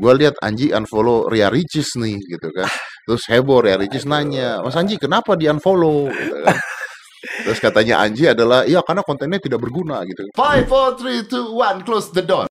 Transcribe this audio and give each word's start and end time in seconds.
Gue 0.00 0.12
lihat 0.16 0.40
Anji 0.40 0.72
unfollow 0.72 1.28
Ria 1.28 1.52
Ricis 1.52 1.92
nih 2.00 2.16
gitu 2.24 2.48
kan. 2.56 2.64
Terus 3.04 3.20
heboh 3.28 3.60
Ria 3.60 3.76
Ricis 3.84 4.08
nanya, 4.08 4.64
Mas 4.64 4.72
Anji 4.72 4.96
kenapa 4.96 5.36
di 5.36 5.44
unfollow? 5.44 6.08
Gitu 6.08 6.36
kan. 6.40 6.56
Terus 7.44 7.60
katanya 7.60 8.00
Anji 8.00 8.24
adalah, 8.24 8.64
iya 8.64 8.80
karena 8.80 9.04
kontennya 9.04 9.36
tidak 9.36 9.60
berguna 9.60 10.00
gitu. 10.08 10.24
Five, 10.32 10.64
four, 10.64 10.96
three, 10.96 11.20
two, 11.28 11.52
one, 11.52 11.84
close 11.84 12.08
the 12.16 12.24
door. 12.24 12.48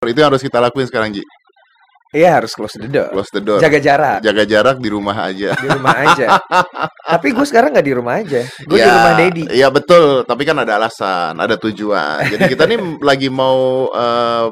Itu 0.00 0.16
yang 0.16 0.32
harus 0.32 0.40
kita 0.40 0.64
lakuin 0.64 0.88
sekarang 0.88 1.12
Ji. 1.12 1.20
Iya 2.14 2.38
harus 2.38 2.54
close 2.54 2.78
the 2.78 2.86
door. 2.86 3.10
Close 3.10 3.30
the 3.34 3.42
door. 3.42 3.58
Jaga 3.58 3.82
jarak 3.82 4.18
Jaga 4.22 4.46
jarak 4.46 4.76
di 4.78 4.86
rumah 4.86 5.18
aja. 5.18 5.50
di 5.58 5.66
rumah 5.66 5.94
aja. 5.98 6.38
Tapi 7.10 7.34
gue 7.34 7.42
sekarang 7.42 7.74
nggak 7.74 7.82
di 7.82 7.94
rumah 7.98 8.22
aja. 8.22 8.46
Gue 8.64 8.78
di 8.78 8.86
Ya, 8.86 8.94
rumah 8.94 9.14
Dedi. 9.18 9.42
Iya 9.50 9.68
betul, 9.68 10.22
tapi 10.22 10.46
kan 10.46 10.56
ada 10.56 10.78
alasan, 10.78 11.34
ada 11.36 11.58
tujuan. 11.58 12.22
Jadi 12.30 12.42
kita 12.48 12.64
nih 12.64 12.78
lagi 13.08 13.26
mau 13.28 13.90
eh, 13.90 14.46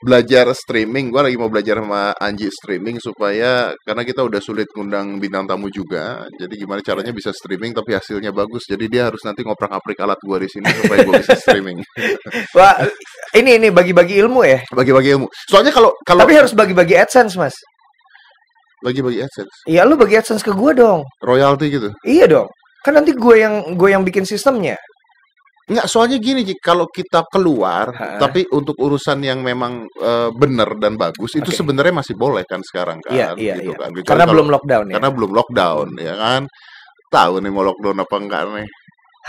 belajar 0.00 0.48
streaming. 0.56 1.12
Gua 1.12 1.28
lagi 1.28 1.36
mau 1.36 1.52
belajar 1.52 1.76
sama 1.80 2.16
Anji 2.16 2.48
streaming 2.48 2.96
supaya 2.98 3.76
karena 3.84 4.02
kita 4.02 4.24
udah 4.24 4.40
sulit 4.40 4.66
ngundang 4.72 5.20
bintang 5.20 5.44
tamu 5.44 5.68
juga. 5.68 6.24
Jadi 6.40 6.54
gimana 6.56 6.80
caranya 6.80 7.12
bisa 7.12 7.30
streaming 7.36 7.76
tapi 7.76 7.92
hasilnya 7.92 8.32
bagus. 8.32 8.64
Jadi 8.64 8.88
dia 8.88 9.12
harus 9.12 9.20
nanti 9.22 9.44
ngoprak-aprik 9.44 10.00
alat 10.00 10.16
gua 10.24 10.40
di 10.40 10.48
sini 10.48 10.66
supaya 10.72 11.04
gua 11.04 11.20
bisa 11.20 11.36
streaming. 11.36 11.78
Wah, 12.56 12.74
ini 13.36 13.60
ini 13.60 13.68
bagi-bagi 13.68 14.16
ilmu 14.24 14.40
ya. 14.42 14.64
Bagi-bagi 14.72 15.14
ilmu. 15.20 15.28
Soalnya 15.46 15.70
kalau 15.70 15.92
kalau 16.02 16.24
Tapi 16.24 16.34
harus 16.36 16.52
bagi-bagi 16.56 16.96
AdSense, 16.96 17.36
Mas. 17.36 17.54
bagi-bagi 18.80 19.20
AdSense, 19.20 19.68
Iya, 19.68 19.84
lu 19.84 19.92
bagi 20.00 20.16
AdSense 20.16 20.40
ke 20.40 20.56
gue 20.56 20.72
dong. 20.72 21.04
royalty 21.20 21.68
gitu. 21.68 21.92
Iya 22.00 22.24
dong. 22.24 22.48
Kan 22.80 22.96
nanti 22.96 23.12
gue 23.12 23.36
yang 23.36 23.76
gue 23.76 23.88
yang 23.92 24.00
bikin 24.00 24.24
sistemnya. 24.24 24.80
Enggak, 25.70 25.86
soalnya 25.86 26.18
gini, 26.18 26.42
Ji, 26.42 26.58
kalau 26.58 26.90
kita 26.90 27.22
keluar, 27.30 27.94
Ha. 27.94 28.18
tapi 28.18 28.42
untuk 28.50 28.74
urusan 28.74 29.22
yang 29.22 29.38
memang 29.38 29.86
eh, 29.86 30.28
benar 30.34 30.74
dan 30.82 30.98
bagus, 30.98 31.38
itu 31.38 31.46
Oke. 31.46 31.54
sebenarnya 31.54 31.94
masih 31.94 32.18
boleh 32.18 32.42
kan 32.42 32.58
sekarang 32.58 32.98
kan, 32.98 33.14
Iya, 33.14 33.28
iya, 33.38 33.54
gitu 33.62 33.70
iya. 33.70 33.78
kan. 33.78 33.90
Kecuali 33.94 34.02
Karena 34.10 34.24
kalau- 34.26 34.34
belum 34.34 34.48
lockdown 34.50 34.84
ya. 34.90 34.94
karena 34.98 35.10
belum 35.14 35.30
lockdown, 35.30 35.88
ya 36.02 36.14
kan. 36.18 36.42
Tahu 37.10 37.32
nih 37.38 37.50
mau 37.54 37.62
lockdown 37.62 37.98
apa 38.02 38.16
enggak 38.18 38.42
nih. 38.50 38.68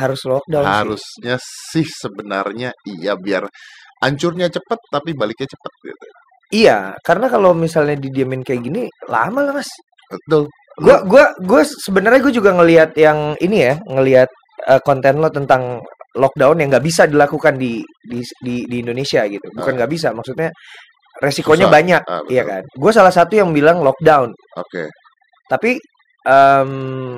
Harus 0.02 0.22
lockdown 0.26 0.64
sih. 0.66 0.74
Harusnya 0.74 1.36
sih 1.42 1.86
sebenarnya 1.86 2.70
iya 2.90 3.14
biar 3.14 3.46
hancurnya 4.02 4.50
cepet 4.50 4.80
tapi 4.90 5.14
baliknya 5.14 5.46
cepet 5.46 5.72
gitu. 5.86 6.06
Iya, 6.52 6.98
karena 7.06 7.30
kalau 7.30 7.54
misalnya 7.54 7.96
didiemin 7.96 8.42
kayak 8.42 8.62
gini 8.66 8.90
lama 9.06 9.46
lah, 9.46 9.54
Mas. 9.56 9.70
Betul. 10.10 10.50
Gua 10.82 11.04
gua 11.06 11.26
gua 11.38 11.62
sebenarnya 11.62 12.20
gue 12.24 12.34
juga 12.34 12.52
ngelihat 12.56 12.98
yang 12.98 13.36
ini 13.38 13.58
ya, 13.62 13.76
ngelihat 13.86 14.30
eh, 14.68 14.82
konten 14.82 15.22
lo 15.22 15.30
tentang 15.30 15.80
lockdown 16.18 16.60
yang 16.60 16.70
nggak 16.72 16.86
bisa 16.86 17.08
dilakukan 17.08 17.56
di 17.56 17.80
di 18.04 18.20
di, 18.44 18.56
di 18.68 18.78
Indonesia 18.84 19.24
gitu. 19.28 19.48
Bukan 19.56 19.74
Ah. 19.74 19.78
nggak 19.84 19.92
bisa, 19.92 20.12
maksudnya 20.12 20.50
resikonya 21.22 21.68
Susah. 21.68 21.76
banyak, 21.78 22.02
Ah, 22.08 22.20
betul. 22.24 22.32
iya 22.34 22.44
kan. 22.44 22.64
Gue 22.72 22.92
salah 22.92 23.14
satu 23.14 23.34
yang 23.36 23.50
bilang 23.52 23.80
lockdown, 23.84 24.32
Oke. 24.58 24.90
tapi 25.48 25.78
em, 26.22 26.72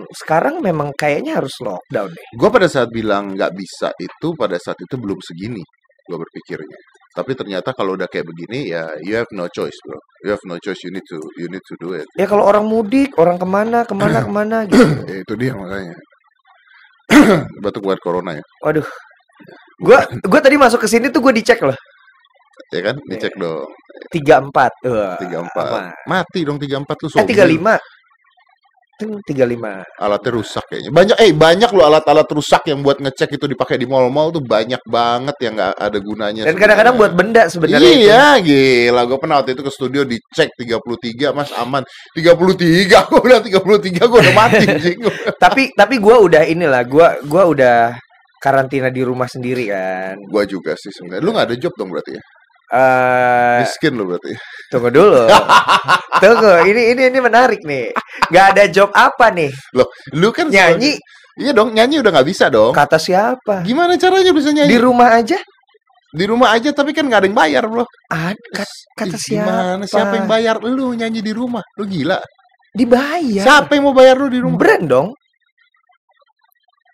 sekarang 0.10 0.64
memang 0.64 0.92
kayaknya 0.96 1.40
harus 1.40 1.54
lockdown 1.60 2.10
deh. 2.12 2.26
Gua 2.40 2.50
pada 2.50 2.68
saat 2.68 2.88
bilang 2.88 3.36
nggak 3.36 3.52
bisa 3.52 3.92
itu 4.00 4.28
pada 4.34 4.56
saat 4.56 4.80
itu 4.80 4.96
belum 4.96 5.20
segini 5.20 5.60
gua 6.08 6.20
berpikirnya. 6.24 6.80
Tapi 7.14 7.32
ternyata 7.38 7.76
kalau 7.78 7.94
udah 7.94 8.08
kayak 8.10 8.26
begini 8.26 8.72
ya 8.74 8.90
you 9.06 9.14
have 9.14 9.30
no 9.36 9.46
choice, 9.48 9.76
bro. 9.86 10.00
You 10.26 10.32
have 10.34 10.42
no 10.48 10.58
choice. 10.58 10.82
You 10.82 10.92
need 10.92 11.06
to 11.06 11.20
you 11.38 11.46
need 11.48 11.62
to 11.62 11.76
do 11.78 11.94
it. 11.94 12.08
Ya 12.18 12.26
kalau 12.26 12.48
orang 12.48 12.66
mudik, 12.66 13.14
orang 13.20 13.38
ke 13.38 13.46
mana, 13.46 13.84
ke 13.86 13.94
mana, 13.94 14.18
ke 14.28 14.32
mana 14.32 14.58
gitu. 14.66 14.88
Ya, 15.06 15.18
itu 15.22 15.34
dia 15.38 15.52
makanya. 15.54 15.94
Batuk 17.64 17.84
buat 17.86 18.00
corona 18.02 18.38
ya. 18.38 18.44
Waduh. 18.64 18.88
Gua 19.82 20.00
gua 20.24 20.40
tadi 20.40 20.56
masuk 20.56 20.86
ke 20.86 20.88
sini 20.88 21.10
tuh 21.12 21.20
gue 21.20 21.34
dicek 21.36 21.60
loh. 21.66 21.76
Ya 22.72 22.82
kan? 22.82 22.96
Dicek 23.06 23.34
dong. 23.38 23.70
34. 24.10 24.90
Wah, 24.90 25.18
34. 25.22 25.54
aman. 25.54 25.84
Mati 26.10 26.40
dong 26.46 26.58
34 26.58 27.04
lu 27.06 27.08
Eh 27.10 27.26
sobil. 27.26 27.60
35. 27.60 27.78
Kan 28.94 29.10
35. 29.26 29.82
alatnya 29.98 30.32
rusak 30.38 30.64
kayaknya. 30.70 30.92
Banyak 30.94 31.18
eh 31.18 31.32
banyak 31.34 31.70
loh 31.74 31.86
alat-alat 31.90 32.30
rusak 32.30 32.62
yang 32.70 32.86
buat 32.86 33.02
ngecek 33.02 33.42
itu 33.42 33.46
dipakai 33.50 33.82
di 33.82 33.90
mall-mall 33.90 34.30
tuh 34.30 34.46
banyak 34.46 34.80
banget 34.86 35.34
yang 35.42 35.54
nggak 35.58 35.74
ada 35.82 35.98
gunanya. 35.98 36.42
Dan 36.46 36.56
kadang-kadang 36.56 36.96
buat 37.02 37.14
benda 37.18 37.50
sebenarnya 37.50 37.82
itu. 37.82 38.06
Iya, 38.06 38.26
gila. 38.46 39.02
Gue 39.10 39.18
pernah 39.18 39.36
waktu 39.42 39.58
itu 39.58 39.64
ke 39.66 39.72
studio 39.74 40.02
dicek 40.06 40.54
33, 40.54 41.34
Mas 41.34 41.50
aman. 41.58 41.82
33, 42.14 43.10
gue 43.10 43.22
bilang 43.26 43.42
33, 43.42 44.06
gue 44.06 44.20
udah 44.22 44.36
mati. 44.38 44.66
Tapi 45.44 45.74
tapi 45.74 46.00
gua 46.00 46.24
udah 46.24 46.44
inilah, 46.48 46.88
gua 46.88 47.20
gua 47.28 47.44
udah 47.52 47.78
karantina 48.40 48.88
di 48.92 49.04
rumah 49.04 49.28
sendiri 49.28 49.72
kan. 49.72 50.16
gue 50.20 50.44
juga 50.48 50.76
sih 50.76 50.92
sebenarnya. 50.92 51.24
Lu 51.24 51.32
nggak 51.32 51.48
ada 51.52 51.56
job 51.60 51.74
dong 51.76 51.90
berarti 51.92 52.12
ya? 52.16 52.24
Eh 52.74 53.60
Miskin 53.64 53.94
lu 53.96 54.04
berarti. 54.08 54.34
Tunggu 54.74 54.90
dulu. 54.90 55.30
tunggu, 56.24 56.66
ini 56.66 56.98
ini 56.98 57.02
ini 57.14 57.20
menarik 57.22 57.62
nih. 57.62 57.94
Gak 58.34 58.46
ada 58.58 58.64
job 58.66 58.90
apa 58.90 59.30
nih? 59.30 59.54
Loh, 59.78 59.86
lu 60.18 60.34
kan 60.34 60.50
Nyanyi 60.50 60.98
Iya 61.34 61.50
dong, 61.50 61.74
nyanyi 61.74 61.98
udah 61.98 62.14
nggak 62.14 62.30
bisa 62.30 62.46
dong. 62.46 62.78
kata 62.78 63.02
siapa? 63.02 63.66
Gimana 63.66 63.98
caranya 63.98 64.30
bisa 64.30 64.54
Di 64.54 64.62
nyanyi? 64.62 64.78
rumah 64.78 65.18
aja? 65.18 65.42
Di 66.14 66.26
rumah 66.30 66.54
aja 66.54 66.70
tapi 66.70 66.94
kan 66.94 67.10
nggak 67.10 67.26
ada 67.26 67.28
yang 67.30 67.34
bayar, 67.34 67.64
Bro. 67.66 67.90
Ad, 68.14 68.38
kat- 68.54 68.86
kata 68.94 69.18
Ih, 69.18 69.22
siapa? 69.22 69.50
Gimana? 69.50 69.86
Siapa 69.90 70.14
yang 70.14 70.28
bayar 70.30 70.56
lu 70.62 70.94
nyanyi 70.94 71.26
di 71.26 71.34
rumah? 71.34 71.66
Lu 71.74 71.90
gila. 71.90 72.22
Dibayar. 72.70 73.42
Siapa 73.50 73.74
yang 73.74 73.90
mau 73.90 73.98
bayar 73.98 74.14
lu 74.22 74.30
di 74.30 74.38
rumah? 74.46 74.62
Brand 74.62 74.86
dong. 74.86 75.08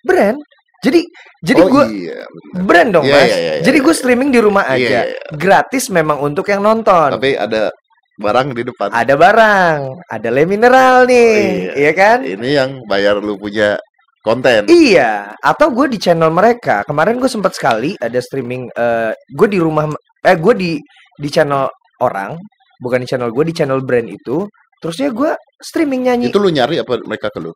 Brand. 0.08 0.40
Jadi 0.80 1.02
jadi 1.44 1.62
oh, 1.64 1.68
gua 1.68 1.84
iya, 1.92 2.24
brand 2.64 2.90
dong, 2.96 3.04
Iya, 3.04 3.16
Mas. 3.16 3.28
iya, 3.28 3.38
iya, 3.40 3.54
Jadi 3.64 3.78
iya. 3.80 3.86
gue 3.86 3.96
streaming 3.96 4.30
di 4.32 4.40
rumah 4.40 4.64
Iya, 4.72 4.76
aja. 4.76 5.00
iya, 5.12 5.20
Gratis 5.36 5.92
memang 5.92 6.24
untuk 6.24 6.48
yang 6.48 6.64
nonton. 6.64 7.20
Tapi 7.20 7.36
ada 7.36 7.72
barang 8.20 8.56
di 8.56 8.64
depan. 8.64 8.88
Ada 8.92 9.16
barang, 9.16 9.80
ada 10.08 10.28
le 10.32 10.44
mineral 10.44 11.04
nih, 11.08 11.36
Iya. 11.36 11.72
iya 11.76 11.92
kan? 11.92 12.18
Ini 12.24 12.50
yang 12.64 12.70
bayar 12.88 13.20
lu 13.20 13.36
punya 13.36 13.76
konten. 14.24 14.68
Iya, 14.68 15.36
atau 15.40 15.68
gue 15.72 15.88
di 15.92 16.00
channel 16.00 16.32
mereka. 16.32 16.84
Kemarin 16.88 17.20
gue 17.20 17.32
sempat 17.32 17.56
sekali 17.56 17.96
ada 18.00 18.20
streaming. 18.20 18.68
eh 18.76 19.12
gue 19.36 19.48
di 19.48 19.60
rumah, 19.60 19.88
eh 20.24 20.36
gue 20.40 20.54
di 20.56 20.72
di 21.20 21.30
channel 21.32 21.68
orang, 22.00 22.36
bukan 22.80 23.04
di 23.04 23.08
channel 23.08 23.32
gue, 23.32 23.44
di 23.48 23.56
channel 23.56 23.84
brand 23.84 24.08
itu. 24.08 24.48
Terusnya 24.80 25.12
gue 25.12 25.32
streaming 25.60 26.08
nyanyi. 26.08 26.28
Itu 26.32 26.40
lu 26.40 26.52
nyari 26.52 26.80
apa 26.80 27.00
mereka 27.04 27.28
ke 27.32 27.40
lu? 27.44 27.52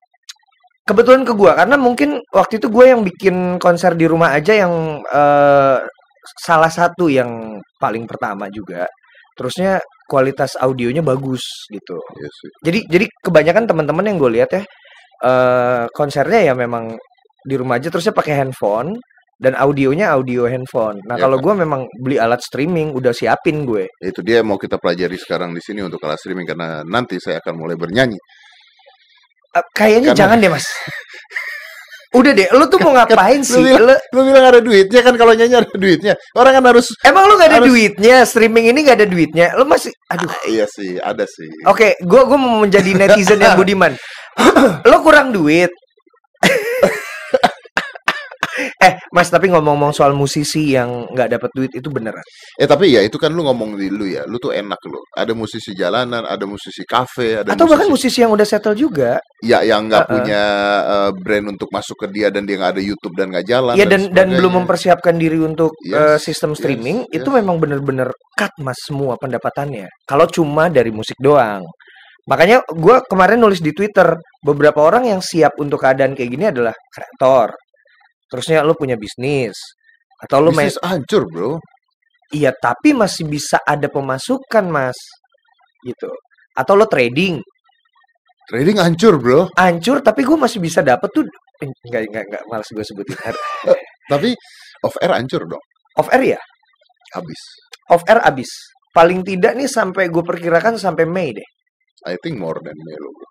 Kebetulan 0.84 1.24
ke 1.24 1.32
gue, 1.32 1.52
karena 1.56 1.80
mungkin 1.80 2.20
waktu 2.36 2.60
itu 2.60 2.68
gue 2.68 2.86
yang 2.92 3.02
bikin 3.08 3.56
konser 3.56 3.96
di 3.96 4.04
rumah 4.04 4.36
aja 4.36 4.52
yang 4.68 5.00
eh 5.08 5.80
salah 6.44 6.72
satu 6.72 7.08
yang 7.08 7.60
paling 7.80 8.04
pertama 8.04 8.52
juga. 8.52 8.84
Terusnya 9.36 9.80
kualitas 10.12 10.60
audionya 10.60 11.00
bagus 11.00 11.42
gitu. 11.72 11.98
Iya 11.98 12.30
sih. 12.36 12.50
Jadi 12.68 12.80
jadi 12.92 13.06
kebanyakan 13.24 13.64
teman-teman 13.72 14.06
yang 14.12 14.18
gue 14.20 14.32
lihat 14.40 14.50
ya 14.52 14.64
eh 15.24 15.86
konsernya 15.96 16.52
ya 16.52 16.54
memang 16.54 17.00
di 17.48 17.56
rumah 17.56 17.80
aja 17.80 17.88
terusnya 17.92 18.12
pakai 18.16 18.36
handphone 18.44 19.00
dan 19.40 19.56
audionya 19.56 20.12
audio 20.16 20.48
handphone. 20.48 21.00
Nah, 21.08 21.16
Ya 21.20 21.24
kalau 21.28 21.40
kan? 21.40 21.44
gue 21.48 21.54
memang 21.68 21.82
beli 22.00 22.16
alat 22.20 22.40
streaming 22.44 22.92
udah 22.96 23.12
siapin 23.16 23.64
gue. 23.68 23.88
Itu 24.04 24.20
dia 24.24 24.40
yang 24.44 24.52
mau 24.52 24.60
kita 24.60 24.80
pelajari 24.80 25.16
sekarang 25.20 25.52
di 25.56 25.60
sini 25.64 25.84
untuk 25.84 26.00
alat 26.04 26.20
streaming 26.20 26.48
karena 26.48 26.84
nanti 26.88 27.20
saya 27.20 27.40
akan 27.44 27.56
mulai 27.56 27.76
bernyanyi. 27.80 28.20
Kayaknya 29.72 30.12
Karena- 30.12 30.20
jangan 30.20 30.38
deh, 30.42 30.50
Mas. 30.50 30.66
Udah 32.14 32.30
deh, 32.30 32.46
lu 32.54 32.70
tuh 32.70 32.78
mau 32.78 32.94
ngapain 32.94 33.42
lu 33.42 33.46
sih? 33.46 33.58
bilang- 33.58 33.90
Lu, 33.90 33.94
Lu 34.14 34.22
bilang 34.30 34.46
ada 34.46 34.62
duitnya 34.62 35.02
kan 35.02 35.18
kalau 35.18 35.34
nyanyi 35.34 35.58
ada 35.58 35.74
duitnya. 35.74 36.14
Orang 36.38 36.54
kan 36.54 36.66
harus 36.70 36.94
emang 37.02 37.26
lu 37.26 37.34
gak 37.38 37.50
ada 37.50 37.58
Harus- 37.58 37.70
duitnya? 37.74 38.22
Streaming 38.24 38.70
ini 38.70 38.86
gak 38.86 39.02
ada 39.02 39.08
duitnya? 39.10 39.58
Lu 39.58 39.66
masih 39.66 39.90
aduh. 40.08 40.30
Ah, 40.30 40.42
iya 40.46 40.66
sih, 40.70 41.02
ada 41.02 41.26
sih. 41.26 41.50
Oke, 41.66 41.98
gue 41.98 42.22
gua 42.22 42.38
mau 42.38 42.62
menjadi 42.62 42.94
netizen 42.94 43.42
yang 43.42 43.58
budiman. 43.62 43.98
Lo 44.86 45.02
kurang 45.02 45.34
duit. 45.34 45.74
eh, 48.80 48.94
Mas, 49.12 49.28
tapi 49.34 49.50
ngomong-ngomong 49.52 49.92
soal 49.92 50.14
musisi 50.16 50.76
yang 50.78 51.10
nggak 51.12 51.40
dapat 51.40 51.50
duit 51.52 51.72
itu 51.74 51.90
beneran. 51.90 52.24
Eh 52.56 52.68
tapi 52.70 52.94
ya 52.94 53.02
itu 53.04 53.18
kan 53.18 53.34
lu 53.34 53.44
ngomong 53.44 53.76
di 53.76 53.90
lu 53.90 54.06
ya. 54.08 54.24
Lu 54.30 54.38
tuh 54.38 54.54
enak 54.54 54.80
lu. 54.88 55.00
Ada 55.12 55.34
musisi 55.36 55.74
jalanan, 55.76 56.24
ada 56.24 56.46
musisi 56.48 56.86
kafe, 56.88 57.42
ada 57.44 57.52
Atau 57.58 57.66
bahkan 57.68 57.90
musisi 57.92 58.04
musisi 58.14 58.20
yang 58.24 58.32
udah 58.36 58.48
settle 58.48 58.76
juga. 58.78 59.18
ya 59.44 59.60
yang 59.60 59.92
nggak 59.92 60.08
Uh-uh. 60.08 60.14
punya 60.16 60.42
eh, 60.88 61.12
brand 61.20 61.46
untuk 61.52 61.68
masuk 61.72 61.98
ke 62.04 62.08
dia 62.16 62.28
dan 62.32 62.48
dia 62.48 62.56
nggak 62.60 62.80
ada 62.80 62.84
YouTube 62.84 63.16
dan 63.16 63.28
nggak 63.32 63.48
jalan. 63.48 63.74
Iya 63.76 63.86
dan 63.90 64.02
dan 64.12 64.28
belum 64.32 64.40
sebagainya. 64.40 64.58
mempersiapkan 64.64 65.16
diri 65.20 65.40
untuk 65.42 65.72
Yes, 65.84 65.96
eh, 66.00 66.18
sistem 66.22 66.52
yes, 66.54 66.60
streaming 66.64 66.98
yes. 67.10 67.20
itu 67.24 67.30
memang 67.32 67.60
bener-bener 67.60 68.12
cut 68.38 68.54
mas 68.62 68.80
semua 68.84 69.16
pendapatannya. 69.20 69.88
Kalau 70.08 70.26
cuma 70.32 70.70
dari 70.72 70.92
musik 70.94 71.18
doang. 71.20 71.64
Makanya 72.24 72.64
gue 72.72 72.96
kemarin 73.12 73.36
nulis 73.44 73.60
di 73.60 73.76
Twitter 73.76 74.16
beberapa 74.40 74.80
orang 74.80 75.12
yang 75.12 75.20
siap 75.20 75.60
untuk 75.60 75.84
keadaan 75.84 76.16
kayak 76.16 76.30
gini 76.32 76.46
adalah 76.48 76.72
kreator. 76.88 77.52
Terusnya 78.34 78.66
lo 78.66 78.74
punya 78.74 78.98
bisnis 78.98 79.54
atau 80.18 80.42
lo 80.42 80.50
main 80.50 80.66
Bisnis 80.74 80.82
hancur, 80.82 81.30
Bro. 81.30 81.62
iya 82.34 82.50
tapi 82.50 82.98
masih 82.98 83.30
bisa 83.30 83.62
ada 83.62 83.86
pemasukan 83.86 84.66
mas 84.74 84.98
gitu. 85.86 86.10
Atau 86.58 86.74
lo 86.74 86.90
trading 86.90 87.38
Trading 88.50 88.76
hancur, 88.82 89.22
Bro. 89.22 89.54
hancur 89.56 90.02
tapi 90.02 90.26
gue 90.26 90.34
masih 90.36 90.58
bisa 90.60 90.82
dapet 90.82 91.08
tuh 91.14 91.24
eh, 91.62 91.70
enggak 91.88 92.10
enggak 92.10 92.24
enggak 92.28 92.44
malas 92.50 92.68
gue 92.74 92.82
sebutin 92.84 93.16
Tapi 94.12 94.34
off 94.84 94.98
air 95.00 95.14
hancur 95.16 95.46
dong. 95.48 95.62
off 95.96 96.10
air 96.12 96.36
ya 96.36 96.40
habis. 97.14 97.40
Off 97.94 98.02
air 98.10 98.20
abis. 98.26 98.50
Paling 98.94 99.22
tidak 99.22 99.54
nih 99.58 99.70
sampai 99.70 100.10
gue 100.10 100.24
perkirakan 100.26 100.76
sampai 100.82 101.06
Mei 101.06 101.32
deh. 101.38 101.48
I 102.10 102.18
think 102.20 102.42
more 102.42 102.58
than 102.60 102.74
Melo. 102.82 103.10
bro. 103.14 103.28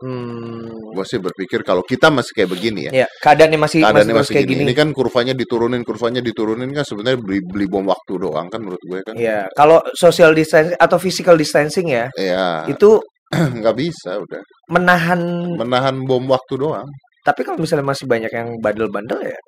Hmm. 0.00 0.64
Gue 0.96 1.04
sih 1.04 1.20
berpikir 1.20 1.60
kalau 1.60 1.84
kita 1.84 2.08
masih 2.08 2.32
kayak 2.32 2.50
begini 2.50 2.88
ya, 2.88 3.04
Ya, 3.04 3.06
keadaannya 3.20 3.60
masih 3.60 3.84
keadaannya 3.84 4.16
masih, 4.16 4.24
masih 4.24 4.32
kayak 4.32 4.48
gini. 4.48 4.60
gini. 4.64 4.68
Ini 4.68 4.74
kan 4.74 4.88
kurvanya 4.96 5.34
diturunin, 5.36 5.82
kurvanya 5.84 6.20
diturunin 6.24 6.72
kan 6.72 6.84
sebenarnya 6.88 7.20
beli 7.20 7.40
beli 7.44 7.66
bom 7.68 7.84
waktu 7.84 8.12
doang 8.16 8.48
kan 8.48 8.64
menurut 8.64 8.80
gue 8.80 8.98
kan. 9.04 9.14
Ya, 9.20 9.44
kalau 9.52 9.84
social 9.92 10.32
distancing 10.32 10.72
atau 10.80 10.96
physical 10.96 11.36
distancing 11.36 11.92
ya, 11.92 12.08
Ya, 12.16 12.64
itu 12.64 12.96
nggak 13.60 13.76
bisa 13.76 14.16
udah 14.16 14.40
menahan. 14.72 15.20
menahan 15.60 15.96
bom 16.08 16.24
waktu 16.32 16.56
doang. 16.56 16.88
Tapi 17.20 17.44
kalau 17.44 17.60
misalnya 17.60 17.84
masih 17.84 18.08
banyak 18.08 18.32
yang 18.32 18.56
bandel-bandel 18.64 19.20
ya, 19.20 19.38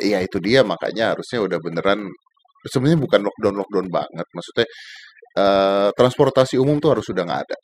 Iya 0.00 0.24
itu 0.24 0.40
dia 0.40 0.64
makanya 0.64 1.12
harusnya 1.12 1.44
udah 1.44 1.60
beneran 1.60 2.08
sebenarnya 2.64 2.96
bukan 2.96 3.20
lockdown 3.28 3.56
lockdown 3.60 3.88
banget. 3.92 4.24
Maksudnya 4.32 4.66
eh, 5.36 5.88
transportasi 5.92 6.56
umum 6.56 6.80
tuh 6.80 6.96
harus 6.96 7.04
sudah 7.04 7.28
nggak 7.28 7.40
ada. 7.44 7.56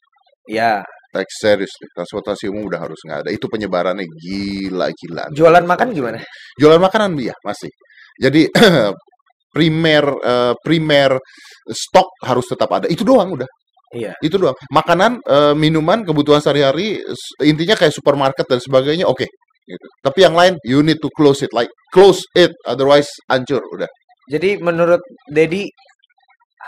ya 0.48 0.80
Like 1.08 1.30
serius 1.32 1.72
transportasi 1.96 2.52
umum 2.52 2.68
udah 2.68 2.84
harus 2.84 3.00
nggak 3.00 3.18
ada. 3.24 3.30
Itu 3.32 3.48
penyebarannya 3.48 4.04
gila-gilaan. 4.04 5.32
jualan 5.32 5.64
makan 5.64 5.88
gimana? 5.96 6.20
Jualan 6.60 6.80
makanan 6.80 7.16
iya 7.16 7.32
masih. 7.40 7.72
Jadi 8.20 8.50
primer 9.56 10.04
eh, 10.20 10.54
primer 10.60 11.16
stok 11.64 12.08
harus 12.28 12.44
tetap 12.44 12.68
ada. 12.72 12.86
Itu 12.86 13.08
doang 13.08 13.32
udah. 13.40 13.48
Iya. 13.88 14.12
Itu 14.20 14.36
doang. 14.36 14.56
Makanan, 14.68 15.24
eh, 15.24 15.54
minuman, 15.56 16.04
kebutuhan 16.04 16.44
sehari-hari 16.44 17.00
intinya 17.40 17.72
kayak 17.72 17.96
supermarket 17.96 18.44
dan 18.44 18.60
sebagainya 18.60 19.08
oke. 19.08 19.24
Gitu. 19.68 19.86
Tapi 20.00 20.18
yang 20.24 20.32
lain 20.32 20.56
you 20.64 20.80
need 20.80 20.96
to 21.00 21.12
close 21.12 21.44
it 21.44 21.52
like 21.52 21.68
close 21.92 22.24
it 22.32 22.52
otherwise 22.64 23.08
hancur 23.28 23.60
udah. 23.72 23.88
Jadi 24.28 24.60
menurut 24.60 25.00
Dedi 25.28 25.68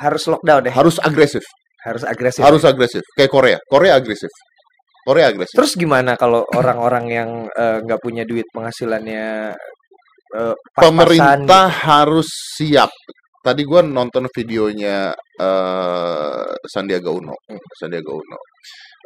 harus 0.01 0.25
lockdown 0.25 0.65
deh, 0.65 0.73
Harus 0.73 0.97
agresif. 1.01 1.45
Harus 1.85 2.05
agresif. 2.05 2.43
Harus 2.45 2.63
agresif. 2.65 3.03
Kayak 3.17 3.33
Korea. 3.33 3.59
Korea 3.65 3.93
agresif. 3.97 4.33
Korea 5.01 5.33
agresif. 5.33 5.57
Terus 5.57 5.73
gimana 5.77 6.15
kalau 6.15 6.45
orang-orang 6.53 7.05
yang 7.09 7.31
eh, 7.49 7.79
nggak 7.81 8.01
punya 8.01 8.29
duit 8.29 8.45
penghasilannya 8.53 9.57
pas-pasan 10.31 10.85
pemerintah 10.85 11.67
harus 11.67 12.29
siap. 12.55 12.93
Tadi 13.41 13.65
gua 13.65 13.81
nonton 13.81 14.29
videonya 14.29 15.11
eh 15.41 16.49
Sandiaga 16.69 17.11
Uno. 17.11 17.35
Sandiaga 17.75 18.13
Uno. 18.13 18.39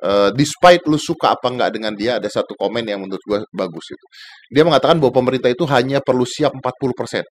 Eh, 0.05 0.31
despite 0.35 0.83
lu 0.91 0.99
suka 0.99 1.39
apa 1.39 1.47
nggak 1.55 1.71
dengan 1.71 1.95
dia, 1.95 2.19
ada 2.19 2.27
satu 2.27 2.59
komen 2.59 2.83
yang 2.83 2.99
menurut 3.07 3.23
gua 3.25 3.39
bagus 3.55 3.95
itu. 3.95 4.07
Dia 4.51 4.67
mengatakan 4.67 4.99
bahwa 4.99 5.15
pemerintah 5.15 5.49
itu 5.49 5.63
hanya 5.71 6.03
perlu 6.03 6.27
siap 6.27 6.51
40% 6.59 7.23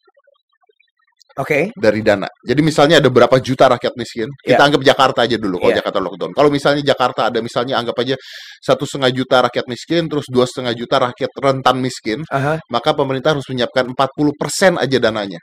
Oke, 1.34 1.74
dari 1.74 2.02
dana. 2.06 2.30
Jadi 2.46 2.62
misalnya 2.62 3.02
ada 3.02 3.10
berapa 3.10 3.42
juta 3.42 3.66
rakyat 3.66 3.94
miskin, 3.98 4.30
kita 4.38 4.54
Ya. 4.58 4.66
anggap 4.70 4.82
Jakarta 4.86 5.20
aja 5.26 5.38
dulu 5.42 5.58
kalau 5.58 5.74
Iya. 5.74 5.80
Jakarta 5.82 6.00
lockdown. 6.04 6.32
Kalau 6.38 6.50
misalnya 6.54 6.84
Jakarta 6.86 7.22
ada 7.30 7.40
misalnya 7.42 7.74
anggap 7.82 7.98
aja 8.06 8.16
satu 8.62 8.86
setengah 8.86 9.12
juta 9.12 9.38
rakyat 9.50 9.66
miskin, 9.66 10.06
terus 10.06 10.30
dua 10.30 10.46
setengah 10.46 10.74
juta 10.78 11.02
rakyat 11.10 11.32
rentan 11.42 11.78
miskin, 11.82 12.22
aha, 12.30 12.62
maka 12.70 12.94
pemerintah 12.94 13.34
harus 13.34 13.46
menyiapkan 13.50 13.90
40% 13.98 14.78
aja 14.78 14.98
dananya. 15.02 15.42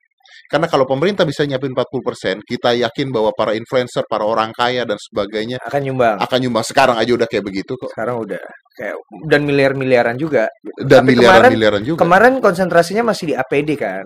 Karena 0.50 0.66
kalau 0.66 0.82
pemerintah 0.82 1.22
bisa 1.22 1.46
nyiapin 1.46 1.70
40%, 1.70 2.42
kita 2.42 2.74
yakin 2.74 3.14
bahwa 3.14 3.30
para 3.30 3.54
influencer, 3.54 4.02
para 4.10 4.26
orang 4.26 4.50
kaya 4.50 4.82
dan 4.82 4.98
sebagainya 4.98 5.62
akan 5.62 5.80
nyumbang. 5.86 6.16
akan 6.18 6.38
nyumbang. 6.42 6.64
Sekarang 6.66 6.96
aja 6.98 7.10
udah 7.14 7.28
kayak 7.30 7.44
begitu 7.46 7.78
kok. 7.78 7.90
Sekarang 7.94 8.18
udah 8.18 8.42
kayak 8.74 8.98
dan 9.30 9.46
miliar-miliaran 9.46 10.18
juga. 10.18 10.50
gitu. 10.66 10.90
Dan 10.90 11.06
miliaran-miliaran 11.06 11.82
juga. 11.86 12.02
kemarin 12.02 12.42
konsentrasinya 12.42 13.14
masih 13.14 13.30
di 13.30 13.34
APD 13.38 13.78
kan. 13.78 14.02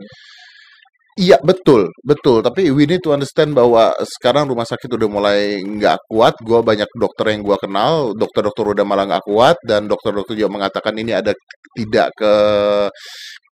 Iya 1.15 1.39
betul, 1.47 1.95
betul. 2.03 2.43
Tapi 2.43 2.75
we 2.75 2.91
need 2.91 2.99
to 3.07 3.15
understand 3.15 3.55
bahwa 3.55 3.95
sekarang 4.03 4.51
rumah 4.51 4.67
sakit 4.67 4.91
udah 4.99 5.07
mulai 5.07 5.63
nggak 5.63 6.11
kuat. 6.11 6.35
Gua 6.43 6.59
banyak 6.59 6.91
dokter 6.99 7.31
yang 7.31 7.47
gua 7.47 7.55
kenal, 7.55 8.19
dokter-dokter 8.19 8.75
udah 8.75 8.83
malah 8.83 9.07
nggak 9.07 9.25
kuat 9.31 9.55
dan 9.63 9.87
dokter-dokter 9.87 10.35
juga 10.35 10.51
mengatakan 10.59 10.91
ini 10.99 11.15
ada 11.15 11.31
tidak 11.79 12.11
ke 12.19 12.33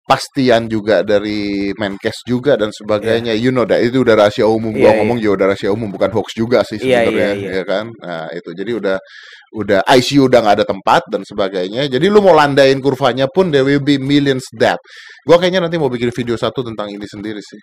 pastian 0.05 0.69
juga 0.69 1.01
dari 1.01 1.73
Menkes 1.77 2.25
juga 2.29 2.55
dan 2.61 2.69
sebagainya. 2.71 3.33
You 3.33 3.49
know 3.51 3.65
that 3.65 3.81
itu 3.81 4.05
udah 4.05 4.15
rahasia 4.21 4.45
umum. 4.45 4.71
Gua 4.77 4.93
Iya, 4.93 5.01
ngomong 5.01 5.19
juga 5.19 5.33
udah 5.41 5.47
rahasia 5.57 5.71
umum, 5.73 5.89
bukan 5.89 6.13
hoax 6.13 6.37
juga 6.37 6.61
sih 6.63 6.77
Iya, 6.77 7.09
sebenarnya, 7.09 7.29
iya, 7.33 7.33
iya. 7.41 7.51
ya 7.61 7.65
kan? 7.65 7.85
Nah 8.05 8.29
itu 8.37 8.51
jadi 8.53 8.71
udah 8.77 8.97
udah 9.57 9.81
ICU 9.87 10.29
udah 10.29 10.39
nggak 10.45 10.57
ada 10.61 10.67
tempat 10.69 11.03
dan 11.09 11.23
sebagainya. 11.25 11.89
Jadi 11.89 12.07
lu 12.13 12.21
mau 12.21 12.37
landain 12.37 12.77
kurvanya 12.85 13.25
pun 13.33 13.49
there 13.49 13.65
will 13.65 13.81
be 13.81 13.97
millions 13.97 14.45
death. 14.53 14.81
Gua 15.25 15.41
kayaknya 15.41 15.65
nanti 15.65 15.81
mau 15.81 15.89
bikin 15.89 16.13
video 16.13 16.37
satu 16.37 16.61
tentang 16.61 16.93
ini 16.93 17.05
sendiri 17.09 17.41
sih. 17.41 17.61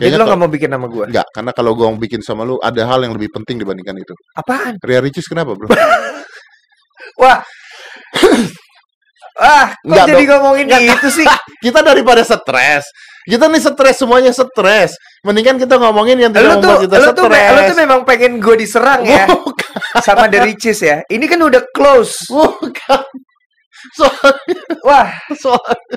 Jadi 0.00 0.06
Kayaknya 0.06 0.16
lo 0.16 0.22
kalau- 0.24 0.28
nggak 0.32 0.40
mau 0.40 0.50
bikin 0.54 0.70
nama 0.72 0.86
gua? 0.88 1.04
Enggak, 1.10 1.28
karena 1.34 1.50
kalau 1.52 1.72
gue 1.76 1.84
mau 1.84 1.98
bikin 2.00 2.22
sama 2.24 2.46
lu 2.46 2.56
ada 2.62 2.82
hal 2.88 3.04
yang 3.04 3.12
lebih 3.12 3.28
penting 3.36 3.58
dibandingkan 3.60 3.98
itu. 4.00 4.14
Apaan? 4.32 4.78
Ria 4.80 5.02
Ricis 5.02 5.26
kenapa, 5.28 5.52
Bro? 5.52 5.66
Wah. 7.20 7.42
Ah, 9.40 9.72
kok 9.72 9.88
Nggak 9.88 10.06
jadi 10.06 10.24
dong. 10.24 10.30
ngomongin 10.44 10.66
itu 10.68 11.08
sih? 11.10 11.26
kita 11.64 11.80
daripada 11.80 12.20
stres. 12.20 12.84
Kita 13.24 13.48
nih 13.48 13.60
stres 13.60 13.96
semuanya 13.96 14.32
stres. 14.32 14.96
Mendingan 15.24 15.56
kita 15.56 15.76
ngomongin 15.76 16.16
yang 16.20 16.32
Lu 16.32 16.40
tidak 16.40 16.56
tuh, 16.60 16.60
membuat 16.60 16.80
kita 16.84 16.96
lu 16.96 17.08
tuh, 17.12 17.24
stres. 17.28 17.50
lu 17.52 17.60
tuh 17.72 17.78
memang 17.78 18.00
pengen 18.04 18.32
gue 18.36 18.56
diserang 18.56 19.00
ya 19.04 19.24
Bukan, 19.28 19.72
sama 20.00 20.28
The 20.28 20.40
Riches 20.44 20.80
ya. 20.80 21.00
Ini 21.04 21.24
kan 21.24 21.40
udah 21.40 21.62
close. 21.72 22.28
bukan. 22.28 23.00
Soalnya, 23.96 24.60
Wah, 24.84 25.08
soalnya, 25.32 25.76
lu, 25.88 25.96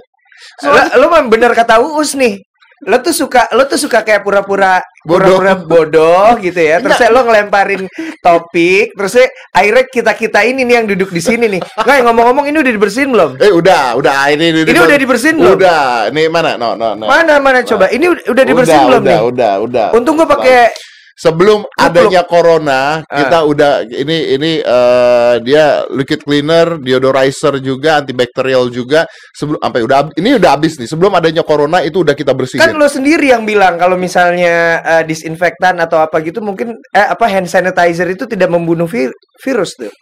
soalnya 0.63 0.95
lu 0.95 1.05
mah 1.11 1.21
bener 1.27 1.51
kata 1.51 1.83
Uus 1.83 2.15
nih. 2.15 2.39
Lu 2.83 2.95
tuh 2.99 3.11
suka, 3.11 3.47
lu 3.55 3.63
tuh 3.67 3.79
suka 3.79 4.03
kayak 4.03 4.23
pura-pura 4.23 4.79
Bodoh. 5.03 5.39
bodoh 5.67 6.39
gitu 6.39 6.59
ya. 6.59 6.79
Terus 6.79 7.00
lo 7.11 7.27
ngelemparin 7.27 7.91
topik, 8.23 8.95
terus 8.95 9.19
akhirnya 9.51 9.83
kita-kita 9.91 10.39
ini 10.47 10.63
nih 10.63 10.75
yang 10.79 10.88
duduk 10.88 11.11
di 11.11 11.19
sini 11.19 11.45
nih. 11.51 11.61
Nggak, 11.61 12.07
ngomong-ngomong 12.07 12.45
ini 12.47 12.57
udah 12.63 12.73
dibersihin 12.73 13.09
belum? 13.11 13.31
eh 13.44 13.51
udah, 13.51 14.00
udah 14.00 14.31
ini 14.31 14.63
Ini 14.63 14.79
udah 14.79 14.97
dibersihin 14.97 15.35
belum? 15.44 15.59
Udah, 15.59 16.07
nih 16.15 16.31
mana? 16.31 16.55
No, 16.55 16.79
no, 16.79 16.95
no. 16.95 17.05
Mana 17.11 17.44
mana 17.44 17.59
coba. 17.67 17.91
Ini 17.91 18.05
udah, 18.07 18.23
udah 18.31 18.44
dibersihin 18.47 18.83
belum 18.88 19.03
udah, 19.03 19.11
nih? 19.11 19.19
Udah, 19.27 19.53
udah, 19.59 19.88
Untung 19.91 20.15
gue 20.15 20.27
pakai 20.27 20.71
sebelum 21.13 21.63
adanya 21.77 22.21
Ah. 22.21 22.27
corona 22.27 22.81
kita 23.06 23.38
udah 23.45 23.71
ini 23.86 24.33
ini 24.33 24.51
eh, 24.60 25.33
dia 25.42 25.86
liquid 25.89 26.21
cleaner 26.21 26.77
deodorizer 26.77 27.57
juga 27.60 28.01
antibakterial 28.01 28.68
juga. 28.69 29.06
Sebelum 29.33 29.62
sampai 29.62 29.81
udah 29.86 29.98
ini 30.18 30.36
udah 30.38 30.51
habis 30.54 30.77
nih. 30.77 30.89
Sebelum 30.89 31.13
adanya 31.13 31.45
corona 31.45 31.81
itu 31.81 32.01
udah 32.01 32.13
kita 32.13 32.31
kan 32.31 32.38
bersihin 32.39 32.74
lo 32.75 32.88
sendiri 32.88 33.30
yang 33.30 33.45
bilang 33.45 33.77
kalau 33.77 33.95
misalnya 33.95 34.80
eh, 34.81 35.04
disinfektan 35.04 35.77
atau 35.80 36.01
apa 36.01 36.21
gitu 36.21 36.42
mungkin 36.42 36.74
eh, 36.92 37.07
apa 37.07 37.25
hand 37.30 37.48
sanitizer 37.48 38.10
itu 38.10 38.25
tidak 38.25 38.50
membunuh 38.50 38.89
vi- 38.89 39.13
virus 39.41 39.74
tuh. 39.77 39.93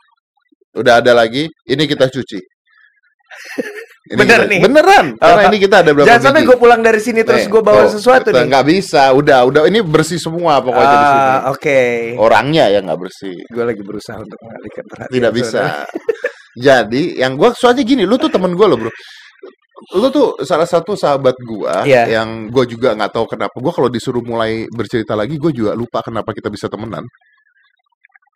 udah 0.72 1.04
ada 1.04 1.12
lagi 1.12 1.52
ini 1.68 1.84
kita 1.84 2.08
cuci 2.08 2.40
Ini 4.02 4.18
Bener 4.18 4.40
kita- 4.42 4.50
nih. 4.50 4.60
beneran 4.66 5.06
karena 5.14 5.42
Oh. 5.46 5.50
ini 5.54 5.58
kita 5.62 5.76
ada 5.86 5.92
berapa 5.94 6.08
Jangan 6.10 6.24
sampai 6.26 6.42
gue 6.42 6.58
pulang 6.58 6.82
dari 6.82 6.98
sini 6.98 7.22
terus 7.22 7.46
gue 7.46 7.62
bawa 7.62 7.86
tuh, 7.86 8.02
sesuatu 8.02 8.34
nih. 8.34 8.50
nggak 8.50 8.66
bisa 8.66 9.14
udah 9.14 9.40
udah 9.46 9.62
ini 9.70 9.80
bersih 9.86 10.18
semua 10.18 10.58
pokoknya 10.58 10.90
di 10.90 11.06
sini 11.06 11.22
Ah, 11.22 11.40
oke. 11.54 11.80
orangnya 12.18 12.66
ya 12.68 12.82
nggak 12.82 12.98
bersih 12.98 13.38
Gue 13.46 13.62
lagi 13.62 13.82
berusaha 13.86 14.18
untuk 14.18 14.40
mengalihkan 14.42 14.86
perhatian. 14.90 15.14
tidak 15.14 15.32
bisa. 15.32 15.62
Jadi 16.68 17.02
yang 17.16 17.38
gua 17.38 17.54
soalnya 17.54 17.86
gini, 17.86 18.04
lu 18.04 18.18
tuh 18.18 18.28
temen 18.28 18.52
gua 18.54 18.68
loh 18.68 18.82
bro. 18.82 18.92
Lu 19.98 20.08
tuh 20.10 20.38
salah 20.44 20.68
satu 20.68 20.94
sahabat 20.94 21.34
gua 21.42 21.82
Iya. 21.82 22.22
yang 22.22 22.50
gua 22.50 22.66
juga 22.66 22.94
nggak 22.94 23.12
tahu 23.14 23.26
kenapa. 23.30 23.56
Gua 23.56 23.72
kalau 23.72 23.88
disuruh 23.88 24.22
mulai 24.22 24.68
bercerita 24.68 25.16
lagi, 25.16 25.38
gua 25.38 25.50
juga 25.50 25.72
lupa 25.74 26.02
kenapa 26.02 26.34
kita 26.34 26.50
bisa 26.50 26.68
temenan. 26.68 27.06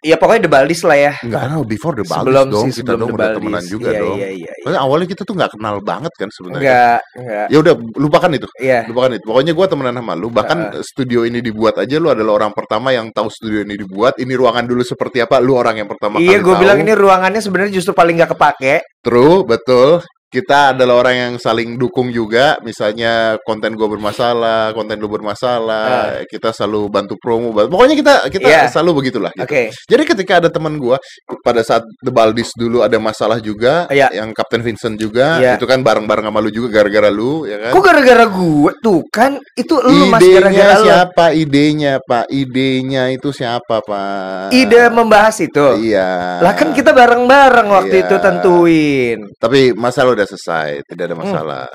Iya 0.06 0.22
pokoknya 0.22 0.42
The 0.46 0.52
Baldis 0.54 0.82
lah 0.86 0.98
ya. 1.02 1.12
Enggak, 1.26 1.40
karena 1.42 1.56
before 1.66 1.94
the 1.98 2.06
Baldis 2.06 2.22
sebelum 2.30 2.46
dong, 2.54 2.66
sih 2.70 2.74
kita 2.86 2.94
dong 2.94 3.10
udah 3.18 3.30
temenan 3.34 3.66
juga 3.66 3.90
iya, 3.90 4.02
dong. 4.06 4.18
Iya 4.22 4.30
iya 4.30 4.54
iya. 4.54 4.62
Soalnya 4.62 4.82
awalnya 4.86 5.08
kita 5.10 5.22
tuh 5.26 5.34
nggak 5.34 5.52
kenal 5.58 5.76
banget 5.82 6.14
kan 6.14 6.30
sebenarnya. 6.30 6.62
Enggak 6.62 7.00
enggak. 7.18 7.48
Ya 7.50 7.58
udah, 7.58 7.74
lupakan 7.98 8.32
itu. 8.38 8.48
Iya. 8.62 8.80
Lupakan 8.86 9.12
itu. 9.18 9.26
Pokoknya 9.26 9.54
gua 9.58 9.66
temenan 9.66 9.96
sama 9.98 10.14
lu. 10.14 10.28
Bahkan 10.30 10.58
studio 10.86 11.20
ini 11.26 11.42
dibuat 11.42 11.82
aja 11.82 11.96
lu 11.98 12.14
adalah 12.14 12.38
orang 12.38 12.54
pertama 12.54 12.94
yang 12.94 13.10
tahu 13.10 13.34
studio 13.34 13.66
ini 13.66 13.74
dibuat. 13.74 14.22
Ini 14.22 14.34
ruangan 14.38 14.66
dulu 14.70 14.86
seperti 14.86 15.26
apa, 15.26 15.42
lu 15.42 15.58
orang 15.58 15.82
yang 15.82 15.90
pertama 15.90 16.22
Iya, 16.22 16.38
kali 16.38 16.46
gue 16.46 16.54
tahu. 16.54 16.62
bilang 16.62 16.78
ini 16.86 16.94
ruangannya 16.94 17.42
sebenarnya 17.42 17.74
justru 17.74 17.98
paling 17.98 18.14
nggak 18.22 18.32
kepake. 18.38 18.76
True, 19.02 19.42
betul. 19.42 20.06
Kita 20.36 20.76
adalah 20.76 21.00
orang 21.00 21.16
yang 21.16 21.34
saling 21.40 21.80
dukung 21.80 22.12
juga. 22.12 22.60
Misalnya 22.60 23.40
konten 23.40 23.72
gue 23.72 23.88
bermasalah, 23.88 24.76
konten 24.76 25.00
lu 25.00 25.08
bermasalah, 25.08 26.28
kita 26.28 26.52
selalu 26.52 26.92
bantu 26.92 27.16
promo. 27.16 27.56
bantu- 27.56 27.72
Pokoknya 27.72 27.96
kita 27.96 28.14
kita 28.28 28.44
Ah. 28.44 28.52
Iya. 28.52 28.62
selalu 28.68 28.92
begitulah. 29.00 29.32
Gitu. 29.32 29.44
Oke. 29.48 29.62
Jadi 29.72 30.04
ketika 30.04 30.34
ada 30.44 30.50
teman 30.52 30.76
gue 30.76 30.98
pada 31.40 31.64
saat 31.64 31.88
The 32.04 32.12
Baldis 32.12 32.52
dulu 32.54 32.84
ada 32.84 33.00
masalah 33.00 33.40
juga, 33.40 33.88
Iya. 33.88 34.12
yang 34.12 34.36
Kapten 34.36 34.60
Vincent 34.60 35.00
juga, 35.00 35.40
Iya. 35.40 35.56
itu 35.56 35.64
kan 35.64 35.80
bareng-bareng 35.80 36.28
sama 36.28 36.44
lu 36.44 36.52
juga 36.52 36.68
gara-gara 36.74 37.08
lu, 37.08 37.48
ya 37.48 37.56
kan? 37.58 37.72
Kok 37.72 37.84
gara-gara 37.86 38.26
gue 38.28 38.72
tuh 38.84 39.00
kan 39.08 39.32
itu 39.56 39.76
lu 39.80 40.12
mas 40.12 40.20
Idenya 40.20 40.36
gara-gara 40.42 40.76
lu. 40.76 40.86
siapa? 40.86 41.26
Idenya 41.32 41.94
Pak. 42.04 42.26
Idenya 42.28 43.04
itu 43.10 43.30
siapa 43.32 43.80
Pak? 43.80 44.52
Ide 44.52 44.92
membahas 44.92 45.40
itu. 45.40 45.66
Iya. 45.80 46.44
Lah 46.44 46.52
kan 46.52 46.76
kita 46.76 46.92
bareng-bareng 46.92 47.68
waktu 47.72 47.96
Iya. 47.96 48.04
itu 48.04 48.16
tentuin. 48.20 49.18
Tapi 49.38 49.72
masalah 49.72 50.12
udah 50.12 50.25
selesai, 50.28 50.84
tidak 50.90 51.04
ada 51.12 51.16
Hmm. 51.16 51.24
masalah. 51.24 51.66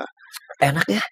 Enak 0.61 0.87
ya. 0.87 1.03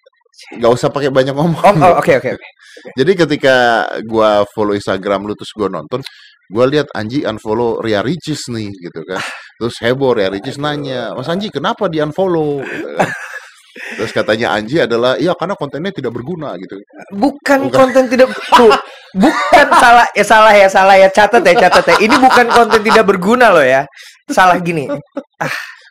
nggak 0.56 0.72
usah 0.72 0.88
pakai 0.88 1.12
banyak 1.12 1.36
ngomong. 1.36 1.60
Oh, 1.60 1.74
oh, 1.84 2.00
oke 2.00 2.16
oke 2.16 2.30
oke. 2.40 2.46
Jadi 2.98 3.12
ketika 3.12 3.84
gua 4.08 4.48
follow 4.56 4.72
Instagram 4.72 5.28
lu 5.28 5.36
terus 5.36 5.52
gua 5.52 5.68
nonton, 5.68 6.00
gua 6.48 6.64
lihat 6.64 6.88
Anji 6.96 7.28
unfollow 7.28 7.76
Ria 7.84 8.00
Ricis 8.00 8.48
nih 8.48 8.72
gitu 8.72 9.04
kan. 9.04 9.20
Terus 9.60 9.76
heboh 9.84 10.16
Ria 10.16 10.32
Ricis 10.32 10.56
nanya, 10.56 11.12
"Mas 11.12 11.28
Anji 11.28 11.52
kenapa 11.52 11.92
di 11.92 12.00
unfollow?" 12.00 12.64
gitu 12.64 12.88
kan. 12.96 13.04
Terus 14.00 14.10
katanya 14.16 14.56
Anji 14.56 14.80
adalah, 14.80 15.20
"Iya 15.20 15.36
karena 15.36 15.52
kontennya 15.60 15.92
tidak 15.92 16.16
berguna," 16.16 16.56
gitu. 16.56 16.74
Bukan 17.20 17.68
Bukan. 17.68 17.76
konten 17.76 18.04
tidak 18.08 18.32
tuh. 18.56 18.72
Bukan 19.12 19.66
salah 19.76 20.06
ya 20.16 20.24
salah 20.24 20.54
ya 20.56 20.68
salah 20.72 20.96
ya 20.96 21.08
catat 21.12 21.42
ya 21.44 21.54
catat 21.68 21.84
ya. 21.84 21.96
Ini 22.00 22.16
bukan 22.16 22.46
konten 22.48 22.80
tidak 22.80 23.04
berguna 23.04 23.52
loh 23.52 23.60
ya. 23.66 23.84
Salah 24.32 24.56
gini. 24.56 24.88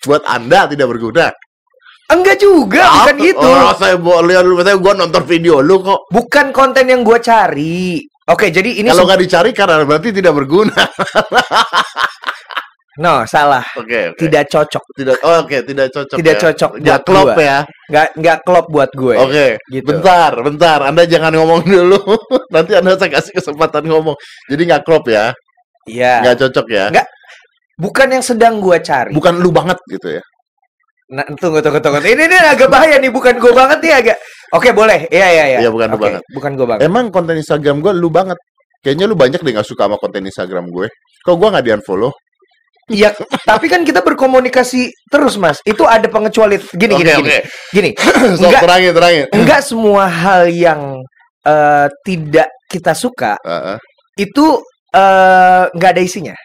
Buat 0.08 0.24
Anda 0.27 0.68
tidak 0.70 0.88
berguna. 0.91 1.27
Enggak 2.10 2.41
juga, 2.41 2.89
bukan 2.89 3.15
Apa? 3.15 3.22
gitu. 3.22 3.46
Oh, 3.46 3.74
saya 3.77 3.96
lihat 4.25 4.41
lu, 4.41 4.58
saya 4.65 4.77
gua 4.82 4.94
nonton 4.98 5.24
video 5.29 5.62
lu 5.62 5.77
kok. 5.86 6.10
Bukan 6.10 6.50
konten 6.50 6.89
yang 6.89 7.06
gue 7.06 7.22
cari. 7.22 8.01
Oke, 8.29 8.50
jadi 8.50 8.82
ini 8.82 8.89
Kalau 8.89 9.06
nggak 9.06 9.22
dicari 9.22 9.51
karena 9.53 9.86
berarti 9.86 10.10
tidak 10.13 10.34
berguna. 10.38 10.74
no 13.03 13.25
salah. 13.29 13.62
Oke, 13.77 14.13
oke. 14.13 14.18
Tidak 14.22 14.44
cocok. 14.50 14.84
Tidak, 14.98 15.15
oh, 15.22 15.46
oke, 15.46 15.58
tidak 15.65 15.88
cocok. 15.94 16.18
Tidak 16.18 16.36
ya. 16.36 16.41
cocok 16.41 16.72
Nggak 16.82 16.98
buat 16.98 17.06
klop 17.10 17.27
gua. 17.29 17.41
ya. 17.41 17.58
Nggak 17.89 18.08
nggak 18.18 18.38
klop 18.46 18.65
buat 18.74 18.91
gue. 18.94 19.15
Oke, 19.18 19.48
gitu. 19.70 19.86
bentar, 19.86 20.32
bentar. 20.41 20.79
Anda 20.89 21.03
jangan 21.06 21.34
ngomong 21.38 21.62
dulu. 21.65 22.01
Nanti 22.53 22.74
Anda 22.74 22.98
saya 22.98 23.10
kasih 23.13 23.34
kesempatan 23.38 23.86
ngomong. 23.86 24.18
Jadi 24.50 24.62
nggak 24.65 24.82
klop 24.82 25.06
ya, 25.10 25.29
Iya. 25.86 26.25
nggak 26.25 26.38
cocok 26.41 26.68
ya. 26.74 26.86
Nggak. 26.89 27.08
Bukan 27.79 28.07
yang 28.12 28.24
sedang 28.24 28.59
gue 28.59 28.75
cari. 28.83 29.15
Bukan 29.15 29.39
lu 29.39 29.55
banget 29.55 29.79
gitu 29.88 30.19
ya. 30.19 30.24
Nah, 31.09 31.25
tunggu 31.39 31.63
tunggu 31.63 31.79
tunggu. 31.81 32.03
Ini 32.05 32.27
ini 32.27 32.38
agak 32.38 32.69
bahaya 32.69 33.00
nih, 33.01 33.09
bukan 33.09 33.39
gue 33.39 33.50
banget 33.55 33.79
nih 33.81 33.93
agak. 33.98 34.17
Oke, 34.53 34.69
boleh. 34.75 35.07
Iya 35.09 35.27
iya 35.31 35.45
iya. 35.55 35.59
Iya, 35.65 35.69
bukan 35.74 35.88
lu 35.89 35.98
Oke, 35.98 36.03
banget. 36.05 36.21
Bukan 36.36 36.51
gue 36.59 36.67
banget. 36.69 36.81
Emang 36.86 37.05
konten 37.09 37.36
Instagram 37.39 37.81
gue 37.81 37.93
lu 37.98 38.12
banget. 38.12 38.38
Kayaknya 38.83 39.05
lu 39.09 39.15
banyak 39.17 39.39
deh 39.41 39.51
nggak 39.55 39.65
suka 39.67 39.88
sama 39.89 39.98
konten 39.98 40.21
Instagram 40.27 40.69
gue. 40.69 40.86
Kok 41.25 41.36
gue 41.39 41.48
nggak 41.50 41.65
di 41.65 41.71
unfollow? 41.74 42.12
Iya, 42.89 43.13
tapi 43.45 43.69
kan 43.69 43.86
kita 43.86 44.01
berkomunikasi 44.01 44.89
terus, 45.13 45.38
Mas. 45.38 45.62
Itu 45.62 45.86
ada 45.86 46.09
pengecualian. 46.09 46.57
Gini 46.74 46.93
Oke, 46.98 47.01
gini 47.05 47.12
gini. 47.13 47.21
oke. 47.21 47.38
Gini. 47.69 47.89
Sok 48.33 48.50
Enggak 48.50 48.62
terangin, 48.65 48.91
terangin. 48.98 49.25
enggak 49.29 49.62
semua 49.62 50.03
hal 50.09 50.41
yang 50.50 50.81
eh, 51.45 51.88
tidak 52.01 52.50
kita 52.65 52.93
suka 52.98 53.38
Heeh. 53.45 53.77
itu 54.17 54.45
eh, 54.93 55.63
nggak 55.69 55.91
ada 55.95 56.01
isinya. 56.01 56.36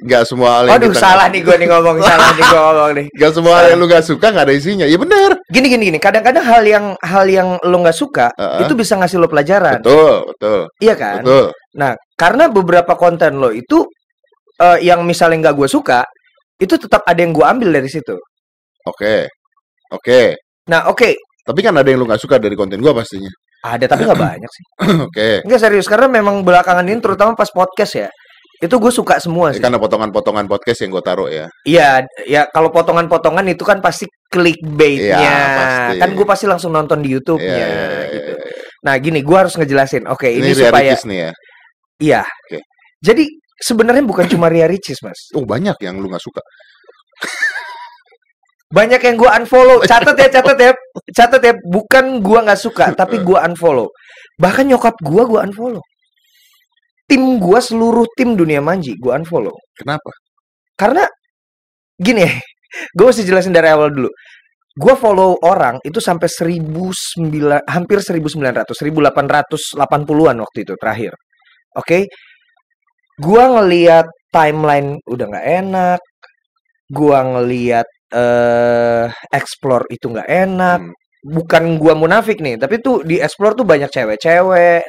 Nggak 0.00 0.22
semua 0.24 0.48
hal 0.56 0.64
yang 0.68 0.76
Aduh, 0.80 0.90
kita 0.92 1.00
salah 1.00 1.26
nih 1.28 1.40
gue 1.44 1.56
nih 1.60 1.68
ngomong, 1.68 1.96
salah 2.08 2.28
nih 2.32 2.44
gue 2.44 2.60
ngomong 2.60 2.90
nih. 2.96 3.06
Nggak 3.12 3.32
semua 3.36 3.52
hal 3.60 3.64
yang 3.68 3.78
lu 3.78 3.86
nggak 3.86 4.04
suka 4.04 4.26
nggak 4.32 4.44
ada 4.48 4.54
isinya. 4.56 4.86
Ya 4.88 4.96
bener. 4.96 5.30
Gini 5.52 5.66
gini 5.68 5.82
gini. 5.92 5.98
Kadang-kadang 6.00 6.44
hal 6.44 6.62
yang 6.64 6.84
hal 7.04 7.24
yang 7.28 7.48
lo 7.60 7.76
nggak 7.84 7.96
suka 7.96 8.32
Heeh. 8.34 8.64
itu 8.64 8.72
bisa 8.72 8.96
ngasih 8.96 9.20
lo 9.20 9.28
pelajaran. 9.28 9.84
Betul, 9.84 10.14
betul, 10.32 10.60
Iya 10.80 10.94
kan? 10.96 11.20
betul. 11.20 11.46
Nah, 11.76 11.92
karena 12.16 12.44
beberapa 12.48 12.92
konten 12.96 13.36
lo 13.36 13.52
itu 13.52 13.84
eh, 14.56 14.78
yang 14.84 15.04
misalnya 15.04 15.48
nggak 15.48 15.56
gue 15.60 15.68
suka, 15.68 16.00
itu 16.56 16.74
tetap 16.80 17.04
ada 17.04 17.20
yang 17.20 17.32
gue 17.36 17.44
ambil 17.44 17.68
dari 17.80 17.88
situ. 17.92 18.16
Oke, 18.88 19.28
oke. 19.92 20.20
Nah, 20.72 20.88
oke, 20.88 21.12
Tapi 21.44 21.60
kan 21.64 21.74
ada 21.74 21.88
yang 21.88 21.98
lu 22.00 22.06
nggak 22.06 22.20
suka 22.20 22.36
dari 22.38 22.54
konten 22.54 22.78
gue 22.78 22.92
pastinya. 22.92 23.28
ada 23.60 23.84
tapi 23.84 24.08
nggak 24.08 24.16
banyak 24.16 24.48
sih. 24.48 24.64
Oke. 25.08 25.44
Enggak 25.44 25.60
serius 25.60 25.84
karena 25.84 26.08
memang 26.08 26.40
belakangan 26.40 26.80
ini 26.80 26.96
terutama 26.96 27.36
pas 27.36 27.52
podcast 27.52 27.92
ya. 27.92 28.08
Itu 28.60 28.76
gue 28.76 28.92
suka 28.92 29.16
semua 29.16 29.48
Ya, 29.50 29.56
sih. 29.56 29.62
karena 29.64 29.80
potongan-potongan 29.80 30.44
podcast 30.44 30.84
yang 30.84 30.92
gue 30.92 31.00
taruh 31.00 31.32
ya. 31.32 31.48
Iya, 31.64 32.04
ya 32.28 32.44
kalau 32.52 32.68
potongan-potongan 32.68 33.48
itu 33.48 33.64
kan 33.64 33.80
pasti 33.80 34.04
clickbaitnya. 34.28 35.16
Pasti. 35.56 35.96
Kan 35.96 36.10
gue 36.12 36.26
pasti 36.28 36.44
langsung 36.44 36.76
nonton 36.76 37.00
di 37.00 37.08
YouTube-nya 37.08 37.48
Iya, 37.56 37.66
iya, 37.66 37.84
iya, 37.88 38.02
gitu. 38.12 38.32
iya. 38.36 38.48
Nah, 38.84 38.94
gini, 39.00 39.20
gue 39.24 39.36
harus 39.36 39.56
ngejelasin. 39.56 40.04
Oke, 40.08 40.28
Ini, 40.28 40.52
ini, 40.52 40.52
supaya 40.52 40.92
nih 40.92 41.18
ya. 41.24 41.32
iya. 42.00 42.22
Oke. 42.24 42.60
Jadi 43.00 43.24
sebenarnya 43.56 44.04
bukan 44.04 44.28
cuma 44.28 44.52
Ria 44.52 44.68
Ricis, 44.68 45.00
Mas. 45.00 45.32
Oh 45.32 45.44
banyak 45.48 45.76
yang 45.80 45.96
lu 45.96 46.12
nggak 46.12 46.20
suka. 46.20 46.44
Banyak 48.70 49.00
yang 49.02 49.16
gue 49.18 49.26
unfollow. 49.26 49.82
Catat 49.82 50.14
ya, 50.14 50.28
catat 50.30 50.58
ya. 50.60 50.72
Catat 51.10 51.42
ya, 51.42 51.54
bukan 51.58 52.22
gue 52.22 52.38
nggak 52.44 52.60
suka, 52.60 52.94
tapi 52.94 53.18
gue 53.26 53.34
unfollow. 53.40 53.90
Bahkan 54.38 54.64
nyokap 54.70 54.94
gue 55.02 55.22
gue 55.26 55.40
unfollow. 55.42 55.82
Tim 57.10 57.42
gue 57.42 57.58
seluruh 57.58 58.06
tim 58.14 58.38
dunia 58.38 58.62
manji 58.62 58.94
gue 58.94 59.10
unfollow. 59.10 59.58
Kenapa? 59.74 60.14
Karena 60.78 61.02
gini, 61.98 62.22
gue 62.96 63.06
mesti 63.10 63.26
jelasin 63.26 63.50
dari 63.50 63.66
awal 63.66 63.90
dulu. 63.90 64.10
Gue 64.78 64.94
follow 64.94 65.34
orang 65.42 65.82
itu 65.82 65.98
sampai 65.98 66.30
1900 66.30 67.66
hampir 67.66 67.98
1900, 67.98 68.70
1880-an 68.70 70.36
waktu 70.38 70.58
itu 70.62 70.78
terakhir. 70.78 71.12
Oke. 71.76 72.10
Gua 73.20 73.44
ngeliat 73.60 74.06
timeline 74.32 74.98
udah 75.04 75.26
nggak 75.28 75.48
enak. 75.62 76.00
Gua 76.90 77.18
ngeliat 77.22 77.86
eh 78.10 79.06
explore 79.30 79.86
itu 79.92 80.08
nggak 80.10 80.26
enak. 80.26 80.80
Hmm. 80.82 80.94
Bukan 81.20 81.76
gua 81.76 81.92
munafik 81.92 82.40
nih, 82.40 82.56
tapi 82.56 82.80
tuh 82.80 83.04
di 83.04 83.20
explore 83.20 83.52
tuh 83.54 83.68
banyak 83.68 83.92
cewek-cewek. 83.92 84.82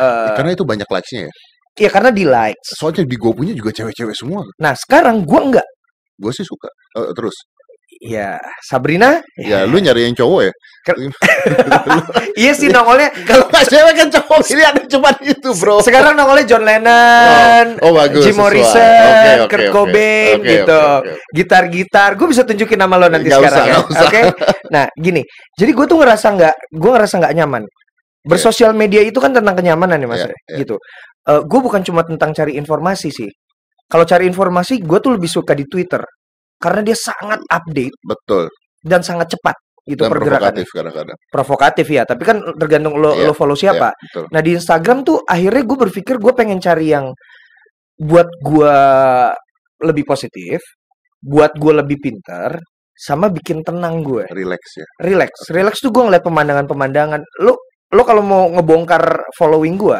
eh 0.00 0.34
Karena 0.34 0.50
itu 0.56 0.64
banyak 0.64 0.88
likes-nya 0.88 1.28
ya. 1.28 1.32
Ya 1.78 1.90
karena 1.90 2.10
di 2.14 2.24
likes. 2.26 2.78
Soalnya 2.78 3.04
di 3.06 3.16
gue 3.18 3.32
punya 3.34 3.52
juga 3.54 3.70
cewek-cewek 3.74 4.14
semua. 4.14 4.42
Nah, 4.62 4.72
sekarang 4.78 5.22
gua 5.26 5.40
nggak. 5.50 5.66
Gue 6.18 6.32
sih 6.34 6.46
suka. 6.46 6.70
Eh, 6.98 7.10
terus, 7.14 7.34
Ya, 8.02 8.36
Sabrina 8.58 9.22
ya 9.38 9.64
lu 9.70 9.78
nyari 9.78 10.10
yang 10.10 10.18
cowok 10.18 10.50
ya. 10.50 10.52
Iya 12.34 12.52
sih 12.52 12.68
nongolnya 12.68 13.08
Kalau 13.28 13.46
nggak 13.48 13.66
cewek 13.70 13.94
kan 13.96 14.08
cowok 14.10 14.40
ini 14.50 14.62
ada 14.66 14.82
cuma 14.90 15.08
itu 15.22 15.50
bro. 15.54 15.78
sekarang 15.80 16.18
nongolnya 16.18 16.44
John 16.44 16.64
Lennon, 16.66 17.66
Oh, 17.80 17.88
oh, 17.88 17.92
bagus, 17.94 18.26
Jim. 18.26 18.34
Morrison, 18.36 18.82
Oke, 18.82 19.30
oke, 19.46 19.48
Kurt. 19.48 19.66
Cobain 19.70 20.36
Oke, 20.42 20.48
gitu. 20.58 20.82
Gitar-gitar, 21.38 22.10
gue 22.18 22.26
bisa 22.28 22.42
tunjukin 22.42 22.76
nama 22.76 22.94
lo 22.98 23.06
nanti 23.08 23.30
Nggak 23.30 23.40
sekarang 23.46 23.64
usah, 23.64 24.02
ya. 24.02 24.04
Oke. 24.04 24.20
Nah, 24.74 24.84
gini. 24.98 25.22
Jadi 25.54 25.70
gue 25.72 25.86
tuh 25.86 25.98
ngerasa 26.02 26.26
nggak, 26.34 26.54
gue 26.74 26.90
ngerasa 26.90 27.14
nggak 27.22 27.34
nyaman. 27.38 27.62
Bersosial 28.24 28.72
media 28.72 29.04
itu 29.04 29.20
kan 29.20 29.36
tentang 29.36 29.52
kenyamanan 29.54 30.00
ya 30.00 30.08
mas, 30.08 30.24
Iya, 30.24 30.32
ya, 30.32 30.64
iya. 30.64 30.76
Gitu. 31.24 31.42
gue 31.48 31.60
bukan 31.64 31.80
cuma 31.82 32.04
tentang 32.04 32.30
cari 32.36 32.54
informasi 32.54 33.08
sih. 33.08 33.30
Kalau 33.84 34.04
cari 34.08 34.24
informasi, 34.28 34.80
gue 34.80 34.98
tuh 35.00 35.16
lebih 35.16 35.28
suka 35.28 35.52
di 35.52 35.64
Twitter 35.68 36.00
karena 36.56 36.80
dia 36.80 36.96
sangat 36.96 37.40
update 37.48 37.96
Betul. 38.00 38.48
dan 38.80 39.04
sangat 39.04 39.36
cepat 39.36 39.52
gitu 39.84 40.00
Dan 40.08 40.16
pergerakannya. 40.16 40.64
provokatif 40.64 40.68
kadang-kadang. 40.72 41.16
Provokatif 41.28 41.86
ya, 41.92 42.02
tapi 42.08 42.22
kan 42.24 42.36
tergantung 42.56 42.96
lo 42.96 43.12
Iya, 43.12 43.28
lo 43.28 43.32
follow 43.36 43.52
siapa. 43.52 43.92
Ya, 43.92 44.00
betul. 44.00 44.24
Nah 44.32 44.40
di 44.40 44.50
Instagram 44.56 44.98
tuh 45.04 45.20
akhirnya 45.28 45.62
gue 45.68 45.78
berpikir 45.88 46.16
gue 46.16 46.32
pengen 46.32 46.56
cari 46.64 46.88
yang 46.96 47.12
buat 48.00 48.26
gue 48.40 48.76
lebih 49.84 50.04
positif, 50.08 50.64
buat 51.20 51.52
gue 51.60 51.72
lebih 51.84 52.00
pintar, 52.00 52.56
sama 52.96 53.28
bikin 53.28 53.60
tenang 53.60 54.00
gue, 54.00 54.24
Relax 54.32 54.62
ya. 54.80 54.86
relax, 55.02 55.32
relax 55.52 55.82
tuh 55.84 55.90
gue 55.92 56.02
ngeliat 56.08 56.24
pemandangan-pemandangan. 56.24 57.20
Lo 57.44 57.58
lo 57.92 58.02
kalau 58.02 58.22
mau 58.24 58.48
ngebongkar 58.50 59.28
following 59.36 59.76
gue, 59.76 59.98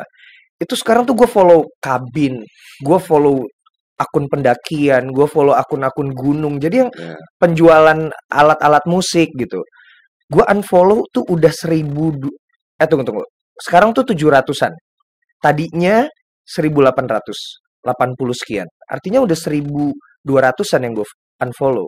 itu 0.61 0.75
sekarang 0.79 1.05
tuh 1.09 1.15
gue 1.19 1.27
follow 1.29 1.67
kabin, 1.83 2.41
gue 2.81 2.99
follow 3.03 3.43
akun 3.95 4.27
pendakian, 4.27 5.11
gue 5.15 5.27
follow 5.31 5.55
akun-akun 5.55 6.11
gunung. 6.15 6.59
Jadi 6.59 6.77
yang 6.87 6.91
Ya. 6.95 7.15
penjualan 7.39 8.01
alat-alat 8.31 8.85
musik 8.91 9.31
gitu. 9.39 9.63
Gue 10.31 10.43
unfollow 10.51 11.07
tuh 11.15 11.23
udah 11.31 11.53
seribu 11.55 12.11
eh 12.81 12.87
tunggu 12.91 13.05
tunggu. 13.07 13.25
Sekarang 13.61 13.95
tuh 13.95 14.03
tujuh 14.11 14.29
ratusan. 14.35 14.73
Tadinya 15.39 16.03
1880 16.43 18.35
sekian. 18.35 18.67
Artinya 18.91 19.23
udah 19.23 19.37
1200-an 19.39 20.81
yang 20.83 20.95
gue 20.99 21.07
unfollow. 21.45 21.87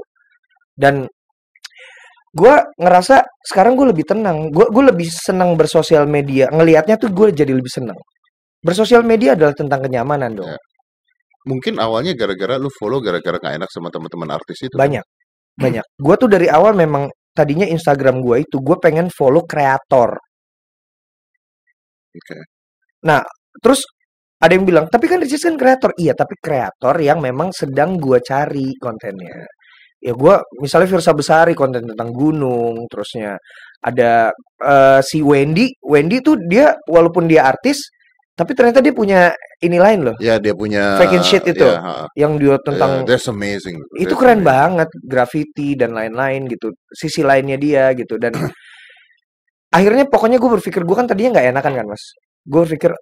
Dan 0.77 1.09
gue 2.37 2.55
ngerasa 2.79 3.25
sekarang 3.51 3.75
gue 3.75 3.87
lebih 3.91 4.05
tenang. 4.07 4.53
Gue 4.53 4.69
gue 4.71 4.85
lebih 4.95 5.09
senang 5.11 5.57
bersosial 5.59 6.05
media. 6.07 6.47
Ngelihatnya 6.53 7.01
tuh 7.01 7.11
gue 7.11 7.33
jadi 7.33 7.51
lebih 7.51 7.73
senang. 7.73 7.97
Bersosial 8.63 9.03
media 9.07 9.37
adalah 9.37 9.55
tentang 9.55 9.85
kenyamanan 9.85 10.33
dong. 10.37 10.51
Ya. 10.51 10.61
Mungkin 11.47 11.79
awalnya 11.79 12.19
gara-gara 12.19 12.59
lu 12.59 12.67
follow 12.75 12.99
gara-gara 12.99 13.39
gak 13.39 13.55
enak 13.63 13.71
sama 13.71 13.89
teman-teman 13.95 14.35
artis 14.35 14.67
itu. 14.67 14.75
kan? 14.75 14.83
Banyak, 14.83 15.05
banyak. 15.55 15.85
Gue 15.95 16.15
tuh 16.19 16.27
dari 16.27 16.51
awal 16.51 16.75
memang 16.75 17.07
tadinya 17.31 17.69
Instagram 17.69 18.19
gue 18.25 18.43
itu 18.43 18.59
gue 18.59 18.77
pengen 18.83 19.07
follow 19.15 19.47
kreator. 19.47 20.19
Oke. 22.17 22.39
Nah, 23.07 23.23
terus 23.63 23.85
ada 24.37 24.53
yang 24.53 24.67
bilang, 24.69 24.85
tapi 24.93 25.09
kan 25.09 25.23
Ricis 25.23 25.45
kan 25.47 25.57
kreator. 25.57 25.97
Iya, 25.97 26.13
tapi 26.13 26.37
kreator 26.37 26.97
yang 27.01 27.25
memang 27.25 27.55
sedang 27.57 27.97
gue 27.97 28.21
cari 28.21 28.77
kontennya. 28.77 29.49
Ya 30.03 30.13
gue, 30.13 30.35
misalnya 30.61 30.89
Virsa 30.93 31.17
Besari 31.17 31.57
konten 31.57 31.89
tentang 31.89 32.13
gunung, 32.13 32.85
terusnya 32.91 33.41
ada 33.81 34.29
eh, 34.61 35.01
si 35.01 35.25
Wendy. 35.25 35.73
Wendy 35.81 36.21
tuh 36.21 36.37
dia 36.45 36.77
walaupun 36.85 37.25
dia 37.31 37.49
artis, 37.49 37.81
tapi 38.37 38.53
ternyata 38.53 38.85
dia 38.85 38.93
punya 38.93 39.33
ini 39.65 39.81
lain 39.81 40.13
loh, 40.13 40.17
Ya 40.21 40.37
dia 40.37 40.53
punya 40.53 41.01
and 41.01 41.25
shit 41.25 41.41
itu. 41.49 41.65
Ya, 41.65 41.81
ha. 41.81 42.05
yang 42.13 42.37
dia 42.37 42.55
Ya, 42.55 42.57
tentang 42.61 42.91
that's 43.09 43.27
amazing. 43.33 43.81
itu 43.97 44.13
That's 44.13 44.21
keren 44.21 44.45
amazing. 44.45 44.47
banget 44.53 44.89
graffiti 45.09 45.69
dan 45.75 45.97
lain-lain 45.97 46.45
gitu 46.53 46.77
sisi 46.93 47.25
lainnya 47.25 47.57
dia 47.57 47.97
gitu 47.97 48.21
dan 48.21 48.37
akhirnya 49.77 50.05
pokoknya 50.09 50.37
gue 50.39 50.51
berpikir 50.61 50.83
gue 50.85 50.97
kan 50.97 51.09
tadinya 51.09 51.41
nggak 51.41 51.47
enakan 51.57 51.73
kan 51.81 51.87
mas 51.93 52.05
gue 52.47 52.61
berpikir 52.69 52.93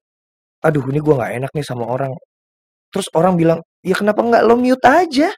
aduh 0.65 0.85
ini 0.91 1.01
gue 1.03 1.15
nggak 1.19 1.33
enak 1.43 1.51
nih 1.55 1.67
sama 1.67 1.85
orang 1.87 2.13
terus 2.95 3.07
orang 3.19 3.35
bilang 3.35 3.59
ya 3.85 3.95
kenapa 3.99 4.21
nggak 4.23 4.43
lo 4.47 4.55
mute 4.59 4.87
aja 4.87 5.31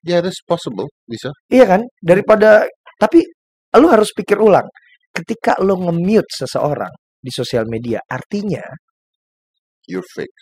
Ya, 0.00 0.24
that's 0.24 0.40
possible, 0.40 0.88
bisa. 1.04 1.28
iya 1.52 1.68
kan 1.68 1.84
daripada 2.00 2.64
tapi 2.96 3.20
lo 3.76 3.86
harus 3.92 4.08
pikir 4.16 4.40
ulang 4.40 4.64
ketika 5.12 5.60
lo 5.60 5.76
nge-mute 5.76 6.24
seseorang 6.32 6.88
di 7.20 7.30
sosial 7.32 7.64
media 7.68 8.00
artinya 8.08 8.64
You're 9.88 10.06
fake. 10.16 10.36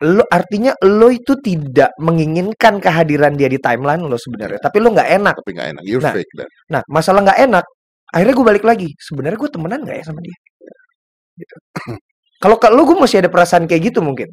lo 0.00 0.24
artinya 0.32 0.72
lo 0.88 1.12
itu 1.12 1.36
tidak 1.44 1.92
menginginkan 2.00 2.80
kehadiran 2.80 3.36
dia 3.36 3.52
di 3.52 3.60
timeline 3.60 4.00
lo 4.00 4.16
sebenarnya 4.16 4.56
tapi 4.64 4.80
lo 4.80 4.88
nggak 4.96 5.08
enak 5.20 5.34
Tapi 5.44 5.52
nggak 5.52 5.68
enak. 5.76 5.82
You're 5.84 6.00
Nah. 6.04 6.14
fake 6.16 6.32
then. 6.40 6.48
nah 6.72 6.80
masalah 6.88 7.20
nggak 7.20 7.40
enak 7.44 7.64
akhirnya 8.08 8.34
gue 8.34 8.46
balik 8.48 8.64
lagi 8.64 8.88
sebenarnya 8.96 9.36
gue 9.36 9.50
temenan 9.52 9.80
nggak 9.84 9.96
ya 10.00 10.04
sama 10.08 10.20
dia 10.24 10.36
gitu. 11.36 11.56
kalau 12.42 12.56
ke 12.56 12.68
lo 12.72 12.82
gue 12.88 12.96
masih 12.96 13.20
ada 13.20 13.28
perasaan 13.32 13.68
kayak 13.68 13.92
gitu 13.92 14.00
mungkin 14.00 14.28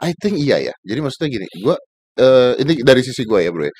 I 0.00 0.16
think 0.16 0.40
iya 0.40 0.56
ya. 0.56 0.72
Jadi 0.80 0.96
maksudnya 1.04 1.28
gini, 1.28 1.44
gua 1.60 1.76
eh 2.16 2.56
ini 2.64 2.80
dari 2.80 3.04
sisi 3.04 3.20
gua 3.28 3.44
ya, 3.44 3.52
Bro. 3.52 3.68
ya. 3.68 3.74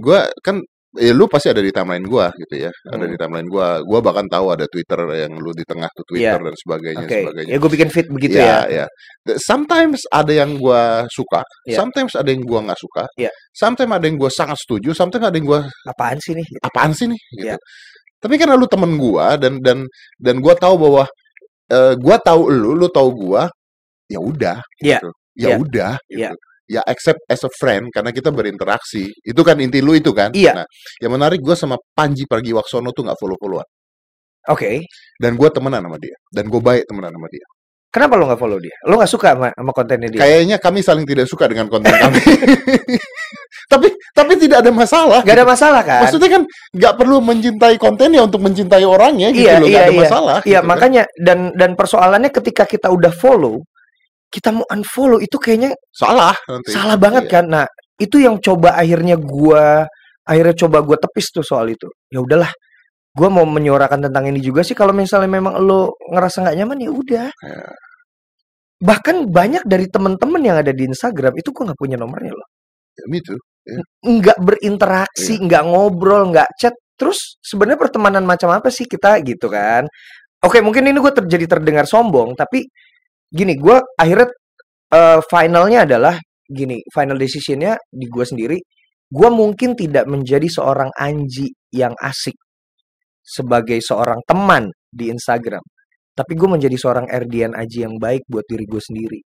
Gua 0.00 0.24
kan 0.40 0.56
ya 0.96 1.12
lu 1.12 1.24
pasti 1.28 1.48
ada 1.52 1.60
di 1.60 1.68
timeline 1.70 2.04
gua 2.04 2.32
gitu 2.36 2.66
ya. 2.66 2.70
Ada 2.88 3.04
Hmm. 3.04 3.12
di 3.12 3.16
timeline 3.20 3.48
gua. 3.48 3.80
Gua 3.84 4.00
bahkan 4.00 4.26
tahu 4.26 4.52
ada 4.52 4.64
Twitter 4.68 4.98
yang 5.16 5.32
lu 5.36 5.52
di 5.52 5.64
tengah 5.64 5.88
tuh 5.92 6.04
Iya. 6.16 6.36
Twitter 6.36 6.40
dan 6.48 6.54
sebagainya 6.58 7.04
Oke, 7.06 7.18
sebagainya. 7.24 7.50
ya 7.52 7.56
gue 7.60 7.70
bikin 7.72 7.88
fit 7.92 8.06
begitu 8.08 8.36
ya, 8.40 8.66
ya. 8.66 8.84
ya. 8.84 8.86
Sometimes 9.38 10.00
ada 10.08 10.32
yang 10.32 10.56
gua 10.56 11.04
suka, 11.12 11.42
Iya. 11.68 11.76
sometimes 11.82 12.12
ada 12.16 12.28
yang 12.32 12.42
gua 12.46 12.60
nggak 12.66 12.80
suka. 12.80 13.04
Iya. 13.18 13.30
Sometimes 13.52 13.92
ada 13.92 14.04
yang 14.08 14.16
gua 14.16 14.30
sangat 14.32 14.58
setuju, 14.60 14.90
sometimes 14.96 15.26
ada 15.28 15.36
yang 15.36 15.46
gua 15.46 15.60
Apaan 15.86 16.18
sih 16.22 16.32
nih? 16.34 16.46
apaan 16.62 16.92
sih 16.94 17.06
nih 17.10 17.20
gitu. 17.36 17.46
Iya. 17.52 17.56
Tapi 18.16 18.34
karena 18.40 18.56
lu 18.56 18.66
temen 18.66 18.96
gua 18.96 19.36
dan 19.36 19.60
dan 19.60 19.84
dan 20.16 20.36
gua 20.40 20.56
tahu 20.56 20.74
bahwa 20.80 21.04
eh 21.68 21.94
gua 21.98 22.16
tahu 22.22 22.48
lu, 22.48 22.72
lu 22.78 22.88
tahu 22.88 23.10
gua, 23.12 23.50
ya 24.06 24.18
udah 24.22 24.58
Iya. 24.80 24.98
gitu. 25.02 25.10
Ya 25.36 25.48
Iya. 25.52 25.56
udah 25.60 25.92
gitu. 26.08 26.18
Iya. 26.24 26.30
Ya 26.66 26.82
accept 26.82 27.22
as 27.30 27.42
a 27.46 27.50
friend 27.50 27.94
karena 27.94 28.10
kita 28.10 28.34
berinteraksi. 28.34 29.06
Itu 29.22 29.46
kan 29.46 29.58
inti 29.62 29.78
lu 29.78 29.94
itu 29.94 30.10
kan. 30.10 30.34
Iya. 30.34 30.62
Nah, 30.62 30.66
yang 30.98 31.14
menarik 31.14 31.38
gua 31.38 31.54
sama 31.54 31.78
Panji 31.94 32.26
Pragiwaksono 32.26 32.90
tuh 32.90 33.06
nggak 33.06 33.18
follow-followan 33.18 33.68
Oke. 34.50 34.82
dan 35.22 35.38
gua 35.38 35.50
temenan 35.54 35.86
sama 35.86 35.98
dia 36.02 36.16
dan 36.34 36.50
gua 36.50 36.60
baik 36.62 36.90
temenan 36.90 37.14
sama 37.14 37.28
dia. 37.30 37.46
Kenapa 37.96 38.18
lo 38.18 38.28
nggak 38.28 38.40
follow 38.42 38.58
dia? 38.60 38.76
Lo 38.84 39.00
nggak 39.00 39.08
suka 39.08 39.32
sama, 39.32 39.48
sama 39.56 39.72
kontennya 39.72 40.08
dia? 40.12 40.20
Kayaknya 40.20 40.56
kami 40.60 40.84
saling 40.84 41.06
tidak 41.08 41.26
suka 41.30 41.48
dengan 41.48 41.70
konten 41.70 41.88
kami. 41.88 42.20
tapi 43.72 43.88
tapi 44.12 44.32
tidak 44.36 44.60
ada 44.60 44.68
masalah. 44.68 45.20
Gak 45.24 45.36
ada 45.36 45.46
masalah 45.48 45.80
kan? 45.80 46.02
Maksudnya 46.04 46.30
kan 46.30 46.42
nggak 46.76 46.94
perlu 46.98 47.16
mencintai 47.24 47.76
kontennya 47.80 48.20
untuk 48.20 48.44
mencintai 48.44 48.84
orangnya 48.84 49.32
gitu 49.32 49.48
Iya, 49.48 49.54
loh, 49.58 49.68
iya, 49.68 49.80
ada 49.88 49.92
iya. 49.92 50.00
masalah. 50.02 50.38
Iya 50.44 50.44
gitu 50.44 50.56
kan. 50.60 50.68
makanya 50.68 51.02
dan 51.16 51.38
dan 51.56 51.70
persoalannya 51.72 52.30
ketika 52.30 52.68
kita 52.68 52.92
udah 52.92 53.12
follow, 53.16 53.64
kita 54.36 54.52
mau 54.52 54.68
unfollow 54.68 55.16
itu 55.16 55.40
kayaknya 55.40 55.72
salah 55.88 56.36
nanti. 56.44 56.68
salah 56.76 56.96
banget 57.00 57.24
Iya. 57.28 57.32
kan. 57.40 57.44
Nah 57.48 57.64
itu 57.96 58.20
yang 58.20 58.36
coba 58.44 58.76
akhirnya 58.76 59.16
gua 59.16 59.88
akhirnya 60.28 60.52
coba 60.68 60.84
gua 60.84 60.96
tepis 61.00 61.32
tuh 61.32 61.40
soal 61.40 61.72
itu. 61.72 61.88
Ya 62.12 62.20
udahlah, 62.20 62.52
gua 63.16 63.28
mau 63.32 63.48
menyuarakan 63.48 64.04
tentang 64.12 64.28
ini 64.28 64.44
juga 64.44 64.60
sih. 64.60 64.76
Kalau 64.76 64.92
misalnya 64.92 65.30
memang 65.32 65.56
lo 65.64 65.96
ngerasa 66.12 66.44
nggak 66.44 66.56
nyaman 66.60 66.78
ya 66.84 66.90
udah. 66.92 67.26
Iya. 67.32 67.64
Bahkan 68.76 69.16
banyak 69.32 69.64
dari 69.64 69.88
temen-temen 69.88 70.42
yang 70.44 70.56
ada 70.60 70.68
di 70.76 70.84
Instagram 70.84 71.32
itu 71.40 71.48
gua 71.56 71.72
nggak 71.72 71.80
punya 71.80 71.96
nomornya 71.96 72.32
loh. 72.36 72.48
Ya, 72.96 73.04
me 73.08 73.20
too. 73.24 73.40
nggak 74.06 74.38
berinteraksi, 74.46 75.42
nggak 75.42 75.62
ngobrol, 75.66 76.30
nggak 76.30 76.46
chat. 76.60 76.70
Terus 76.94 77.34
sebenarnya 77.42 77.80
pertemanan 77.82 78.22
macam 78.22 78.54
apa 78.54 78.70
sih 78.70 78.86
kita 78.86 79.18
gitu 79.26 79.50
kan? 79.50 79.84
Oke, 80.44 80.62
mungkin 80.62 80.86
ini 80.86 80.96
gue 81.02 81.10
terjadi 81.10 81.58
terdengar 81.58 81.82
sombong, 81.90 82.38
tapi 82.38 82.62
gini, 83.30 83.54
gue 83.58 83.76
akhirnya 83.98 84.28
eh, 84.94 85.20
finalnya 85.30 85.78
adalah 85.86 86.14
gini, 86.46 86.78
final 86.94 87.18
decisionnya 87.18 87.76
di 87.90 88.06
gue 88.10 88.24
sendiri. 88.26 88.58
Gue 89.06 89.28
mungkin 89.30 89.78
tidak 89.78 90.06
menjadi 90.10 90.46
seorang 90.50 90.90
Anji 90.98 91.46
yang 91.70 91.94
asik 92.02 92.34
sebagai 93.22 93.78
seorang 93.82 94.18
teman 94.26 94.70
di 94.90 95.10
Instagram, 95.14 95.62
tapi 96.14 96.32
gue 96.34 96.48
menjadi 96.50 96.74
seorang 96.78 97.06
Erdian 97.10 97.54
Aji 97.54 97.86
yang 97.86 97.94
baik 97.98 98.26
buat 98.30 98.46
diri 98.50 98.64
gue 98.66 98.82
sendiri. 98.82 99.20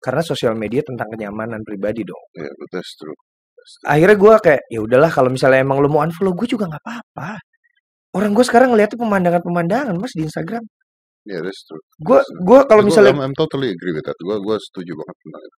Karena 0.00 0.22
sosial 0.24 0.56
media 0.56 0.80
tentang 0.80 1.12
kenyamanan 1.12 1.60
pribadi 1.60 2.00
dong 2.08 2.24
Ya, 2.32 2.48
but 2.56 2.68
that's 2.72 2.96
true. 2.96 3.12
That's 3.12 3.72
true. 3.84 3.88
akhirnya 3.92 4.16
gue 4.16 4.34
kayak 4.40 4.62
ya 4.72 4.80
udahlah 4.80 5.10
kalau 5.12 5.28
misalnya 5.28 5.60
emang 5.60 5.84
lu 5.84 5.92
mau 5.92 6.00
unfollow 6.00 6.32
gue 6.32 6.48
juga 6.48 6.64
nggak 6.72 6.80
apa-apa 6.80 7.36
orang 8.16 8.32
gue 8.32 8.44
sekarang 8.48 8.72
ngeliatnya 8.72 8.96
pemandangan-pemandangan 8.96 9.94
mas 10.00 10.12
di 10.16 10.24
Instagram 10.24 10.64
Yeah, 11.30 11.46
that's 11.46 11.62
true. 11.62 11.78
gue 12.02 12.18
gue 12.42 12.60
kalau 12.66 12.82
misalnya 12.82 13.14
I'm, 13.14 13.22
I'm 13.30 13.36
totally 13.38 13.70
agree 13.70 13.94
with 13.94 14.02
that. 14.02 14.18
Gua 14.18 14.42
gua 14.42 14.58
setuju 14.58 14.98
banget 14.98 15.16
tentang 15.22 15.42
itu. 15.46 15.58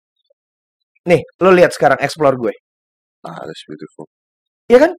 nih 1.01 1.21
lo 1.39 1.49
lihat 1.55 1.71
sekarang 1.71 1.97
explore 2.03 2.35
gue 2.35 2.53
Ah, 3.23 3.39
that's 3.41 3.63
beautiful. 3.65 4.05
ya 4.67 4.77
kan 4.77 4.91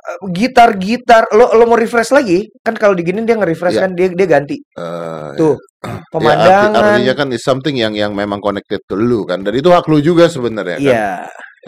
Eh, 0.00 0.18
gitar-gitar 0.32 1.28
lo 1.36 1.52
lo 1.52 1.68
mau 1.68 1.76
refresh 1.76 2.08
lagi 2.16 2.48
kan 2.64 2.72
kalau 2.72 2.96
diginin 2.96 3.28
dia 3.28 3.36
nge-refresh 3.36 3.76
Iya. 3.76 3.82
kan 3.84 3.90
dia 3.92 4.08
dia 4.08 4.24
ganti 4.26 4.56
Eh, 4.56 5.30
tuh 5.36 5.60
ya, 5.60 5.92
arti- 6.00 6.08
pemandangan 6.08 6.72
artinya 6.72 7.14
kan 7.20 7.28
is 7.36 7.44
something 7.44 7.76
yang 7.76 7.92
yang 7.92 8.16
memang 8.16 8.40
connected 8.40 8.80
to 8.88 8.96
lu 8.96 9.28
kan. 9.28 9.44
Dan 9.44 9.52
itu 9.60 9.68
hak 9.68 9.84
lu 9.92 10.00
juga 10.00 10.32
sebenarnya 10.32 10.80
kan. 10.80 10.84
iya 10.88 11.08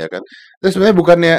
Ya 0.00 0.08
kan. 0.08 0.24
Terus 0.62 0.72
sebenarnya 0.79 0.96
bukannya 1.03 1.35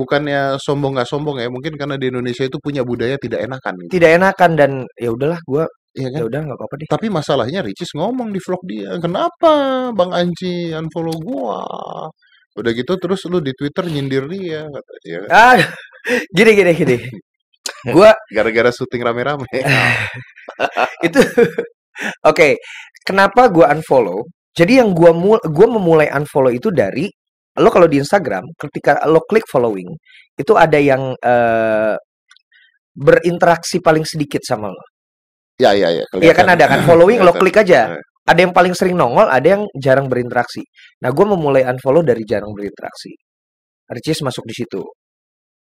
bukannya 0.00 0.40
sombong 0.56 0.96
nggak 0.96 1.08
sombong 1.12 1.36
ya. 1.44 1.48
Mungkin 1.52 1.76
karena 1.76 2.00
di 2.00 2.08
Indonesia 2.08 2.48
itu 2.48 2.56
punya 2.56 2.80
budaya 2.82 3.20
tidak 3.20 3.44
enakan. 3.44 3.74
Gitu. 3.84 3.90
tidak 4.00 4.10
enakan 4.16 4.50
dan 4.56 4.70
ya 4.96 5.12
udahlah 5.12 5.40
gue 5.44 5.64
Iya 5.92 6.08
kan? 6.08 6.18
ya 6.18 6.24
udah 6.24 6.40
nggak 6.48 6.56
apa-apa 6.56 6.74
deh 6.80 6.88
Tapi 6.88 7.06
masalahnya 7.12 7.60
Ricis 7.60 7.92
ngomong 7.92 8.32
di 8.32 8.40
vlog 8.40 8.64
dia, 8.64 8.96
kenapa 8.96 9.52
Bang 9.92 10.08
Anji 10.16 10.72
unfollow 10.72 11.12
gua? 11.20 11.60
Udah 12.56 12.72
gitu 12.72 12.96
terus 12.96 13.20
lu 13.28 13.44
di 13.44 13.52
Twitter 13.52 13.84
nyindir 13.92 14.24
dia 14.32 14.64
ya 15.04 15.18
kan? 15.24 15.28
ah 15.28 15.60
gini 16.32 16.50
gini 16.56 16.72
gini 16.72 16.96
gue 17.92 18.10
Gara-gara 18.36 18.72
syuting 18.72 19.04
rame-rame. 19.04 19.44
itu 21.06 21.20
oke 22.24 22.48
kenapa 23.04 23.52
gua 23.52 23.76
unfollow 23.76 24.24
jadi 24.56 24.80
yang 24.84 24.96
gua 24.96 25.12
mul 25.12 25.36
gua 25.52 25.66
memulai 25.76 26.08
unfollow 26.08 26.48
itu 26.52 26.72
dari 26.72 27.08
lo 27.60 27.68
kalau 27.68 27.84
di 27.84 28.00
Instagram 28.00 28.44
ketika 28.56 29.04
lo 29.04 29.20
klik 29.28 29.44
following 29.44 29.92
itu 30.38 30.52
ada 30.56 30.78
yang 30.80 31.12
eh, 31.20 31.96
berinteraksi 32.92 33.80
paling 33.80 34.04
sedikit 34.04 34.40
sama 34.44 34.68
lo. 34.72 34.84
Ya 35.60 35.76
ya 35.76 35.92
ya. 35.92 36.04
Iya 36.16 36.32
kan 36.32 36.48
ada 36.48 36.64
kan? 36.68 36.80
Following 36.88 37.20
lo 37.24 37.32
klik 37.36 37.60
aja. 37.60 37.92
Eh, 37.92 38.00
ada 38.22 38.40
yang 38.40 38.54
paling 38.54 38.72
sering 38.72 38.96
nongol 38.96 39.26
ada 39.28 39.58
yang 39.58 39.62
jarang 39.76 40.06
berinteraksi. 40.08 40.62
Nah 41.04 41.10
gua 41.12 41.34
memulai 41.36 41.66
unfollow 41.68 42.00
dari 42.00 42.24
jarang 42.24 42.52
berinteraksi. 42.56 43.12
Ricis 43.92 44.24
masuk 44.24 44.44
di 44.48 44.54
situ. 44.56 44.82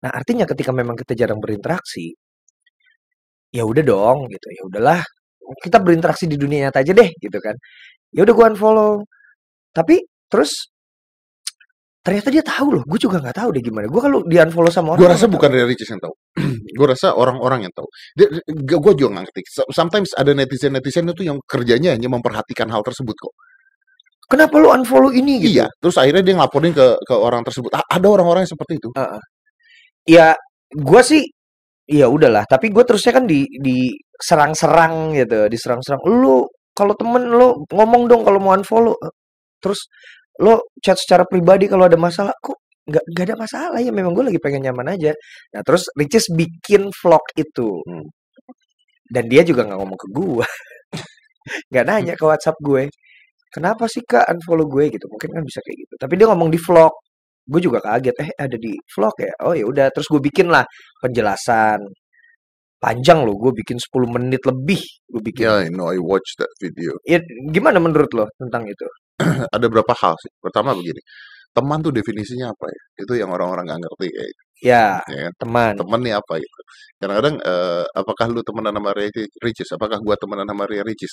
Nah 0.06 0.10
artinya 0.14 0.46
ketika 0.46 0.70
memang 0.70 0.94
kita 0.94 1.18
jarang 1.18 1.42
berinteraksi 1.42 2.14
ya 3.50 3.66
udah 3.66 3.82
dong 3.82 4.30
gitu. 4.30 4.46
Ya 4.54 4.62
udahlah 4.68 5.00
kita 5.58 5.82
berinteraksi 5.82 6.30
di 6.30 6.38
dunia 6.38 6.70
nyata 6.70 6.86
aja 6.86 6.92
deh 6.94 7.10
gitu 7.18 7.38
kan. 7.42 7.56
Ya 8.14 8.22
udah 8.22 8.34
gua 8.36 8.46
unfollow. 8.54 9.02
Tapi 9.74 10.02
terus 10.30 10.70
ternyata 12.00 12.28
dia 12.32 12.40
tahu 12.40 12.80
loh 12.80 12.82
gue 12.88 12.96
juga 12.96 13.20
nggak 13.20 13.36
tahu 13.44 13.48
deh 13.52 13.60
gimana 13.60 13.84
gue 13.84 14.00
kalau 14.00 14.18
di 14.24 14.40
unfollow 14.40 14.72
sama 14.72 14.96
orang 14.96 15.00
gua 15.04 15.10
rasa 15.12 15.26
bukan 15.28 15.48
dari 15.52 15.64
Ricis 15.68 15.88
yang 15.92 16.00
tahu. 16.00 16.14
gua 16.80 16.86
rasa 16.96 17.08
orang-orang 17.12 17.68
yang 17.68 17.74
tahu. 17.76 17.84
Dia, 18.16 18.26
gua 18.80 18.92
juga 18.96 19.08
nggak 19.20 19.24
ngerti. 19.28 19.40
So- 19.52 19.68
Sometimes 19.68 20.16
ada 20.16 20.32
netizen-netizen 20.32 21.04
itu 21.12 21.22
yang 21.28 21.38
kerjanya 21.44 21.92
hanya 21.92 22.08
memperhatikan 22.08 22.72
hal 22.72 22.80
tersebut 22.80 23.12
kok. 23.16 23.34
kenapa 24.30 24.62
lu 24.62 24.70
unfollow 24.70 25.10
ini 25.10 25.42
gitu 25.42 25.60
Iya. 25.60 25.66
Terus 25.82 25.96
akhirnya 25.98 26.22
dia 26.22 26.34
ngelaporin 26.38 26.72
ke 26.72 26.86
ke 27.02 27.14
orang 27.18 27.42
tersebut. 27.42 27.68
A- 27.74 27.84
Ada 27.98 28.06
orang-orang 28.08 28.46
yang 28.46 28.52
seperti 28.54 28.78
itu. 28.80 28.88
ya 30.06 30.32
gue 30.70 31.02
sih 31.04 31.22
ya 31.90 32.06
udahlah 32.06 32.46
tapi 32.46 32.70
gue 32.70 32.84
terusnya 32.86 33.12
kan 33.12 33.26
di 33.26 33.44
di 33.58 33.90
serang-serang 34.16 35.12
gitu 35.18 35.50
diserang-serang 35.50 36.00
lu 36.06 36.46
kalau 36.72 36.94
temen 36.94 37.26
lu 37.26 37.66
ngomong 37.68 38.06
dong 38.06 38.22
kalau 38.22 38.38
mau 38.38 38.54
unfollow 38.54 38.94
terus 39.58 39.90
lo 40.40 40.72
chat 40.80 40.96
secara 40.96 41.24
pribadi 41.28 41.68
kalau 41.68 41.84
ada 41.86 42.00
masalah 42.00 42.32
kok 42.40 42.58
nggak 42.88 43.04
nggak 43.12 43.24
ada 43.30 43.36
masalah? 43.38 43.78
Ya 43.84 43.92
memang 43.92 44.12
gue 44.16 44.24
lagi 44.32 44.40
pengen 44.42 44.66
nyaman 44.66 44.96
aja. 44.96 45.12
Nah 45.54 45.62
terus 45.66 45.86
Ricis 45.94 46.32
bikin 46.32 46.90
vlog 46.90 47.24
itu. 47.36 47.68
Hmm. 47.86 48.06
dan 49.10 49.26
dia 49.26 49.42
juga 49.42 49.66
nggak 49.66 49.78
ngomong 49.82 49.98
ke 49.98 50.08
gue 50.14 50.46
nggak 51.70 51.84
nanya 51.86 52.14
ke 52.18 52.24
WhatsApp 52.26 52.56
gue. 52.62 52.88
Kenapa 53.50 53.90
sih 53.90 54.02
kak 54.06 54.30
unfollow 54.30 54.66
gue? 54.70 54.94
Gitu. 54.94 55.06
Mungkin 55.10 55.30
kan 55.34 55.42
bisa 55.42 55.58
kayak 55.64 55.78
gitu. 55.86 55.94
Tapi 55.98 56.14
dia 56.14 56.26
ngomong 56.30 56.50
di 56.54 56.58
vlog. 56.60 56.94
Gue 57.50 57.60
juga 57.62 57.82
kaget. 57.82 58.16
Eh 58.22 58.30
ada 58.38 58.56
di 58.56 58.72
vlog 58.94 59.14
ya? 59.18 59.32
Oh 59.46 59.54
ya 59.58 59.64
udah. 59.66 59.86
Terus 59.90 60.06
gue 60.06 60.22
bikin 60.22 60.46
lah 60.54 60.62
penjelasan. 61.02 61.82
Panjang 62.80 63.26
loh 63.26 63.36
gue 63.36 63.52
bikin 63.60 63.76
10 63.76 64.14
menit 64.14 64.42
lebih. 64.46 64.82
Gue 65.10 65.22
bikin. 65.26 65.44
Yeah, 65.50 65.66
I 65.66 65.68
know. 65.74 65.90
I 65.90 65.98
watched 65.98 66.38
that 66.40 66.52
video. 66.62 66.94
ya 67.04 67.18
gimana 67.50 67.82
menurut 67.82 68.10
lo 68.14 68.26
tentang 68.38 68.64
itu 68.70 68.86
ada 69.56 69.66
berapa 69.70 69.92
hal 69.96 70.14
sih. 70.20 70.32
Pertama 70.40 70.74
begini, 70.76 71.00
teman 71.54 71.78
tuh 71.82 71.92
definisinya 71.94 72.52
apa 72.52 72.66
ya? 72.70 72.82
Itu 73.04 73.12
yang 73.18 73.30
orang-orang 73.32 73.64
nggak 73.68 73.80
ngerti 73.84 74.08
kayak. 74.12 74.30
gitu. 74.30 74.42
Ya, 74.60 75.00
ya 75.08 75.20
kan? 75.28 75.32
teman. 75.40 75.72
Temen 75.80 76.00
nih 76.04 76.14
apa 76.20 76.32
gitu. 76.36 76.60
Kadang-kadang 77.00 77.36
eh, 77.40 77.84
apakah 77.96 78.26
lu 78.28 78.40
temenan 78.44 78.74
sama 78.76 78.90
Ria 78.92 79.08
Ricis? 79.40 79.68
Apakah 79.72 79.98
gua 80.04 80.16
temenan 80.20 80.46
sama 80.48 80.64
Ria 80.68 80.84
Ricis? 80.84 81.12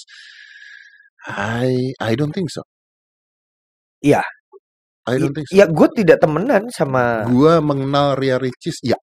I 1.27 1.95
I 1.99 2.11
don't 2.19 2.31
think 2.35 2.51
so. 2.51 2.63
Iya. 4.03 4.21
I 5.07 5.15
don't 5.15 5.31
think 5.31 5.47
so. 5.47 5.55
Ya, 5.55 5.63
gue 5.71 5.87
tidak 5.95 6.19
temenan 6.19 6.67
sama 6.67 7.23
Gua 7.31 7.63
mengenal 7.63 8.19
Ria 8.19 8.35
Ricis, 8.35 8.83
ya 8.83 8.99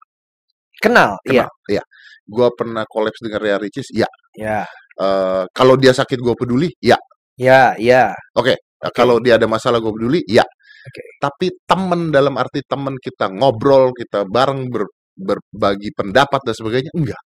kenal. 0.83 1.15
Iya, 1.23 1.47
kenal, 1.47 1.71
ya. 1.71 1.83
Gua 2.27 2.51
pernah 2.51 2.83
kolaps 2.83 3.23
dengan 3.23 3.39
Ria 3.39 3.55
Ricis, 3.55 3.87
ya. 3.95 4.07
ya, 4.35 4.67
Eh, 4.93 5.43
kalau 5.55 5.73
dia 5.73 5.89
sakit 5.89 6.19
gue 6.21 6.35
peduli, 6.37 6.69
ya. 6.77 6.99
ya, 7.39 7.73
ya. 7.81 8.13
Oke. 8.37 8.53
Kalau 8.91 9.21
dia 9.23 9.39
ada 9.39 9.47
masalah 9.47 9.79
gue 9.79 9.91
peduli, 9.93 10.19
ya. 10.27 10.43
Oke. 10.83 11.01
Tapi 11.21 11.47
temen 11.63 12.11
dalam 12.11 12.35
arti 12.35 12.59
temen 12.67 12.99
kita 12.99 13.31
ngobrol, 13.31 13.95
kita 13.95 14.27
bareng 14.27 14.67
ber- 14.67 14.91
berbagi 15.15 15.95
pendapat 15.95 16.41
dan 16.43 16.55
sebagainya, 16.57 16.91
enggak. 16.91 17.21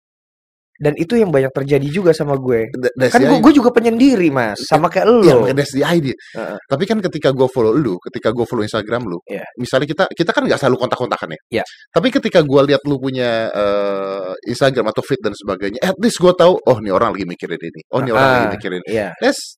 Dan 0.76 0.92
itu 1.00 1.16
yang 1.16 1.32
banyak 1.32 1.56
terjadi 1.56 1.88
juga 1.88 2.12
sama 2.12 2.36
gue. 2.36 2.68
That's 3.00 3.16
Kan 3.16 3.24
gue, 3.24 3.40
gue 3.40 3.54
juga 3.56 3.72
penyendiri, 3.72 4.28
Mas. 4.28 4.60
Sama 4.68 4.92
kayak 4.92 5.08
Iya, 5.24 5.40
lo. 5.40 5.48
makanya 5.48 5.64
that's 5.64 5.72
the 5.72 5.88
idea. 5.88 6.12
Heeh. 6.36 6.60
Tapi 6.68 6.84
kan 6.84 7.00
ketika 7.00 7.32
gue 7.32 7.48
follow 7.48 7.72
lu, 7.72 7.96
ketika 8.04 8.36
gue 8.36 8.44
follow 8.44 8.60
Instagram 8.60 9.08
lu, 9.08 9.24
Iya. 9.24 9.48
misalnya 9.56 9.88
kita 9.88 10.04
kita 10.12 10.36
kan 10.36 10.44
nggak 10.44 10.60
selalu 10.60 10.76
kontak-kontakan 10.76 11.32
ya. 11.32 11.40
Iya. 11.48 11.64
Tapi 11.96 12.08
ketika 12.12 12.44
gue 12.44 12.62
lihat 12.68 12.84
lu 12.84 13.00
punya 13.00 13.48
eh, 13.56 14.32
Instagram 14.52 14.92
atau 14.92 15.00
feed 15.00 15.24
dan 15.24 15.32
sebagainya, 15.32 15.80
at 15.80 15.96
least 15.96 16.20
gue 16.20 16.34
tahu, 16.36 16.60
oh 16.60 16.78
nih 16.84 16.92
orang 16.92 17.16
lagi 17.16 17.24
mikirin 17.24 17.62
ini, 17.64 17.82
oh 17.96 18.04
nih 18.04 18.12
orang 18.12 18.28
lagi 18.36 18.48
mikirin. 18.60 18.82
Iya. 18.84 19.16
That's 19.24 19.56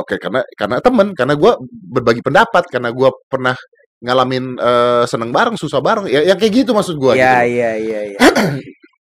oke 0.00 0.14
karena 0.20 0.40
karena 0.56 0.76
temen, 0.80 1.12
karena 1.16 1.34
gue 1.34 1.52
berbagi 1.68 2.22
pendapat, 2.24 2.64
karena 2.70 2.90
gue 2.92 3.10
pernah 3.28 3.56
ngalamin 4.04 4.60
eh, 4.60 5.04
seneng 5.08 5.32
bareng, 5.32 5.56
susah 5.56 5.80
bareng, 5.80 6.06
ya, 6.08 6.20
ya 6.22 6.34
kayak 6.36 6.64
gitu 6.64 6.70
maksud 6.76 6.96
gue. 7.00 7.16
Iya, 7.16 7.44
gitu. 7.44 7.56
iya, 7.56 7.70
iya, 7.80 8.00
iya. 8.12 8.18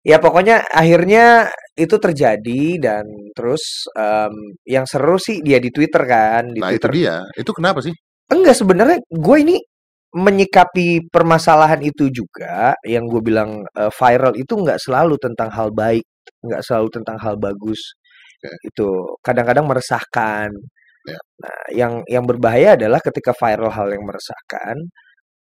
Ya 0.03 0.19
pokoknya 0.19 0.67
akhirnya 0.67 1.47
itu 1.79 1.95
terjadi 1.95 2.63
dan 2.83 3.07
terus 3.39 3.87
em, 3.95 4.35
yang 4.67 4.83
seru 4.83 5.15
sih 5.15 5.39
dia 5.47 5.63
di 5.63 5.71
Twitter 5.71 6.03
kan, 6.11 6.51
di 6.51 6.59
Nah 6.59 6.75
itu 6.75 6.91
Twitter. 6.91 6.91
dia, 6.91 7.15
itu 7.39 7.51
kenapa 7.55 7.79
sih? 7.79 7.95
Enggak 8.27 8.59
sebenarnya 8.59 8.99
gue 8.99 9.37
ini 9.39 9.57
menyikapi 10.13 11.07
permasalahan 11.09 11.81
itu 11.87 12.11
juga 12.11 12.75
yang 12.83 13.07
gue 13.07 13.23
bilang 13.23 13.63
eh, 13.79 13.93
viral 13.95 14.35
itu 14.35 14.53
nggak 14.59 14.83
selalu 14.83 15.15
tentang 15.23 15.55
hal 15.55 15.71
baik, 15.71 16.03
nggak 16.43 16.63
selalu 16.67 16.89
tentang 16.91 17.17
hal 17.23 17.39
bagus. 17.39 17.81
Oke. 18.43 18.51
Itu 18.67 18.89
kadang-kadang 19.23 19.71
meresahkan. 19.71 20.51
Ya. 21.07 21.19
Nah, 21.43 21.63
yang 21.75 21.93
yang 22.11 22.25
berbahaya 22.27 22.75
adalah 22.79 22.99
ketika 23.03 23.31
viral 23.35 23.71
hal 23.75 23.91
yang 23.91 24.03
meresahkan 24.07 24.77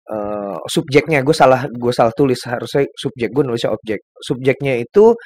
eh, 0.04 0.56
subjeknya 0.68 1.24
gue 1.24 1.32
salah 1.32 1.64
gue 1.64 1.92
salah 1.96 2.12
tulis 2.12 2.36
harusnya 2.44 2.84
subjek 2.92 3.32
gue 3.32 3.40
nulisnya 3.40 3.72
objek 3.72 4.04
subjeknya 4.20 4.76
itu 4.76 5.16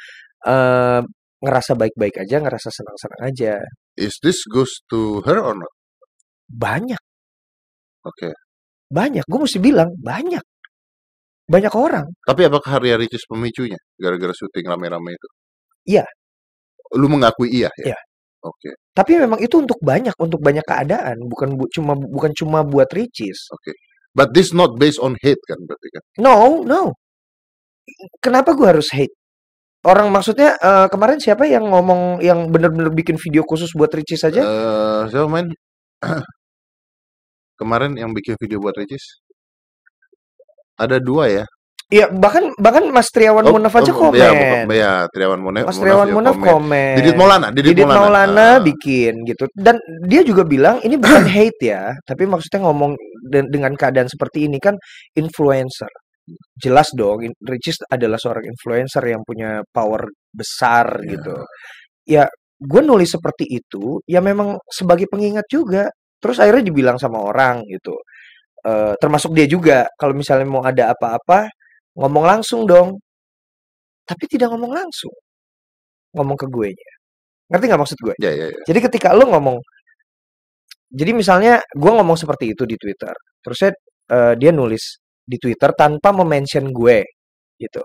eh, 0.46 1.02
ngerasa 1.42 1.72
baik-baik 1.74 2.22
aja 2.22 2.36
ngerasa 2.38 2.68
senang-senang 2.70 3.22
aja 3.26 3.54
Is 3.98 4.14
this 4.22 4.46
goes 4.46 4.70
to 4.86 5.18
her 5.26 5.42
or 5.42 5.58
not? 5.58 5.72
banyak 6.46 7.02
Oke. 8.06 8.30
banyak 8.86 9.26
gue 9.26 9.40
mesti 9.42 9.58
bilang 9.58 9.90
banyak 9.98 10.42
banyak 11.50 11.74
orang 11.74 12.06
Tapi 12.22 12.46
apakah 12.46 12.78
Ria 12.78 12.94
Ricis 12.94 13.26
pemicunya 13.26 13.82
gara-gara 13.98 14.30
syuting 14.30 14.62
rame-rame 14.70 15.10
itu? 15.18 15.28
Iya. 15.98 16.06
Lu 16.98 17.06
mengakui 17.10 17.48
iya 17.50 17.70
ya? 17.78 17.94
Iya. 17.94 17.98
Oke, 18.40 18.72
tapi 18.96 19.20
memang 19.20 19.36
itu 19.44 19.60
untuk 19.60 19.76
banyak 19.84 20.16
untuk 20.16 20.40
banyak 20.40 20.64
keadaan 20.64 21.28
bukan 21.28 21.60
bu- 21.60 21.68
cuma 21.68 21.92
bukan 21.92 22.32
cuma 22.32 22.64
buat 22.64 22.88
ricis 22.88 23.36
oke. 23.52 23.76
But 24.16 24.32
this 24.32 24.56
not 24.56 24.80
based 24.80 24.96
on 24.96 25.12
hate 25.20 25.44
kan 25.44 25.60
berarti 25.68 25.88
kan? 25.92 26.02
no 26.24 26.64
no 26.64 26.96
kenapa 28.24 28.56
gue 28.56 28.64
harus 28.64 28.88
hate 28.96 29.12
orang 29.84 30.08
maksudnya 30.08 30.56
eh, 30.56 30.86
kemarin 30.92 31.20
siapa 31.20 31.44
yang 31.48 31.68
ngomong 31.68 32.24
yang 32.24 32.48
bener-bener 32.48 32.88
bikin 32.92 33.16
video 33.20 33.44
khusus 33.44 33.72
buat 33.76 33.92
ricis 33.92 34.24
aja 34.24 34.40
Eh, 34.44 35.02
siapa 35.12 35.28
main? 35.28 35.48
Kemarin 37.60 37.92
yang 38.00 38.16
bikin 38.16 38.40
video 38.40 38.56
buat 38.56 38.72
Ricis? 38.72 39.20
Ada 40.80 40.96
dua 40.96 41.28
ya? 41.28 41.44
Iya, 41.90 42.06
bahkan 42.06 42.54
bahkan 42.54 42.86
Mas 42.94 43.10
Triawan 43.10 43.42
Oh, 43.50 43.58
Munaf 43.58 43.74
aja 43.74 43.90
oh, 43.90 43.98
komen. 43.98 44.22
Ya, 44.22 44.30
bukan- 44.30 44.66
ya, 44.70 44.92
Triawan 45.10 45.40
Munaf. 45.42 45.66
Mas 45.66 45.74
Munaf 45.74 45.82
Triawan 45.82 46.06
ya 46.06 46.14
Munaf 46.14 46.36
komen. 46.38 46.46
komen. 46.46 46.94
Didit 47.02 47.16
Maulana, 47.18 47.46
Didit, 47.50 47.66
Didit 47.74 47.86
Maulana 47.90 48.46
Ah. 48.46 48.54
bikin 48.62 49.12
gitu. 49.26 49.44
Dan 49.50 49.76
dia 50.06 50.22
juga 50.22 50.46
bilang 50.46 50.78
ini 50.86 50.94
bukan 50.94 51.26
hate 51.34 51.58
ya, 51.66 51.90
tapi 52.06 52.30
maksudnya 52.30 52.62
ngomong 52.62 52.94
de- 53.26 53.50
dengan 53.50 53.74
keadaan 53.74 54.06
seperti 54.06 54.46
ini 54.46 54.62
kan 54.62 54.78
influencer. 55.18 55.90
Jelas 56.62 56.94
dong, 56.94 57.26
Ricis 57.42 57.82
adalah 57.90 58.14
seorang 58.22 58.46
influencer 58.46 59.02
yang 59.10 59.26
punya 59.26 59.58
power 59.74 60.06
besar 60.30 61.02
Iya. 61.02 61.10
gitu. 61.18 61.36
Ya, 62.06 62.24
gue 62.54 62.82
nulis 62.86 63.10
seperti 63.10 63.50
itu 63.50 63.98
ya 64.06 64.22
memang 64.22 64.62
sebagai 64.70 65.10
pengingat 65.10 65.50
juga. 65.50 65.90
Terus 66.22 66.38
akhirnya 66.38 66.70
dibilang 66.70 67.02
sama 67.02 67.18
orang 67.18 67.66
gitu. 67.66 67.98
Eh, 68.62 68.94
termasuk 69.00 69.34
dia 69.34 69.48
juga 69.50 69.88
kalau 69.98 70.14
misalnya 70.14 70.44
mau 70.46 70.60
ada 70.62 70.92
apa-apa 70.94 71.48
ngomong 71.98 72.24
langsung 72.26 72.66
dong. 72.68 72.98
Tapi 74.06 74.24
tidak 74.26 74.50
ngomong 74.50 74.72
langsung. 74.74 75.14
Ngomong 76.14 76.36
ke 76.38 76.46
gue 76.50 76.68
nya. 76.74 76.90
Ngerti 77.50 77.64
nggak 77.66 77.80
maksud 77.82 77.98
gue? 78.02 78.14
Ya, 78.22 78.30
ya, 78.30 78.46
ya. 78.50 78.58
Jadi 78.66 78.78
ketika 78.86 79.14
lo 79.14 79.26
ngomong, 79.30 79.58
jadi 80.90 81.10
misalnya 81.14 81.62
gue 81.70 81.92
ngomong 81.94 82.18
seperti 82.18 82.54
itu 82.54 82.66
di 82.66 82.74
Twitter, 82.74 83.14
terusnya 83.42 83.70
eh, 84.10 84.34
dia 84.34 84.50
nulis 84.50 84.98
di 85.22 85.38
Twitter 85.38 85.70
tanpa 85.74 86.10
memention 86.14 86.70
gue, 86.70 86.98
gitu. 87.58 87.82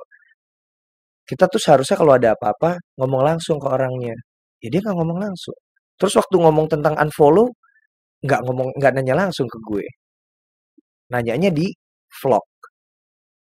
Kita 1.25 1.49
tuh 1.49 1.57
seharusnya 1.57 1.97
kalau 1.97 2.13
ada 2.17 2.37
apa-apa 2.37 2.77
ngomong 3.01 3.21
langsung 3.25 3.57
ke 3.57 3.65
orangnya. 3.69 4.13
Ya 4.61 4.69
dia 4.69 4.81
nggak 4.81 4.97
ngomong 4.97 5.19
langsung. 5.25 5.57
Terus 5.97 6.13
waktu 6.21 6.35
ngomong 6.37 6.67
tentang 6.69 6.93
unfollow, 7.01 7.49
nggak 8.25 8.41
ngomong 8.45 8.69
nggak 8.77 8.91
nanya 8.97 9.15
langsung 9.25 9.49
ke 9.49 9.57
gue. 9.65 9.85
Nanyanya 11.13 11.49
di 11.53 11.69
vlog. 12.21 12.45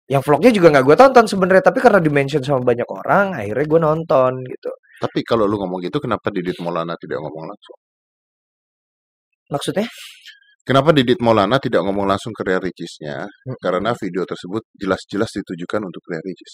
Yang 0.05 0.21
vlognya 0.29 0.51
juga 0.53 0.67
nggak 0.69 0.85
gue 0.85 0.97
tonton 1.01 1.25
sebenarnya, 1.25 1.63
tapi 1.65 1.79
karena 1.81 1.97
dimention 1.97 2.41
sama 2.45 2.61
banyak 2.61 2.85
orang, 2.85 3.25
akhirnya 3.41 3.65
gue 3.65 3.79
nonton 3.81 4.31
gitu. 4.45 4.71
Tapi 5.01 5.19
kalau 5.25 5.49
lu 5.49 5.57
ngomong 5.57 5.81
gitu, 5.81 5.97
kenapa 5.97 6.29
Didit 6.29 6.55
Maulana 6.61 6.93
tidak 6.95 7.19
ngomong 7.25 7.45
langsung? 7.49 7.77
Maksudnya? 9.49 9.87
Kenapa 10.65 10.89
Didit 10.93 11.21
Maulana 11.21 11.57
tidak 11.61 11.85
ngomong 11.85 12.09
langsung 12.09 12.33
ke 12.33 12.41
Ria 12.41 12.57
Ricisnya? 12.57 13.25
Mm. 13.25 13.57
Karena 13.61 13.93
video 13.93 14.25
tersebut 14.25 14.65
jelas-jelas 14.77 15.29
ditujukan 15.41 15.81
untuk 15.85 16.01
Ria 16.09 16.21
Ricis. 16.25 16.53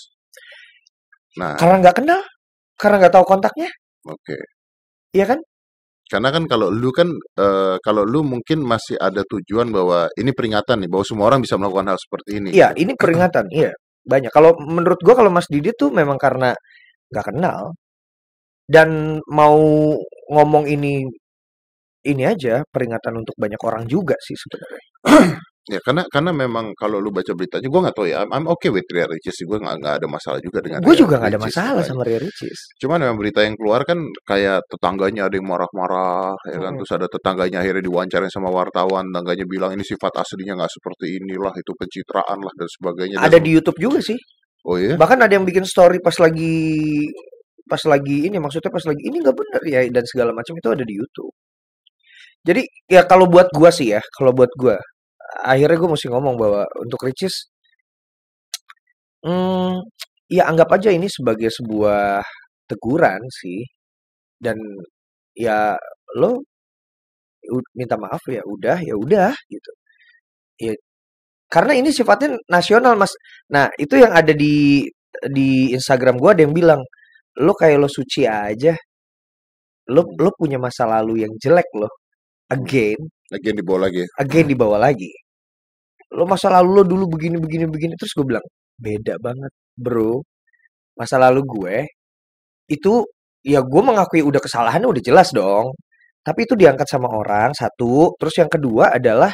Nah, 1.40 1.56
Karena 1.56 1.80
nggak 1.80 1.96
kenal, 2.04 2.20
karena 2.76 2.96
nggak 3.00 3.14
tahu 3.16 3.24
kontaknya, 3.24 3.72
oke. 4.04 4.36
iya 5.16 5.24
kan? 5.32 5.40
Karena 6.12 6.28
kan 6.36 6.44
kalau 6.44 6.68
lu 6.68 6.92
kan 6.92 7.08
eh, 7.40 7.76
kalau 7.80 8.04
lu 8.04 8.20
mungkin 8.28 8.68
masih 8.68 9.00
ada 9.00 9.24
tujuan 9.24 9.72
bahwa 9.72 10.12
ini 10.20 10.36
peringatan 10.36 10.84
nih 10.84 10.90
bahwa 10.92 11.06
semua 11.08 11.26
orang 11.32 11.40
bisa 11.40 11.56
melakukan 11.56 11.88
hal 11.88 12.00
seperti 12.00 12.30
ini. 12.44 12.50
Iya, 12.52 12.76
gitu. 12.76 12.84
ini 12.84 12.94
peringatan. 13.00 13.46
Iya, 13.48 13.72
banyak. 14.04 14.32
Kalau 14.36 14.52
menurut 14.60 15.00
gua 15.00 15.16
kalau 15.16 15.32
Mas 15.32 15.48
Didit 15.48 15.80
tuh 15.80 15.88
memang 15.96 16.20
karena 16.20 16.52
nggak 17.08 17.26
kenal 17.32 17.72
dan 18.68 19.20
mau 19.32 19.56
ngomong 20.32 20.68
ini 20.68 21.04
ini 22.02 22.24
aja 22.26 22.66
peringatan 22.66 23.14
untuk 23.22 23.36
banyak 23.40 23.62
orang 23.64 23.84
juga 23.88 24.20
sih 24.20 24.36
sebenarnya. 24.36 24.84
Ya 25.70 25.78
karena 25.86 26.02
karena 26.10 26.34
memang 26.34 26.74
kalau 26.74 26.98
lu 26.98 27.14
baca 27.14 27.38
beritanya 27.38 27.70
gue 27.70 27.82
nggak 27.86 27.94
tahu 27.94 28.10
ya. 28.10 28.26
I'm, 28.26 28.34
I'm 28.34 28.46
okay 28.50 28.74
with 28.74 28.90
Ria 28.90 29.06
Ricis 29.06 29.38
sih. 29.38 29.46
Gue 29.46 29.62
nggak 29.62 29.78
nggak 29.78 29.94
ada 30.02 30.08
masalah 30.10 30.42
juga 30.42 30.58
dengan 30.58 30.82
Gue 30.82 30.98
juga 30.98 31.22
nggak 31.22 31.38
ada 31.38 31.42
masalah 31.42 31.84
sama 31.86 32.02
Ria 32.02 32.18
Ricis. 32.18 32.74
Cuman 32.82 32.98
memang 32.98 33.22
berita 33.22 33.46
yang 33.46 33.54
keluar 33.54 33.86
kan 33.86 34.02
kayak 34.26 34.66
tetangganya 34.66 35.30
ada 35.30 35.38
yang 35.38 35.46
marah-marah 35.46 36.34
ya 36.50 36.58
kan. 36.58 36.74
Mm. 36.74 36.78
Terus 36.82 36.92
ada 36.98 37.08
tetangganya 37.14 37.58
akhirnya 37.62 37.84
diwawancarain 37.86 38.34
sama 38.34 38.50
wartawan. 38.50 39.06
Tetangganya 39.14 39.46
bilang 39.46 39.72
ini 39.78 39.86
sifat 39.86 40.14
aslinya 40.18 40.58
nggak 40.58 40.72
seperti 40.74 41.06
inilah. 41.22 41.54
Itu 41.54 41.78
pencitraan 41.78 42.42
lah 42.42 42.54
dan 42.58 42.66
sebagainya. 42.82 43.16
dan 43.22 43.26
Ada 43.30 43.38
sebe- 43.38 43.46
di 43.46 43.50
YouTube 43.54 43.78
juga 43.78 44.00
sih. 44.02 44.18
Oh 44.66 44.82
iya? 44.82 44.98
Bahkan 44.98 45.20
ada 45.22 45.34
yang 45.38 45.46
bikin 45.46 45.66
story 45.70 46.02
pas 46.02 46.18
lagi 46.18 47.06
pas 47.70 47.82
lagi 47.86 48.28
ini 48.28 48.42
maksudnya 48.42 48.74
pas 48.74 48.84
lagi 48.84 49.04
ini 49.06 49.22
nggak 49.22 49.38
benar 49.38 49.62
ya 49.64 49.86
dan 49.94 50.04
segala 50.10 50.34
macam 50.34 50.58
itu 50.58 50.68
ada 50.74 50.82
di 50.82 50.94
YouTube. 50.98 51.30
Jadi 52.42 52.66
ya 52.90 53.06
kalau 53.06 53.30
buat 53.30 53.54
gua 53.54 53.70
sih 53.70 53.94
ya, 53.94 54.02
kalau 54.18 54.34
buat 54.34 54.50
gua 54.58 54.82
akhirnya 55.32 55.78
gue 55.80 55.90
mesti 55.96 56.08
ngomong 56.12 56.36
bahwa 56.36 56.64
untuk 56.84 57.00
Ricis 57.08 57.36
hmm, 59.26 59.74
ya 60.32 60.44
anggap 60.50 60.70
aja 60.76 60.90
ini 60.94 61.08
sebagai 61.12 61.50
sebuah 61.54 62.24
teguran 62.70 63.22
sih 63.32 63.62
dan 64.42 64.58
ya 65.36 65.76
lo 66.20 66.42
minta 67.78 67.96
maaf 67.98 68.22
ya 68.30 68.42
udah 68.46 68.78
ya 68.82 68.96
udah 68.98 69.32
gitu. 69.50 69.72
Ya 70.62 70.74
karena 71.54 71.74
ini 71.80 71.90
sifatnya 71.94 72.38
nasional 72.50 72.96
Mas. 73.00 73.14
Nah, 73.54 73.68
itu 73.80 73.96
yang 74.00 74.14
ada 74.16 74.34
di 74.36 74.88
di 75.36 75.74
Instagram 75.76 76.18
gua 76.22 76.32
ada 76.36 76.44
yang 76.48 76.56
bilang, 76.56 76.82
"Lo 77.46 77.54
kayak 77.58 77.80
lo 77.84 77.90
suci 77.92 78.24
aja. 78.28 78.76
Lo 79.94 80.02
lo 80.24 80.30
punya 80.40 80.58
masa 80.66 80.84
lalu 80.94 81.14
yang 81.26 81.34
jelek 81.44 81.70
loh. 81.78 81.92
Again, 82.52 83.00
Lagi 83.32 83.56
dibawa 83.56 83.88
lagi. 83.88 84.04
ya. 84.04 84.08
again 84.20 84.48
dibawa 84.52 84.78
lagi. 84.78 85.12
Lo 86.12 86.28
masa 86.28 86.52
lalu 86.52 86.70
lo 86.80 86.84
dulu 86.84 87.06
begini 87.16 87.40
begini 87.40 87.66
begini." 87.72 87.94
Terus 87.96 88.12
gue 88.12 88.26
bilang, 88.28 88.44
Beda 88.82 89.16
banget, 89.22 89.52
Bro. 89.78 90.26
Masa 90.98 91.16
lalu 91.22 91.42
gue 91.46 91.76
itu 92.68 93.06
ya 93.46 93.62
gue 93.62 93.82
mengakui 93.84 94.22
udah 94.26 94.42
kesalahannya 94.42 94.90
udah 94.90 95.04
jelas 95.04 95.30
dong. 95.32 95.72
Tapi 96.22 96.46
itu 96.46 96.54
diangkat 96.54 96.86
sama 96.86 97.10
orang 97.10 97.50
satu, 97.58 98.14
terus 98.20 98.38
yang 98.38 98.50
kedua 98.52 98.94
adalah 98.94 99.34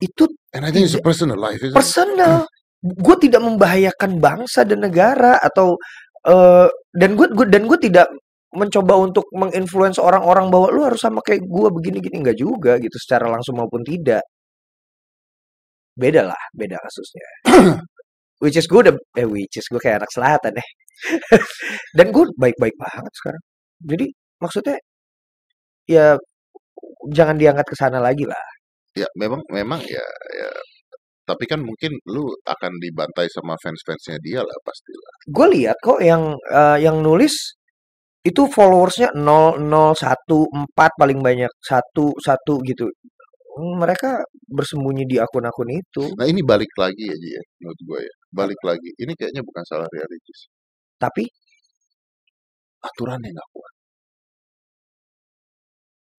itu 0.00 0.28
And 0.52 0.64
I 0.66 0.70
think 0.72 0.88
it's 0.88 0.96
personal 1.00 1.36
life, 1.40 1.60
isn't 1.60 1.72
it? 1.72 1.76
personal. 1.76 2.44
Gue 2.80 3.16
tidak 3.20 3.44
membahayakan 3.44 4.20
bangsa 4.20 4.64
dan 4.64 4.80
negara 4.84 5.36
atau 5.40 5.76
eh 6.24 6.68
dan 6.96 7.10
gue 7.16 7.26
dan 7.48 7.64
gue 7.68 7.78
tidak 7.80 8.08
mencoba 8.50 8.94
untuk 8.98 9.26
menginfluence 9.30 10.02
orang-orang 10.02 10.50
bahwa 10.50 10.68
lu 10.74 10.82
harus 10.82 10.98
sama 10.98 11.22
kayak 11.22 11.46
gue 11.46 11.68
begini-gini 11.70 12.18
enggak 12.18 12.38
juga 12.38 12.76
gitu 12.82 12.96
secara 12.98 13.30
langsung 13.30 13.54
maupun 13.58 13.86
tidak. 13.86 14.26
Beda 15.94 16.26
lah, 16.26 16.42
beda 16.54 16.74
kasusnya. 16.80 17.28
Which 18.42 18.56
is 18.56 18.66
gue 18.66 18.80
udah 18.80 18.96
eh 19.20 19.28
which 19.28 19.60
is 19.60 19.68
gue 19.68 19.76
kayak 19.76 20.00
anak 20.00 20.10
selatan 20.16 20.56
deh. 20.56 20.68
Dan 21.96 22.08
gue 22.08 22.24
baik-baik 22.40 22.72
banget 22.80 23.12
sekarang. 23.12 23.42
Jadi 23.84 24.06
maksudnya 24.40 24.76
ya 25.84 26.16
jangan 27.12 27.36
diangkat 27.36 27.66
ke 27.68 27.76
sana 27.76 28.00
lagi 28.00 28.24
lah. 28.24 28.40
Ya, 28.96 29.06
memang 29.20 29.44
memang 29.52 29.84
ya 29.84 30.02
ya 30.34 30.50
tapi 31.28 31.44
kan 31.46 31.60
mungkin 31.62 31.94
lu 32.10 32.26
akan 32.42 32.72
dibantai 32.82 33.28
sama 33.30 33.54
fans-fansnya 33.60 34.18
dia 34.24 34.40
lah 34.40 34.58
pastilah. 34.64 35.14
Gue 35.30 35.46
lihat 35.60 35.76
kok 35.78 36.00
yang 36.00 36.32
eh, 36.34 36.78
yang 36.80 37.04
nulis 37.04 37.59
itu 38.20 38.42
followersnya 38.52 39.08
0014 39.16 41.00
paling 41.00 41.18
banyak 41.24 41.48
satu 41.64 42.12
satu 42.20 42.60
gitu. 42.68 42.84
Hmm, 43.56 43.80
Mereka 43.82 44.22
bersembunyi 44.46 45.04
di 45.08 45.16
akun-akun 45.18 45.68
itu. 45.72 46.04
Nah, 46.16 46.26
ini 46.28 46.40
balik 46.44 46.70
lagi 46.78 47.04
aja 47.08 47.28
ya 47.36 47.42
menurut 47.60 47.80
gue 47.82 47.98
ya. 48.04 48.14
Balik 48.30 48.60
lagi. 48.62 48.88
Ini 48.94 49.12
kayaknya 49.18 49.42
bukan 49.42 49.62
salah 49.66 49.86
Ria 49.90 50.06
Ricis. 50.06 50.40
Tapi 51.00 51.24
Aturannya 52.80 53.28
nggak 53.36 53.48
kuat. 53.52 53.72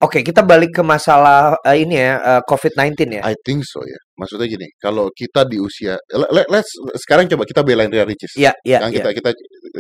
oke 0.02 0.20
kita 0.26 0.42
balik 0.42 0.74
ke 0.74 0.82
masalah 0.82 1.54
eh, 1.62 1.78
ini 1.86 1.94
ya 1.98 2.18
eh, 2.18 2.42
COVID-19 2.46 3.18
ya. 3.18 3.22
I 3.26 3.38
think 3.46 3.62
so 3.66 3.82
ya. 3.86 3.98
Maksudnya 4.18 4.50
gini, 4.50 4.66
kalau 4.82 5.10
kita 5.14 5.46
di 5.46 5.58
usia 5.62 5.94
le- 6.14 6.32
le- 6.34 6.50
let's 6.50 6.70
sekarang 7.06 7.30
coba 7.30 7.46
kita 7.46 7.62
belain 7.62 7.90
Ria 7.90 8.06
Ricis. 8.06 8.34
Iya, 8.38 8.54
iya, 8.66 8.82
Kan 8.82 8.90
iya. 8.94 8.98
kita 9.02 9.10
kita 9.14 9.30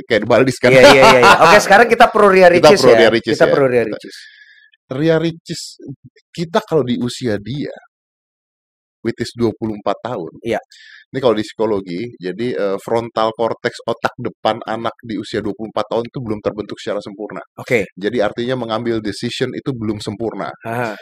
kayak 0.07 0.23
Baldis 0.27 0.57
kan. 0.57 0.71
Iya, 0.71 0.83
iya, 0.91 1.03
iya, 1.03 1.19
iya. 1.21 1.35
Oke, 1.47 1.57
sekarang 1.59 1.87
kita 1.87 2.07
pro 2.07 2.27
Ria 2.31 2.47
Kita 2.47 2.71
Ricis 2.71 2.79
pro 2.81 2.91
ya. 2.91 2.97
Ria 2.97 3.09
Ricis 3.11 3.33
Kita 3.35 3.45
ya. 3.45 3.53
pro 3.53 3.65
Ria 3.67 3.83
Ricis. 3.87 4.15
Ria 4.91 5.15
Ricis 5.19 5.61
kita 6.31 6.59
kalau 6.67 6.83
di 6.83 6.95
usia 6.99 7.35
dia 7.39 7.71
which 9.01 9.19
is 9.19 9.33
24 9.35 9.81
tahun. 10.05 10.31
Iya. 10.45 10.61
Ini 11.11 11.19
kalau 11.19 11.35
di 11.35 11.43
psikologi, 11.43 12.01
jadi 12.15 12.47
eh, 12.55 12.77
frontal 12.79 13.35
cortex 13.35 13.83
otak 13.83 14.15
depan 14.15 14.63
anak 14.63 14.95
di 15.03 15.19
usia 15.19 15.43
24 15.43 15.73
tahun 15.91 16.05
itu 16.07 16.19
belum 16.23 16.39
terbentuk 16.39 16.77
secara 16.79 17.03
sempurna. 17.03 17.43
Oke. 17.59 17.83
Jadi 17.97 18.17
artinya 18.23 18.55
mengambil 18.55 19.03
decision 19.03 19.51
itu 19.51 19.75
belum 19.75 19.99
sempurna. 19.99 20.47
Aha. 20.63 20.95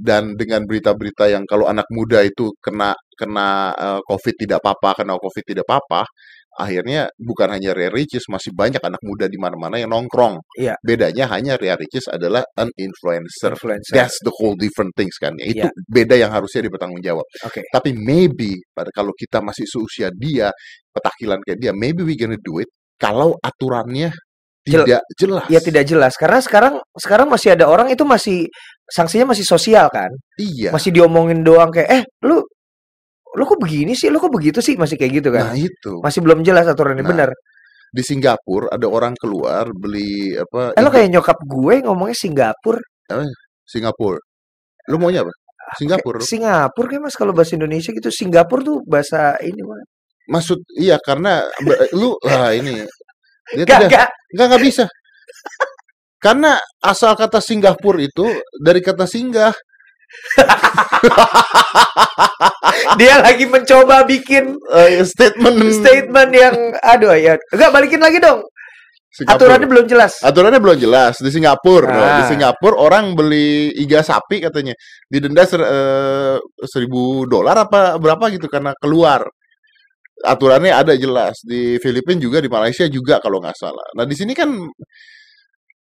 Dan 0.00 0.38
dengan 0.38 0.64
berita-berita 0.64 1.28
yang 1.28 1.44
kalau 1.44 1.68
anak 1.68 1.84
muda 1.92 2.22
itu 2.24 2.54
kena 2.62 2.94
kena 3.18 3.74
eh, 3.74 4.00
COVID 4.06 4.34
tidak 4.38 4.62
apa-apa, 4.62 5.02
kena 5.02 5.18
COVID 5.18 5.44
tidak 5.44 5.64
apa-apa, 5.66 6.06
akhirnya 6.58 7.06
bukan 7.16 7.48
hanya 7.54 7.70
Ria 7.76 7.90
Ricis, 7.92 8.26
masih 8.26 8.50
banyak 8.54 8.80
anak 8.82 8.98
muda 9.06 9.26
di 9.30 9.38
mana-mana 9.38 9.78
yang 9.78 9.90
nongkrong. 9.92 10.40
Iya. 10.58 10.74
Bedanya 10.82 11.30
hanya 11.30 11.54
Ria 11.60 11.76
Ricis 11.78 12.10
adalah 12.10 12.42
an 12.58 12.70
influencer. 12.74 13.54
Influencer. 13.54 13.94
That's 13.94 14.18
the 14.24 14.32
whole 14.40 14.56
different 14.58 14.92
things 14.98 15.14
kan. 15.20 15.34
Ya, 15.38 15.46
Itu 15.50 15.66
Iya. 15.68 15.70
beda 15.86 16.14
yang 16.18 16.32
harusnya 16.34 16.66
dipertanggungjawab. 16.66 17.26
Oke. 17.46 17.62
Tapi 17.70 17.90
maybe 17.94 18.58
pada 18.74 18.90
kalau 18.90 19.14
kita 19.14 19.38
masih 19.44 19.66
seusia 19.68 20.10
dia, 20.10 20.50
petakilan 20.90 21.38
kayak 21.46 21.58
dia, 21.60 21.72
maybe 21.76 22.02
we 22.02 22.18
gonna 22.18 22.38
do 22.40 22.58
it 22.58 22.68
kalau 22.98 23.36
aturannya 23.40 24.10
Jel- 24.68 24.84
tidak 24.84 25.02
jelas. 25.16 25.44
Ya 25.48 25.60
tidak 25.64 25.84
jelas 25.88 26.12
karena 26.20 26.38
sekarang 26.44 26.74
sekarang 26.92 27.26
masih 27.32 27.56
ada 27.56 27.64
orang 27.64 27.88
itu 27.88 28.04
masih 28.04 28.44
sanksinya 28.92 29.32
masih 29.32 29.46
sosial 29.48 29.88
kan. 29.88 30.12
Iya. 30.36 30.68
Masih 30.74 30.92
diomongin 30.92 31.40
doang 31.40 31.72
kayak 31.72 31.88
eh 31.88 32.02
lu 32.28 32.44
lu 33.36 33.44
kok 33.46 33.60
begini 33.62 33.92
sih? 33.94 34.10
Lu 34.10 34.18
kok 34.18 34.32
begitu 34.34 34.58
sih? 34.58 34.74
Masih 34.74 34.96
kayak 34.98 35.12
gitu 35.22 35.28
kan. 35.30 35.52
Nah, 35.52 35.56
itu. 35.56 36.02
Masih 36.02 36.20
belum 36.24 36.42
jelas 36.42 36.66
aturannya 36.66 37.04
Nah, 37.06 37.10
benar. 37.10 37.30
Di 37.90 38.02
Singapura 38.06 38.70
ada 38.70 38.86
orang 38.86 39.14
keluar 39.18 39.66
beli 39.74 40.34
apa? 40.38 40.74
Eh 40.74 40.82
Indo- 40.82 40.94
kayak 40.94 41.08
nyokap 41.10 41.38
gue 41.42 41.74
ngomongnya 41.82 42.16
Singapura. 42.18 42.82
Singapura. 43.66 44.18
Lu 44.90 44.96
maunya 44.98 45.22
apa? 45.26 45.34
Singapura. 45.78 46.18
Kayak 46.22 46.30
Singapura 46.30 46.86
kayak 46.90 47.02
Mas 47.06 47.16
kalau 47.18 47.32
bahasa 47.34 47.54
Indonesia 47.58 47.90
gitu. 47.90 48.10
Singapura 48.10 48.62
tuh 48.62 48.78
bahasa 48.86 49.38
ini 49.42 49.62
mah. 49.62 49.82
Maksud 50.30 50.62
iya 50.78 50.98
karena 51.02 51.42
lu 51.90 52.14
ah 52.26 52.54
ini 52.54 52.78
dia 53.50 53.66
Gak, 53.66 53.78
tidak 53.82 53.90
gak. 53.90 54.08
nggak 54.34 54.46
nggak 54.46 54.62
bisa. 54.62 54.84
Karena 56.20 56.54
asal 56.84 57.16
kata 57.16 57.40
Singapura 57.40 57.98
itu 57.98 58.26
dari 58.60 58.78
kata 58.84 59.08
singgah. 59.08 59.50
Dia 63.00 63.22
lagi 63.22 63.44
mencoba 63.46 64.04
bikin 64.06 64.56
Eh, 64.70 65.02
statement 65.06 65.58
statement 65.74 66.30
yang 66.34 66.56
aduh 66.80 67.14
ya. 67.16 67.34
Enggak 67.50 67.70
balikin 67.74 68.00
lagi 68.02 68.18
dong. 68.22 68.44
Singapura. 69.10 69.34
Aturannya 69.58 69.66
belum 69.66 69.86
jelas. 69.90 70.12
Aturannya 70.22 70.60
belum 70.62 70.78
jelas 70.78 71.14
di 71.18 71.30
Singapura. 71.34 71.90
loh. 71.90 72.10
Di 72.14 72.22
Ah. 72.22 72.28
Singapura 72.30 72.76
orang 72.78 73.18
beli 73.18 73.74
iga 73.74 74.06
sapi 74.06 74.38
katanya 74.38 74.70
didenda 75.10 75.42
ser, 75.42 75.58
eh, 75.66 76.38
seribu 76.62 77.26
dolar 77.26 77.66
apa 77.66 77.98
berapa 77.98 78.30
gitu 78.30 78.46
karena 78.46 78.70
keluar. 78.78 79.26
Aturannya 80.20 80.70
ada 80.76 80.94
jelas 80.94 81.40
di 81.42 81.80
Filipina 81.82 82.20
juga 82.22 82.38
di 82.38 82.46
Malaysia 82.52 82.86
juga 82.86 83.18
kalau 83.18 83.40
nggak 83.42 83.56
salah. 83.58 83.88
Nah 83.98 84.04
di 84.06 84.14
sini 84.14 84.30
kan 84.36 84.52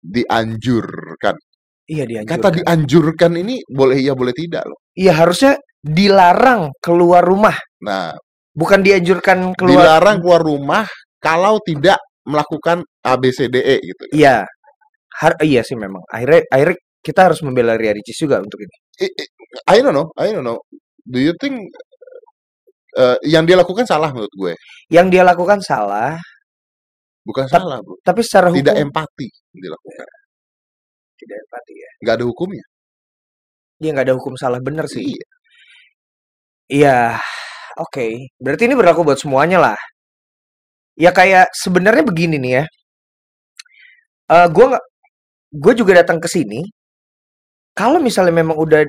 dianjurkan. 0.05 1.35
Iya 1.85 2.03
Kata 2.25 2.49
dianjurkan. 2.49 2.53
dianjurkan 2.57 3.31
ini 3.37 3.55
boleh 3.69 3.97
iya 4.01 4.13
boleh 4.17 4.33
tidak 4.33 4.65
loh. 4.65 4.81
Iya 4.97 5.13
harusnya 5.21 5.53
dilarang 5.85 6.73
keluar 6.81 7.21
rumah, 7.21 7.53
Nah 7.85 8.09
bukan 8.57 8.81
dianjurkan 8.81 9.53
keluar. 9.53 9.85
dilarang 10.01 10.17
keluar 10.17 10.41
rumah 10.41 10.85
kalau 11.21 11.61
tidak 11.61 12.01
melakukan 12.25 12.81
ABCDE 13.05 13.75
gitu. 13.85 14.03
Iya. 14.17 14.49
Har 15.21 15.33
iya 15.45 15.61
sih 15.61 15.77
memang. 15.77 16.01
Akhirnya 16.09 16.41
akhirnya 16.49 16.77
kita 17.05 17.29
harus 17.29 17.39
membela 17.45 17.77
Ria 17.77 17.93
Ricis 17.93 18.17
juga 18.17 18.41
untuk 18.41 18.57
ini. 18.65 18.75
I, 19.05 19.07
I- 19.77 19.81
don't 19.85 19.93
know, 19.93 20.09
I 20.17 20.33
don't 20.33 20.41
know. 20.41 20.57
Do 21.05 21.21
you 21.21 21.37
think 21.37 21.69
eh, 22.97 23.17
yang 23.29 23.45
dia 23.45 23.55
lakukan 23.55 23.85
salah 23.85 24.09
menurut 24.09 24.33
gue? 24.33 24.53
Yang 24.89 25.07
dia 25.13 25.23
lakukan 25.23 25.61
salah, 25.61 26.17
Bukan 27.21 27.45
salah, 27.49 27.77
bro. 27.81 27.97
tapi 28.05 28.21
secara 28.21 28.49
hukum 28.53 28.61
Tidak 28.61 28.75
empati 28.77 29.27
dilakukan. 29.53 30.07
Tidak 31.19 31.37
empati 31.47 31.73
ya. 31.75 31.89
Nggak 32.03 32.15
ada 32.19 32.25
hukumnya. 32.29 32.65
Dia 33.81 33.89
nggak 33.91 34.05
ada 34.07 34.15
hukum 34.17 34.33
salah 34.39 34.59
benar 34.63 34.85
sih. 34.87 35.03
Iya. 35.03 35.25
Iya. 36.71 36.99
Oke. 37.83 38.31
Berarti 38.39 38.63
ini 38.67 38.75
berlaku 38.79 39.01
buat 39.07 39.19
semuanya 39.19 39.59
lah. 39.61 39.77
Ya 40.95 41.11
kayak 41.11 41.51
sebenarnya 41.55 42.03
begini 42.07 42.35
nih 42.39 42.53
ya. 42.61 42.65
Eh 44.31 44.47
gue 44.55 44.65
gue 45.63 45.73
juga 45.79 45.91
datang 46.01 46.17
ke 46.23 46.27
sini. 46.31 46.61
Kalau 47.75 47.99
misalnya 47.99 48.31
memang 48.41 48.55
udah 48.55 48.87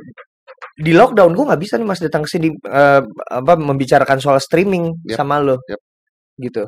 di 0.79 0.93
lockdown, 0.95 1.33
gue 1.37 1.45
nggak 1.49 1.63
bisa 1.63 1.75
nih 1.81 1.87
mas 1.89 2.01
datang 2.05 2.23
ke 2.27 2.31
sini 2.31 2.49
eh, 2.53 3.03
apa 3.41 3.53
membicarakan 3.59 4.19
soal 4.23 4.39
streaming 4.39 4.93
Yap, 5.09 5.19
sama 5.19 5.41
lo, 5.43 5.57
yap. 5.69 5.81
gitu. 6.39 6.65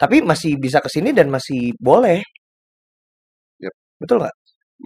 Tapi 0.00 0.24
masih 0.24 0.56
bisa 0.56 0.80
ke 0.80 0.88
sini 0.88 1.12
dan 1.12 1.28
masih 1.28 1.76
boleh, 1.76 2.24
betul 4.00 4.18
nggak? 4.24 4.36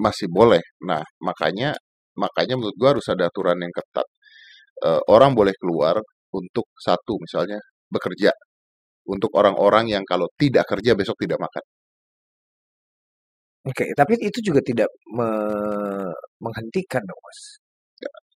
masih 0.04 0.28
boleh. 0.30 0.62
Nah, 0.88 1.02
makanya 1.22 1.74
makanya 2.18 2.54
menurut 2.58 2.76
gua 2.78 2.90
harus 2.98 3.06
ada 3.10 3.24
aturan 3.30 3.58
yang 3.62 3.72
ketat. 3.74 4.06
Eh, 4.86 5.02
orang 5.14 5.32
boleh 5.38 5.54
keluar 5.60 5.96
untuk 6.34 6.66
satu 6.78 7.18
misalnya 7.22 7.58
bekerja. 7.90 8.32
Untuk 9.08 9.30
orang-orang 9.40 9.86
yang 9.94 10.04
kalau 10.08 10.28
tidak 10.40 10.64
kerja 10.70 10.92
besok 10.98 11.16
tidak 11.22 11.38
makan. 11.42 11.64
Oke, 13.64 13.84
tapi 13.96 14.14
itu 14.20 14.38
juga 14.44 14.60
tidak 14.60 14.88
me- 15.16 16.12
menghentikan 16.44 17.00
dong 17.08 17.20
mas. 17.24 17.40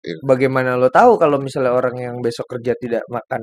Ya, 0.07 0.15
Bagaimana 0.23 0.79
lo 0.79 0.87
tahu 0.87 1.19
kalau 1.19 1.37
misalnya 1.41 1.73
orang 1.75 1.95
yang 1.99 2.15
besok 2.23 2.47
kerja 2.53 2.73
tidak 2.79 3.03
makan, 3.11 3.41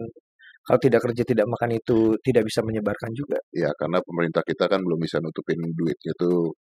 kalau 0.64 0.80
tidak 0.80 1.00
kerja 1.04 1.22
tidak 1.28 1.46
makan 1.46 1.76
itu 1.76 2.16
tidak 2.24 2.42
bisa 2.48 2.64
menyebarkan 2.64 3.12
juga. 3.12 3.36
ya 3.52 3.68
karena 3.76 4.00
pemerintah 4.00 4.42
kita 4.42 4.64
kan 4.66 4.80
belum 4.80 4.98
bisa 4.98 5.20
nutupin 5.20 5.60
duitnya 5.76 6.12
tuh. 6.16 6.56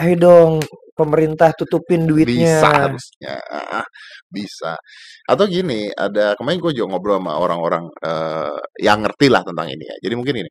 Ayo 0.00 0.14
dong, 0.18 0.52
pemerintah 0.96 1.52
tutupin 1.54 2.08
Bisa 2.08 2.10
duitnya. 2.10 2.56
harusnya. 2.64 3.34
Ah, 3.52 3.86
Bisa. 4.30 4.74
Atau 5.28 5.44
gini, 5.50 5.90
ada 5.94 6.34
kemarin 6.38 6.58
gue 6.62 6.72
juga 6.74 6.96
ngobrol 6.96 7.20
sama 7.20 7.36
orang-orang 7.38 7.84
eh, 8.02 8.58
yang 8.82 9.04
ngerti 9.04 9.26
lah 9.30 9.42
tentang 9.44 9.68
ini 9.70 9.84
ya. 9.86 9.96
Jadi 10.02 10.14
mungkin 10.16 10.36
ini. 10.46 10.50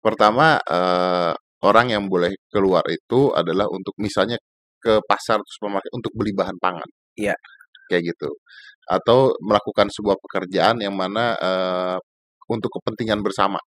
Pertama, 0.00 0.56
eh, 0.60 1.32
orang 1.64 1.86
yang 1.92 2.04
boleh 2.08 2.32
keluar 2.52 2.84
itu 2.88 3.32
adalah 3.34 3.66
untuk 3.72 3.94
misalnya 4.00 4.36
ke 4.80 5.00
pasar 5.08 5.40
supermarket 5.48 5.92
untuk 5.96 6.12
beli 6.16 6.32
bahan 6.36 6.56
pangan. 6.60 6.88
Iya. 7.16 7.34
Kayak 7.88 8.14
gitu. 8.16 8.30
Atau 8.88 9.32
melakukan 9.40 9.88
sebuah 9.92 10.16
pekerjaan 10.20 10.80
yang 10.84 10.92
mana 10.96 11.36
eh, 11.40 11.98
untuk 12.50 12.70
kepentingan 12.80 13.20
bersama 13.24 13.58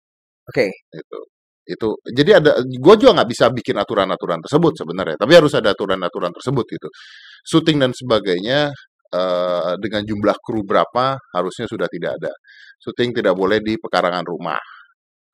Oke. 0.47 0.71
itu 0.93 1.19
itu 1.67 1.89
jadi 2.15 2.39
ada 2.39 2.63
gue 2.63 2.95
juga 2.95 3.11
nggak 3.19 3.31
bisa 3.31 3.51
bikin 3.51 3.75
aturan-aturan 3.75 4.39
tersebut 4.39 4.73
sebenarnya 4.79 5.17
tapi 5.19 5.33
harus 5.35 5.51
ada 5.59 5.75
aturan-aturan 5.75 6.31
tersebut 6.31 6.63
gitu 6.79 6.89
syuting 7.43 7.83
dan 7.83 7.91
sebagainya 7.91 8.71
eh, 9.11 9.73
dengan 9.83 10.03
jumlah 10.07 10.37
kru 10.39 10.63
berapa 10.63 11.19
harusnya 11.35 11.67
sudah 11.67 11.91
tidak 11.91 12.23
ada 12.23 12.31
syuting 12.79 13.11
tidak 13.11 13.35
boleh 13.35 13.59
di 13.59 13.75
pekarangan 13.83 14.23
rumah 14.23 14.63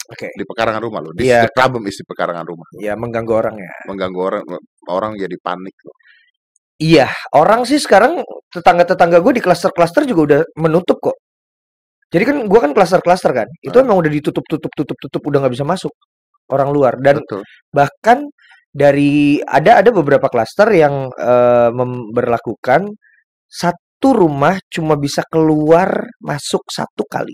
Oke. 0.09 0.33
di 0.33 0.45
pekarangan 0.49 0.81
rumah 0.83 1.01
loh 1.05 1.13
di 1.13 1.29
Iya. 1.29 1.47
the 1.47 1.53
problem 1.53 1.85
is 1.85 2.01
di 2.01 2.05
pekarangan 2.09 2.43
rumah 2.49 2.65
Ya 2.81 2.97
mengganggu 2.97 3.33
orang 3.37 3.57
ya. 3.61 3.73
mengganggu 3.93 4.21
orang 4.25 4.45
orang 4.89 5.13
jadi 5.21 5.37
panik 5.45 5.77
loh 5.85 5.97
Iya, 6.83 7.07
orang 7.39 7.63
sih 7.63 7.79
sekarang 7.79 8.27
tetangga-tetangga 8.51 9.23
gue 9.23 9.39
di 9.39 9.43
klaster-klaster 9.45 10.03
juga 10.03 10.21
udah 10.27 10.41
menutup 10.59 10.99
kok. 10.99 11.15
Jadi 12.13 12.23
kan 12.29 12.37
gue 12.45 12.61
kan 12.61 12.73
klaster-klaster 12.77 13.33
kan, 13.33 13.49
itu 13.65 13.73
Ah. 13.73 13.83
emang 13.83 13.97
udah 14.05 14.13
ditutup, 14.13 14.45
tutup, 14.45 14.69
tutup, 14.77 14.97
tutup, 15.01 15.23
udah 15.25 15.39
nggak 15.43 15.55
bisa 15.57 15.65
masuk 15.65 15.93
orang 16.53 16.69
luar. 16.71 16.95
Dan 17.01 17.25
betul 17.25 17.41
bahkan 17.73 18.29
dari 18.73 19.41
ada 19.45 19.81
ada 19.81 19.91
beberapa 19.93 20.29
klaster 20.29 20.69
yang 20.73 21.09
eh, 21.17 21.71
memberlakukan 21.73 22.89
satu 23.49 24.09
rumah 24.13 24.57
cuma 24.69 24.97
bisa 25.01 25.25
keluar 25.29 25.89
masuk 26.21 26.65
satu 26.69 27.05
kali. 27.09 27.33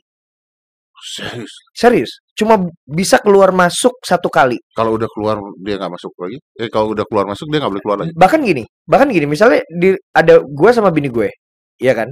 serius 0.98 1.52
Serius, 1.70 2.10
cuma 2.34 2.58
bisa 2.82 3.22
keluar 3.22 3.54
masuk 3.54 3.94
satu 4.02 4.26
kali. 4.26 4.58
kalau 4.74 4.98
udah 4.98 5.06
keluar 5.14 5.38
dia 5.62 5.78
nggak 5.78 5.94
masuk 5.94 6.10
lagi 6.18 6.38
eh 6.58 6.66
kalau 6.66 6.90
udah 6.90 7.06
keluar 7.06 7.22
masuk 7.30 7.46
dia 7.54 7.62
nggak 7.62 7.70
boleh 7.70 7.84
keluar 7.86 7.98
lagi 8.02 8.12
Bahkan 8.18 8.40
gini, 8.42 8.64
bahkan 8.82 9.06
gini, 9.14 9.26
misalnya 9.30 9.62
di 9.70 9.94
ada 10.10 10.42
gue 10.42 10.70
sama 10.74 10.90
bini 10.90 11.06
gue, 11.06 11.30
ya 11.78 11.94
kan? 11.94 12.10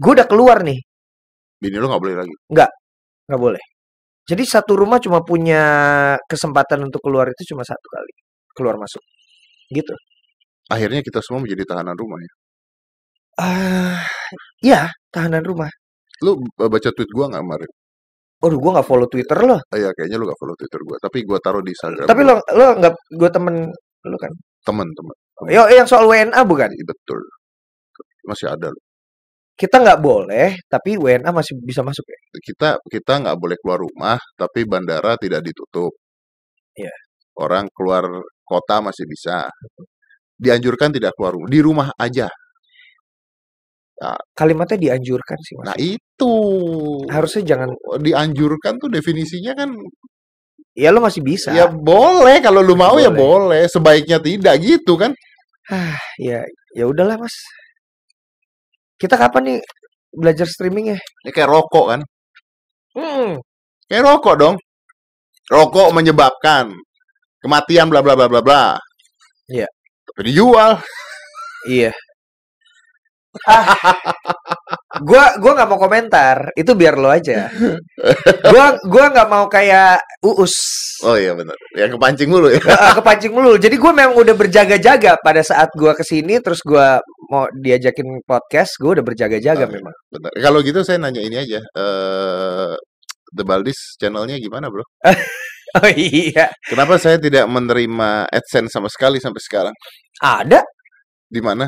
Gue 0.00 0.16
udah 0.16 0.24
keluar 0.24 0.64
nih, 0.64 0.80
bini 1.64 1.76
lo 1.80 1.88
nggak 1.88 2.02
boleh 2.04 2.16
lagi 2.20 2.34
nggak 2.52 3.40
boleh. 3.40 3.62
Jadi 4.28 4.40
satu 4.44 4.72
rumah 4.76 5.00
cuma 5.00 5.20
punya 5.24 5.62
kesempatan 6.28 6.80
untuk 6.88 7.00
keluar 7.04 7.28
itu 7.28 7.52
cuma 7.52 7.60
satu 7.64 7.86
kali 7.92 8.12
keluar 8.56 8.76
masuk, 8.80 9.00
gitu. 9.72 9.92
akhirnya 10.70 11.00
kita 11.04 11.20
semua 11.24 11.40
menjadi 11.44 11.64
tahanan 11.68 11.96
rumah 11.96 12.16
ya 12.20 12.32
Ah, 13.34 13.98
ya 14.62 14.82
tahanan 15.10 15.42
rumah. 15.42 15.66
lu 16.22 16.38
b- 16.38 16.70
baca 16.70 16.88
tweet 16.94 17.10
gua 17.10 17.26
nggak 17.32 17.42
kemarin 17.42 17.70
Aduh, 18.44 18.60
gue 18.60 18.70
nggak 18.76 18.84
follow 18.84 19.08
Twitter 19.08 19.38
lo. 19.40 19.56
Ah, 19.56 19.78
ya 19.80 19.88
kayaknya 19.96 20.20
lu 20.20 20.28
gak 20.28 20.36
follow 20.36 20.52
Twitter 20.52 20.76
gua, 20.84 21.00
tapi 21.00 21.24
gua 21.24 21.40
taruh 21.40 21.64
di 21.64 21.72
Instagram. 21.72 22.04
Tapi 22.04 22.22
lo 22.28 22.36
lo 22.52 22.66
nggak 22.76 22.92
gue 23.16 23.30
temen 23.32 23.54
lo 24.04 24.16
kan. 24.20 24.32
teman-teman. 24.68 25.16
Yo 25.48 25.64
yang 25.72 25.88
soal 25.88 26.04
WNA 26.04 26.40
bukan? 26.44 26.68
Iya, 26.68 26.84
betul. 26.84 27.20
Masih 28.28 28.52
ada 28.52 28.68
loh. 28.68 28.83
Kita 29.54 29.78
nggak 29.78 30.00
boleh, 30.02 30.58
tapi 30.66 30.98
WNA 30.98 31.30
masih 31.30 31.54
bisa 31.62 31.86
masuk 31.86 32.02
ya. 32.10 32.18
Kita 32.42 32.68
kita 32.90 33.12
nggak 33.22 33.38
boleh 33.38 33.56
keluar 33.62 33.78
rumah, 33.86 34.18
tapi 34.34 34.66
bandara 34.66 35.14
tidak 35.14 35.46
ditutup. 35.46 35.94
Iya. 36.74 36.90
Orang 37.38 37.70
keluar 37.70 38.02
kota 38.42 38.82
masih 38.82 39.06
bisa. 39.06 39.46
Dianjurkan 40.34 40.90
tidak 40.90 41.14
keluar 41.14 41.38
rumah, 41.38 41.46
di 41.50 41.60
rumah 41.62 41.88
aja. 41.94 42.26
Kalimatnya 44.34 44.74
dianjurkan 44.76 45.38
sih 45.38 45.54
mas. 45.54 45.66
Nah 45.70 45.76
itu 45.78 46.32
Harusnya 47.06 47.54
jangan. 47.54 47.70
dianjurkan 48.02 48.76
tuh 48.82 48.90
definisinya 48.90 49.54
kan 49.54 49.70
Ya 50.74 50.90
lo 50.90 50.98
masih 50.98 51.22
bisa. 51.22 51.54
ya 51.54 51.70
boleh 51.70 52.42
kalau 52.42 52.58
lu 52.58 52.74
mau 52.74 52.98
ya 52.98 53.06
Boleh. 53.06 53.62
boleh, 53.62 53.62
sebaiknya 53.70 54.18
tidak 54.18 54.58
gitu 54.58 54.98
kan. 54.98 55.14
Ah, 55.70 55.94
ya 56.18 56.42
ya 56.74 56.84
udahlah 56.90 57.14
mas. 57.14 57.30
Kita 59.04 59.20
kapan 59.20 59.42
nih 59.44 59.58
belajar 60.16 60.48
streaming 60.48 60.96
ya? 60.96 60.98
Ini 61.20 61.30
kayak 61.36 61.52
rokok 61.52 61.86
kan. 61.92 62.00
Hmm. 62.96 63.36
Kayak 63.84 64.08
rokok 64.08 64.34
dong. 64.40 64.56
Rokok 65.52 65.92
menyebabkan 65.92 66.72
kematian 67.44 67.92
bla 67.92 68.00
bla 68.00 68.16
bla 68.16 68.32
bla 68.32 68.40
bla. 68.40 68.64
Iya. 69.52 69.68
Tapi 70.08 70.20
dijual. 70.24 70.80
Iya. 71.68 71.92
Ah, 73.44 73.76
gua 75.02 75.34
gua 75.42 75.52
nggak 75.58 75.68
mau 75.70 75.78
komentar. 75.80 76.54
Itu 76.54 76.78
biar 76.78 76.94
lo 76.94 77.10
aja. 77.10 77.50
Gua 78.46 78.78
gua 78.86 79.04
nggak 79.10 79.28
mau 79.30 79.50
kayak 79.50 79.98
uus. 80.22 80.54
Oh 81.02 81.18
iya 81.18 81.34
benar. 81.34 81.56
Ya 81.74 81.90
kepancing 81.90 82.30
mulu 82.30 82.52
ya. 82.54 82.62
Kepancing 83.00 83.34
mulu. 83.34 83.58
Jadi 83.58 83.74
gue 83.76 83.92
memang 83.92 84.14
udah 84.14 84.32
berjaga-jaga 84.38 85.18
pada 85.20 85.42
saat 85.42 85.68
gua 85.74 85.92
ke 85.98 86.06
sini, 86.06 86.38
terus 86.38 86.62
gua 86.62 87.02
mau 87.32 87.48
diajakin 87.50 88.22
podcast, 88.28 88.76
gue 88.78 89.00
udah 89.00 89.04
berjaga-jaga 89.04 89.64
Oh, 89.66 89.72
memang. 89.72 89.94
Benar. 90.12 90.30
Kalau 90.38 90.58
gitu 90.62 90.84
saya 90.86 91.00
nanya 91.02 91.24
ini 91.24 91.36
aja. 91.40 91.58
Eh 91.58 92.72
The 93.34 93.42
Baldis 93.42 93.98
channelnya 93.98 94.38
gimana, 94.38 94.68
Bro? 94.70 94.84
Oh 95.74 95.90
iya, 95.90 96.54
Kenapa 96.70 97.02
saya 97.02 97.18
tidak 97.18 97.50
menerima 97.50 98.30
AdSense 98.30 98.70
sama 98.70 98.86
sekali 98.86 99.18
sampai 99.18 99.42
sekarang? 99.42 99.74
ada, 100.22 100.62
Di 101.26 101.42
mana? 101.42 101.66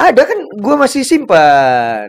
ada 0.00 0.22
kan 0.24 0.38
gue 0.56 0.74
masih 0.80 1.04
simpan. 1.04 2.08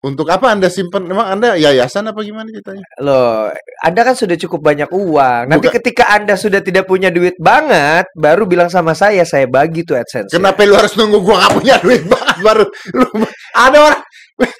Untuk 0.00 0.32
apa 0.32 0.56
Anda 0.56 0.72
simpan? 0.72 1.04
Emang 1.04 1.28
Anda 1.28 1.60
yayasan 1.60 2.08
apa 2.08 2.24
gimana 2.24 2.48
ceritanya? 2.48 2.80
Loh, 3.04 3.52
Anda 3.84 4.00
kan 4.00 4.16
sudah 4.16 4.32
cukup 4.40 4.64
banyak 4.64 4.88
uang. 4.88 5.52
Nanti 5.52 5.68
Bukan- 5.68 5.76
ketika 5.76 6.08
Anda 6.08 6.40
sudah 6.40 6.64
tidak 6.64 6.88
punya 6.88 7.12
duit 7.12 7.36
banget, 7.36 8.08
baru 8.16 8.48
bilang 8.48 8.72
sama 8.72 8.96
saya, 8.96 9.28
saya 9.28 9.44
bagi 9.44 9.84
tuh 9.84 10.00
AdSense. 10.00 10.32
Kenapa 10.32 10.64
lu 10.64 10.72
harus 10.72 10.96
nunggu 10.96 11.20
gua 11.20 11.44
nggak 11.44 11.52
punya 11.52 11.74
duit 11.84 12.02
banget 12.08 12.36
baru 12.40 12.64
lu 12.96 13.06
ada 13.52 13.78
orang 13.92 14.00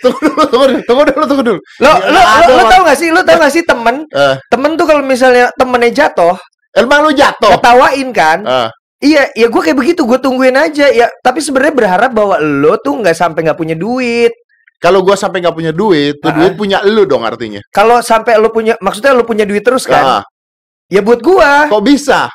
tunggu 0.05 0.21
dulu 0.21 0.43
tunggu 0.45 0.67
dulu 0.69 0.81
tunggu 0.85 1.03
dulu 1.09 1.25
tunggu 1.25 1.45
dulu 1.57 1.61
Lo, 1.81 1.89
Ya, 1.89 1.95
lo, 2.05 2.21
lo, 2.21 2.53
lo 2.53 2.63
tau 2.69 2.81
gak 2.85 2.99
sih, 3.01 3.09
lo 3.09 3.21
tau 3.25 3.41
gak 3.41 3.49
sih 3.49 3.65
temen, 3.65 4.05
Eh. 4.13 4.35
temen 4.53 4.77
tuh 4.77 4.85
kalau 4.85 5.01
misalnya 5.01 5.49
temennya 5.57 5.89
jatuh, 6.05 6.37
emang 6.77 7.09
lu 7.09 7.17
jatuh 7.17 7.57
ketawain 7.57 8.09
kan? 8.13 8.39
Ah, 8.45 8.69
Iya, 9.01 9.33
ya 9.33 9.49
gue 9.49 9.63
kayak 9.65 9.81
begitu, 9.81 10.05
gue 10.05 10.21
tungguin 10.21 10.53
aja. 10.53 10.93
Ya, 10.93 11.09
tapi 11.25 11.41
sebenarnya 11.41 11.73
berharap 11.73 12.13
bahwa 12.13 12.37
lo 12.37 12.77
tuh 12.77 13.01
nggak 13.01 13.17
sampai 13.17 13.49
nggak 13.49 13.57
punya 13.57 13.73
duit. 13.73 14.29
Kalau 14.81 15.05
gua 15.05 15.15
sampai 15.15 15.39
nggak 15.39 15.53
punya 15.53 15.71
duit 15.71 16.17
tuh 16.19 16.29
Ah. 16.29 16.35
duit 16.35 16.57
punya 16.57 16.81
lu 16.83 17.05
dong 17.05 17.21
artinya 17.21 17.61
Kalau 17.69 18.01
sampai 18.01 18.35
lo 18.37 18.49
punya, 18.49 18.75
maksudnya 18.79 19.13
lo 19.13 19.23
punya 19.23 19.45
duit 19.45 19.61
terus 19.61 19.85
kan? 19.85 20.19
Ah, 20.19 20.23
Ya 20.89 21.01
buat 21.01 21.21
gua. 21.21 21.69
kok 21.69 21.85
bisa 21.85 22.33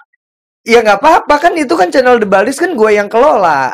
Ya 0.61 0.79
nggak 0.79 0.97
apa-apa 0.97 1.35
kan 1.39 1.53
itu 1.53 1.73
kan 1.73 1.89
channel 1.89 2.17
The 2.17 2.25
Baldis 2.25 2.57
kan 2.57 2.73
gue 2.73 2.89
yang 2.89 3.05
kelola. 3.05 3.69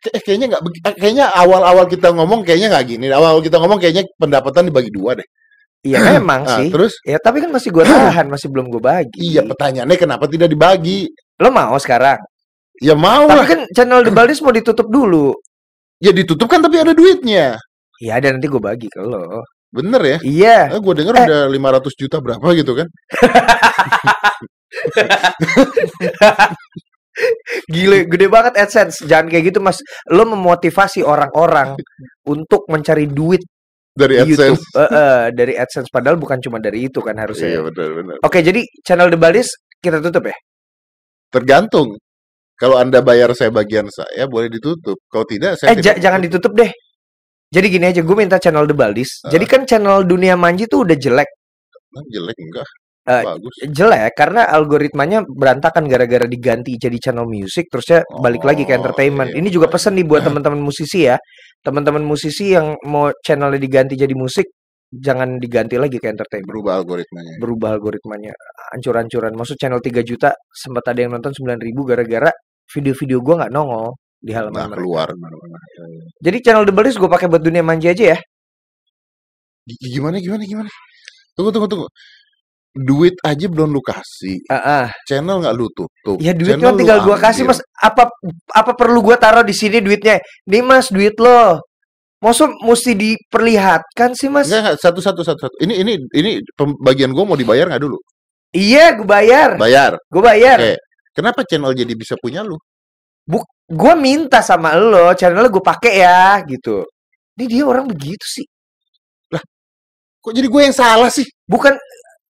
Kay- 0.00 0.20
kayaknya 0.22 0.46
nggak 0.48 0.62
eh, 0.82 0.94
kayaknya 0.96 1.26
awal-awal 1.30 1.84
kita 1.84 2.08
ngomong 2.10 2.40
kayaknya 2.40 2.72
nggak 2.72 2.84
gini 2.86 3.04
awal 3.08 3.36
kita 3.38 3.56
ngomong 3.56 3.76
kayaknya 3.76 4.08
pendapatan 4.16 4.64
dibagi 4.64 4.88
dua 4.88 5.12
deh 5.12 5.28
Iya 5.80 6.16
memang 6.16 6.44
Ah, 6.44 6.56
sih. 6.56 6.68
terus 6.68 6.96
Ya 7.04 7.16
tapi 7.16 7.40
kan 7.40 7.48
masih 7.48 7.68
gue 7.68 7.84
tahan, 7.84 8.24
masih 8.32 8.48
belum 8.48 8.68
gue 8.68 8.80
bagi. 8.80 9.16
iya 9.26 9.40
pertanyaannya 9.42 9.96
kenapa 9.96 10.24
tidak 10.24 10.48
dibagi 10.48 11.08
Lo 11.36 11.48
mau 11.48 11.76
sekarang? 11.76 12.16
ya 12.76 12.96
mau 12.96 13.24
Tapi 13.26 13.36
lah 13.36 13.44
kan 13.46 13.60
channel 13.70 14.00
The 14.00 14.08
Baldis 14.10 14.40
mau 14.40 14.48
ditutup 14.50 14.88
dulu. 14.88 15.36
ya 15.98 16.08
ditutup 16.10 16.48
kan 16.48 16.60
tapi 16.60 16.76
ada 16.76 16.92
duitnya 16.92 17.60
Ya 18.00 18.16
ada 18.16 18.32
nanti 18.32 18.48
gue 18.48 18.58
bagi 18.58 18.88
ke 18.88 18.98
lo. 19.00 19.44
bener 19.70 20.02
ya 20.02 20.18
Iya. 20.18 20.58
Eh, 20.74 20.80
gue 20.82 20.94
denger 20.98 21.14
Eh. 21.14 21.24
udah 21.30 21.42
500 21.46 21.94
juta 21.94 22.18
berapa 22.18 22.42
gitu 22.58 22.74
kan 22.74 22.90
Gile, 27.68 28.08
gede 28.08 28.26
banget 28.26 28.56
AdSense. 28.56 29.04
Jangan 29.04 29.28
kayak 29.28 29.52
gitu 29.52 29.58
mas. 29.60 29.78
Lo 30.08 30.24
memotivasi 30.24 31.04
orang-orang 31.04 31.76
untuk 32.32 32.64
mencari 32.66 33.04
duit 33.06 33.44
dari 33.92 34.16
YouTube. 34.22 34.56
AdSense 34.56 34.62
Eh, 34.78 34.88
eh, 34.88 35.24
dari 35.34 35.52
AdSense. 35.54 35.88
Padahal 35.92 36.16
bukan 36.16 36.40
cuma 36.40 36.56
dari 36.58 36.88
itu 36.88 36.98
kan 36.98 37.14
iya 37.14 37.22
harusnya. 37.26 37.60
benar 37.60 37.88
benar 37.92 38.16
Oke, 38.24 38.40
jadi 38.40 38.62
channel 38.80 39.06
The 39.06 39.18
Baldis 39.18 39.48
kita 39.78 40.00
tutup 40.00 40.26
ya? 40.26 40.36
tergantung 41.30 41.94
kalau 42.58 42.74
anda 42.74 42.98
bayar 43.00 43.30
saya 43.38 43.54
bagian 43.54 43.86
saya 43.86 44.26
boleh 44.26 44.50
ditutup 44.50 44.98
kalau 45.06 45.22
tidak 45.24 45.54
saya 45.54 45.70
Eh, 45.70 45.78
ja- 45.78 45.94
tidak 45.94 46.02
jangan 46.02 46.20
ditutup 46.20 46.52
deh. 46.52 46.68
Jadi 47.50 47.66
gini 47.66 47.90
aja, 47.90 48.00
gue 48.06 48.14
minta 48.16 48.38
channel 48.38 48.62
The 48.62 48.76
Baldis. 48.78 49.26
Ah. 49.26 49.34
Jadi 49.34 49.44
kan 49.50 49.66
channel 49.66 50.06
Dunia 50.06 50.38
Manji 50.38 50.70
tuh 50.70 50.86
udah 50.86 50.94
jelek. 50.94 51.26
Jelek 51.90 52.38
enggak 52.38 52.68
Eh, 53.10 53.24
bagus 53.26 53.54
Jelek 53.74 54.12
karena 54.14 54.44
algoritmanya 54.46 55.24
berantakan 55.26 55.88
gara-gara 55.90 56.28
diganti 56.30 56.76
jadi 56.78 56.94
channel 57.00 57.24
music 57.26 57.66
terusnya 57.72 58.04
balik 58.22 58.44
lagi 58.46 58.62
ke 58.62 58.76
Oh, 58.76 58.78
entertainment. 58.78 59.34
iya. 59.34 59.40
Ini 59.42 59.48
juga 59.50 59.66
pesen 59.72 59.98
nih 59.98 60.06
buat 60.06 60.22
teman-teman 60.22 60.60
musisi 60.62 61.08
ya. 61.10 61.16
Teman-teman 61.64 62.04
musisi 62.06 62.54
yang 62.54 62.76
mau 62.86 63.10
channelnya 63.24 63.58
diganti 63.58 63.98
jadi 63.98 64.12
musik 64.14 64.46
jangan 64.92 65.40
diganti 65.42 65.74
lagi 65.80 65.96
ke 65.98 66.06
entertainment. 66.12 66.46
berubah 66.54 66.84
algoritmanya 66.84 67.32
Berubah 67.42 67.68
algoritmanya 67.74 68.32
ancur-ancuran. 68.78 69.32
Maksud 69.34 69.56
channel 69.58 69.80
3 69.82 70.04
juta 70.06 70.30
sempat 70.54 70.84
ada 70.92 71.00
yang 71.02 71.10
nonton 71.16 71.32
9000 71.34 71.82
gara-gara 71.88 72.30
video-video 72.70 73.18
gua 73.24 73.34
nggak 73.42 73.52
nongol 73.56 73.96
di 74.20 74.30
halaman 74.36 74.52
nggak 74.52 74.68
mereka. 74.68 74.78
keluar 74.80 75.08
Jadi 76.20 76.36
channel 76.44 76.64
The 76.68 76.74
Baldis 76.76 76.96
gue 77.00 77.08
pakai 77.08 77.26
buat 77.32 77.40
dunia 77.42 77.64
manja 77.64 77.88
aja 77.90 78.04
ya. 78.16 78.18
Gimana 79.66 80.18
gimana 80.18 80.42
gimana 80.44 80.70
tunggu 81.36 81.50
tunggu 81.54 81.68
tunggu 81.70 81.86
duit 82.70 83.14
aja 83.26 83.46
belum 83.50 83.70
lu 83.74 83.82
kasih 83.82 84.38
Ah, 84.50 84.86
ah. 84.86 84.86
channel 85.06 85.42
nggak 85.42 85.54
lu 85.54 85.66
tutup 85.74 86.18
Ya 86.22 86.34
duit 86.34 86.58
kan 86.58 86.74
tinggal 86.78 87.02
gua 87.02 87.18
kasih 87.18 87.46
ambil. 87.46 87.58
mas. 87.58 87.60
Apa 87.78 88.02
apa 88.54 88.72
perlu 88.78 88.98
gua 89.02 89.16
taruh 89.18 89.42
di 89.46 89.54
sini 89.54 89.78
duitnya? 89.82 90.18
Nih 90.46 90.62
mas 90.62 90.90
duit 90.90 91.14
lo. 91.18 91.58
Maksud 92.20 92.52
mesti 92.66 92.92
diperlihatkan 92.94 94.12
sih 94.12 94.28
mas? 94.28 94.50
Enggak, 94.52 94.76
satu 94.76 95.00
satu 95.00 95.24
satu 95.24 95.40
satu. 95.48 95.56
Ini 95.64 95.72
ini 95.82 95.92
ini 96.12 96.30
pembagian 96.52 97.16
gue 97.16 97.24
mau 97.24 97.32
dibayar 97.32 97.64
nggak 97.64 97.80
dulu? 97.80 97.96
Iya, 98.52 98.92
gue 99.00 99.08
bayar. 99.08 99.56
Bayar. 99.56 99.96
Gue 100.12 100.20
bayar. 100.20 100.58
Oke. 100.60 100.74
Kenapa 101.16 101.40
channel 101.48 101.72
jadi 101.72 101.90
bisa 101.96 102.20
punya 102.20 102.44
lu? 102.44 102.60
Gue 103.70 103.94
minta 103.94 104.42
sama 104.42 104.74
lo, 104.74 105.14
channel 105.14 105.46
gue 105.46 105.62
pakai 105.62 106.02
ya, 106.02 106.42
gitu. 106.42 106.82
Ini 107.38 107.44
dia 107.46 107.62
orang 107.62 107.86
begitu 107.86 108.26
sih. 108.26 108.46
Kok 110.20 110.36
jadi 110.36 110.52
gue 110.52 110.62
yang 110.68 110.76
salah 110.76 111.08
sih? 111.08 111.24
Bukan, 111.48 111.72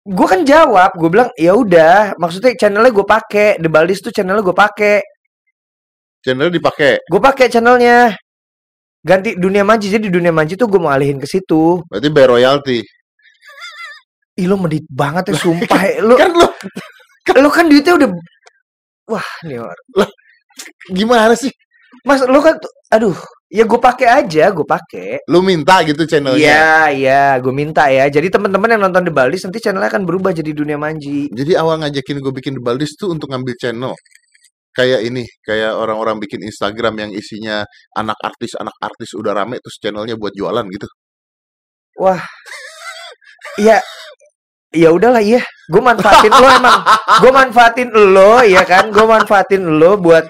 gue 0.02 0.26
kan 0.26 0.42
jawab, 0.42 0.96
gue 0.98 1.06
bilang 1.06 1.30
ya 1.38 1.54
udah. 1.54 2.16
Maksudnya 2.18 2.58
channelnya 2.58 2.90
gue 2.90 3.06
pakai, 3.06 3.62
The 3.62 3.68
Baldis 3.70 4.02
tuh 4.02 4.10
channelnya 4.10 4.42
gue 4.42 4.56
pakai. 4.56 5.04
Channel 6.26 6.50
dipakai. 6.50 7.06
Gue 7.06 7.20
pakai 7.22 7.46
channelnya. 7.46 8.16
Ganti 9.06 9.38
dunia 9.38 9.62
manji, 9.62 9.86
jadi 9.86 10.10
dunia 10.10 10.34
manji 10.34 10.58
tuh 10.58 10.66
gue 10.66 10.82
mau 10.82 10.90
alihin 10.90 11.22
ke 11.22 11.30
situ. 11.30 11.78
Berarti 11.86 12.08
bayar 12.10 12.34
royalti. 12.34 12.82
Ih 14.36 14.46
lo 14.50 14.58
medit 14.58 14.82
banget 14.90 15.30
ya, 15.30 15.34
sumpah. 15.38 15.80
ya. 15.86 16.02
Lo, 16.02 16.18
Kan 17.26 17.42
lu 17.42 17.46
lo 17.46 17.50
kan 17.50 17.66
duitnya 17.66 17.94
udah, 17.98 18.08
wah 19.10 19.28
nih 19.46 19.58
orang. 19.62 19.86
Gimana 20.90 21.34
sih? 21.36 21.50
Mas, 22.06 22.22
lo 22.22 22.38
kan, 22.38 22.54
aduh, 22.94 23.16
ya 23.50 23.66
gue 23.66 23.80
pakai 23.80 24.08
aja, 24.22 24.50
gue 24.54 24.66
pakai. 24.66 25.26
Lu 25.30 25.42
minta 25.42 25.82
gitu 25.82 26.06
channelnya. 26.06 26.38
Iya, 26.38 26.70
iya, 26.94 27.24
gue 27.42 27.50
minta 27.50 27.90
ya. 27.90 28.06
Jadi 28.06 28.30
teman-teman 28.30 28.78
yang 28.78 28.82
nonton 28.86 29.06
The 29.06 29.12
Baldis 29.14 29.42
nanti 29.46 29.58
channelnya 29.58 29.90
akan 29.90 30.06
berubah 30.06 30.30
jadi 30.30 30.50
dunia 30.54 30.78
manji. 30.78 31.30
Jadi 31.30 31.52
awal 31.58 31.82
ngajakin 31.82 32.22
gue 32.22 32.32
bikin 32.34 32.52
The 32.58 32.62
Baldis 32.62 32.94
tuh 32.94 33.10
untuk 33.14 33.30
ngambil 33.30 33.54
channel. 33.58 33.94
Kayak 34.76 35.08
ini, 35.08 35.24
kayak 35.40 35.72
orang-orang 35.72 36.20
bikin 36.20 36.44
Instagram 36.44 37.00
yang 37.00 37.10
isinya 37.16 37.64
anak 37.96 38.20
artis, 38.20 38.52
anak 38.60 38.76
artis 38.78 39.16
udah 39.16 39.32
rame 39.32 39.56
terus 39.56 39.80
channelnya 39.80 40.20
buat 40.20 40.36
jualan 40.36 40.68
gitu. 40.68 40.86
Wah, 41.96 42.20
iya, 43.56 43.80
ya 44.68 44.92
udahlah 44.92 45.24
iya. 45.24 45.40
Gue 45.66 45.82
manfaatin 45.82 46.32
lo 46.32 46.46
emang. 46.46 46.80
Gue 47.22 47.32
manfaatin 47.32 47.88
lo, 47.90 48.32
ya 48.46 48.62
kan? 48.62 48.90
Gue 48.94 49.06
manfaatin 49.06 49.62
lo 49.66 49.98
buat 49.98 50.24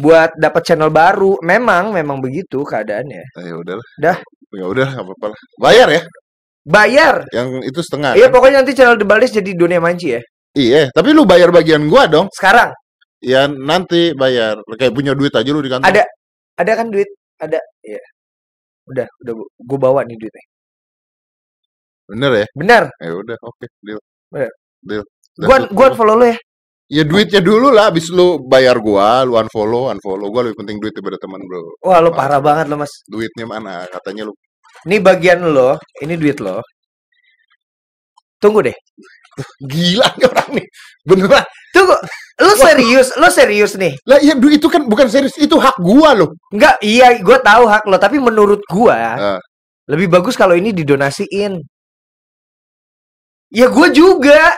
buat 0.00 0.36
dapat 0.36 0.62
channel 0.64 0.92
baru. 0.92 1.40
Memang, 1.40 1.92
memang 1.92 2.20
begitu 2.20 2.64
keadaannya. 2.64 3.24
Nah, 3.36 3.44
ya 3.44 3.54
udahlah. 3.56 3.86
Dah. 3.96 4.16
Ya 4.52 4.64
udah, 4.68 4.86
nggak 4.92 5.04
apa-apa 5.04 5.26
lah. 5.32 5.40
Bayar 5.56 5.88
ya. 5.88 6.02
Bayar. 6.62 7.14
Yang 7.32 7.48
itu 7.72 7.80
setengah. 7.80 8.12
Iya, 8.14 8.28
kan? 8.28 8.34
pokoknya 8.36 8.56
nanti 8.60 8.72
channel 8.76 9.00
The 9.00 9.06
Baldis 9.08 9.32
jadi 9.32 9.50
dunia 9.56 9.80
manji 9.80 10.14
ya. 10.16 10.22
Iya, 10.52 10.92
tapi 10.92 11.16
lu 11.16 11.24
bayar 11.24 11.48
bagian 11.48 11.88
gua 11.88 12.04
dong. 12.04 12.28
Sekarang 12.28 12.76
Ya 13.22 13.46
nanti 13.46 14.10
bayar. 14.18 14.58
Kayak 14.74 14.92
punya 14.98 15.14
duit 15.14 15.30
aja 15.30 15.46
lu 15.54 15.62
di 15.62 15.70
kantor. 15.70 15.86
ada 15.86 16.02
ada 16.58 16.72
kan 16.74 16.90
duit? 16.90 17.06
Ada. 17.38 17.62
Iya. 17.86 18.02
Udah, 18.90 19.06
udah 19.22 19.34
gue 19.38 19.78
bawa 19.78 20.02
nih 20.02 20.18
duitnya. 20.18 20.44
Bener 22.10 22.30
ya? 22.34 22.46
Benar. 22.58 22.82
Ya 22.98 23.12
udah, 23.14 23.38
oke, 23.46 23.66
deal. 23.86 24.02
Bener. 24.34 24.50
Deal. 24.82 25.04
Gua 25.38 25.64
gua 25.70 25.88
gua- 25.90 25.96
follow 25.96 26.16
lo 26.18 26.26
ya. 26.26 26.36
Ya 26.92 27.08
duitnya 27.08 27.40
dulu 27.40 27.72
lah, 27.72 27.88
abis 27.88 28.12
lu 28.12 28.36
bayar 28.44 28.76
gua, 28.76 29.24
lu 29.24 29.40
unfollow, 29.40 29.88
unfollow 29.88 30.28
gua 30.28 30.44
lebih 30.44 30.60
penting 30.60 30.76
duit 30.76 30.92
daripada 30.92 31.16
teman 31.16 31.40
bro. 31.40 31.72
Wah, 31.88 32.04
lo 32.04 32.12
parah 32.12 32.36
banget 32.36 32.68
lo, 32.68 32.76
Mas. 32.76 32.92
Duitnya 33.08 33.48
mana? 33.48 33.88
Katanya 33.88 34.28
lu 34.28 34.36
Ini 34.84 34.98
bagian 35.00 35.40
lo, 35.46 35.80
ini 36.04 36.20
duit 36.20 36.36
lo. 36.42 36.60
Tunggu 38.36 38.66
deh. 38.66 38.76
gila 39.64 40.04
nih 40.20 40.26
orang 40.28 40.48
nih. 40.60 40.66
Beneran. 41.08 41.44
Tunggu. 41.72 41.96
Lo 42.42 42.52
serius, 42.58 43.16
lo 43.16 43.28
serius 43.32 43.72
nih. 43.80 43.96
Lah 44.04 44.18
iya 44.20 44.34
duit 44.36 44.60
itu 44.60 44.68
kan 44.68 44.84
bukan 44.84 45.08
serius, 45.08 45.32
itu 45.40 45.56
hak 45.56 45.80
gua 45.80 46.12
loh. 46.12 46.28
Enggak, 46.52 46.76
iya, 46.84 47.16
gue 47.22 47.38
tahu 47.40 47.64
hak 47.70 47.88
lo, 47.88 47.96
tapi 47.96 48.20
menurut 48.20 48.60
gua 48.68 48.96
Ah. 49.16 49.40
lebih 49.88 50.12
bagus 50.12 50.36
kalau 50.36 50.52
ini 50.52 50.74
didonasiin. 50.76 51.56
Ya 53.48 53.68
gue 53.72 53.88
juga. 53.92 54.52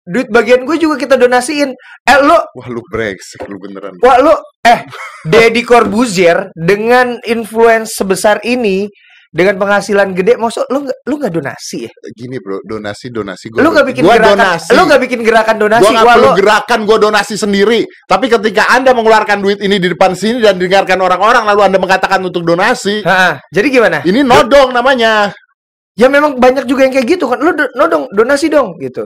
Duit 0.00 0.28
bagian 0.32 0.64
gue 0.64 0.76
juga 0.80 0.96
kita 0.96 1.20
donasiin. 1.20 1.70
Eh 2.08 2.18
lo, 2.24 2.40
Wah 2.56 2.68
lu 2.72 2.80
brengsek 2.82 3.44
lu 3.46 3.60
beneran. 3.60 3.94
wah 4.00 4.16
lo, 4.18 4.34
eh 4.64 4.82
Deddy 5.28 5.60
Corbuzier 5.62 6.48
dengan 6.56 7.20
influence 7.28 7.94
sebesar 7.94 8.40
ini, 8.42 8.88
dengan 9.30 9.60
penghasilan 9.60 10.10
gede, 10.10 10.34
maksud 10.40 10.66
nggak 10.66 10.98
lo 11.06 11.14
nggak 11.20 11.30
donasi 11.30 11.86
ya? 11.86 11.90
Gini 12.16 12.40
bro, 12.42 12.58
donasi 12.64 13.12
donasi 13.14 13.46
gua. 13.52 13.62
Lo 13.62 13.70
nggak 13.70 13.86
bikin 13.92 14.02
gua 14.02 14.16
gerakan, 14.18 14.34
donasi. 14.34 14.70
lo 14.74 14.82
nggak 14.88 15.02
bikin 15.06 15.20
gerakan 15.22 15.56
donasi. 15.60 15.82
Gua 15.84 15.92
nggak 15.94 16.08
perlu 16.10 16.24
lo, 16.26 16.30
gerakan, 16.34 16.78
gua 16.88 16.98
donasi 16.98 17.34
sendiri. 17.38 17.80
Tapi 18.08 18.26
ketika 18.26 18.62
anda 18.72 18.90
mengeluarkan 18.90 19.38
duit 19.38 19.60
ini 19.62 19.76
di 19.78 19.86
depan 19.86 20.16
sini 20.18 20.42
dan 20.42 20.58
didengarkan 20.58 20.98
orang-orang, 20.98 21.44
lalu 21.46 21.60
anda 21.62 21.78
mengatakan 21.78 22.18
untuk 22.24 22.42
donasi, 22.42 23.04
Ha, 23.06 23.38
jadi 23.52 23.68
gimana? 23.70 23.98
ini 24.02 24.24
nodong 24.24 24.72
namanya. 24.74 25.30
Ya 25.94 26.08
memang 26.08 26.40
banyak 26.40 26.64
juga 26.64 26.88
yang 26.88 26.96
kayak 26.96 27.06
gitu 27.06 27.28
kan. 27.28 27.38
Lu 27.38 27.52
do- 27.52 27.68
no 27.76 27.84
dong, 27.86 28.08
donasi 28.10 28.48
dong 28.48 28.74
gitu. 28.80 29.04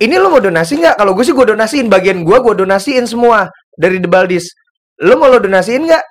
Ini 0.00 0.16
lu 0.16 0.32
mau 0.32 0.40
donasi 0.40 0.80
nggak? 0.80 0.96
Kalau 0.96 1.12
gue 1.12 1.24
sih 1.28 1.36
gue 1.36 1.44
donasiin 1.44 1.92
bagian 1.92 2.24
gue, 2.24 2.36
gue 2.40 2.54
donasiin 2.64 3.04
semua 3.04 3.52
dari 3.76 4.00
The 4.00 4.08
Baldis. 4.08 4.48
Lu 5.04 5.20
mau 5.20 5.28
lo 5.28 5.36
donasiin 5.36 5.84
nggak? 5.84 6.04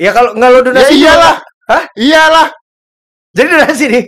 Ya 0.00 0.10
kalau 0.16 0.32
nggak 0.32 0.50
lo 0.50 0.60
Ya 0.60 0.66
donasi 0.72 0.94
iyalah. 0.96 1.34
Hah? 1.68 1.82
Iyalah. 2.00 2.48
Jadi 3.36 3.48
donasi 3.52 3.84
nih. 3.92 4.04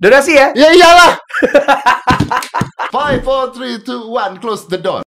donasi 0.00 0.32
ya. 0.32 0.48
Ya 0.56 0.68
iyalah. 0.72 1.12
Five, 2.94 3.20
four, 3.26 3.52
three, 3.52 3.76
two, 3.84 4.08
one, 4.08 4.40
close 4.40 4.64
the 4.72 4.80
door. 4.80 5.04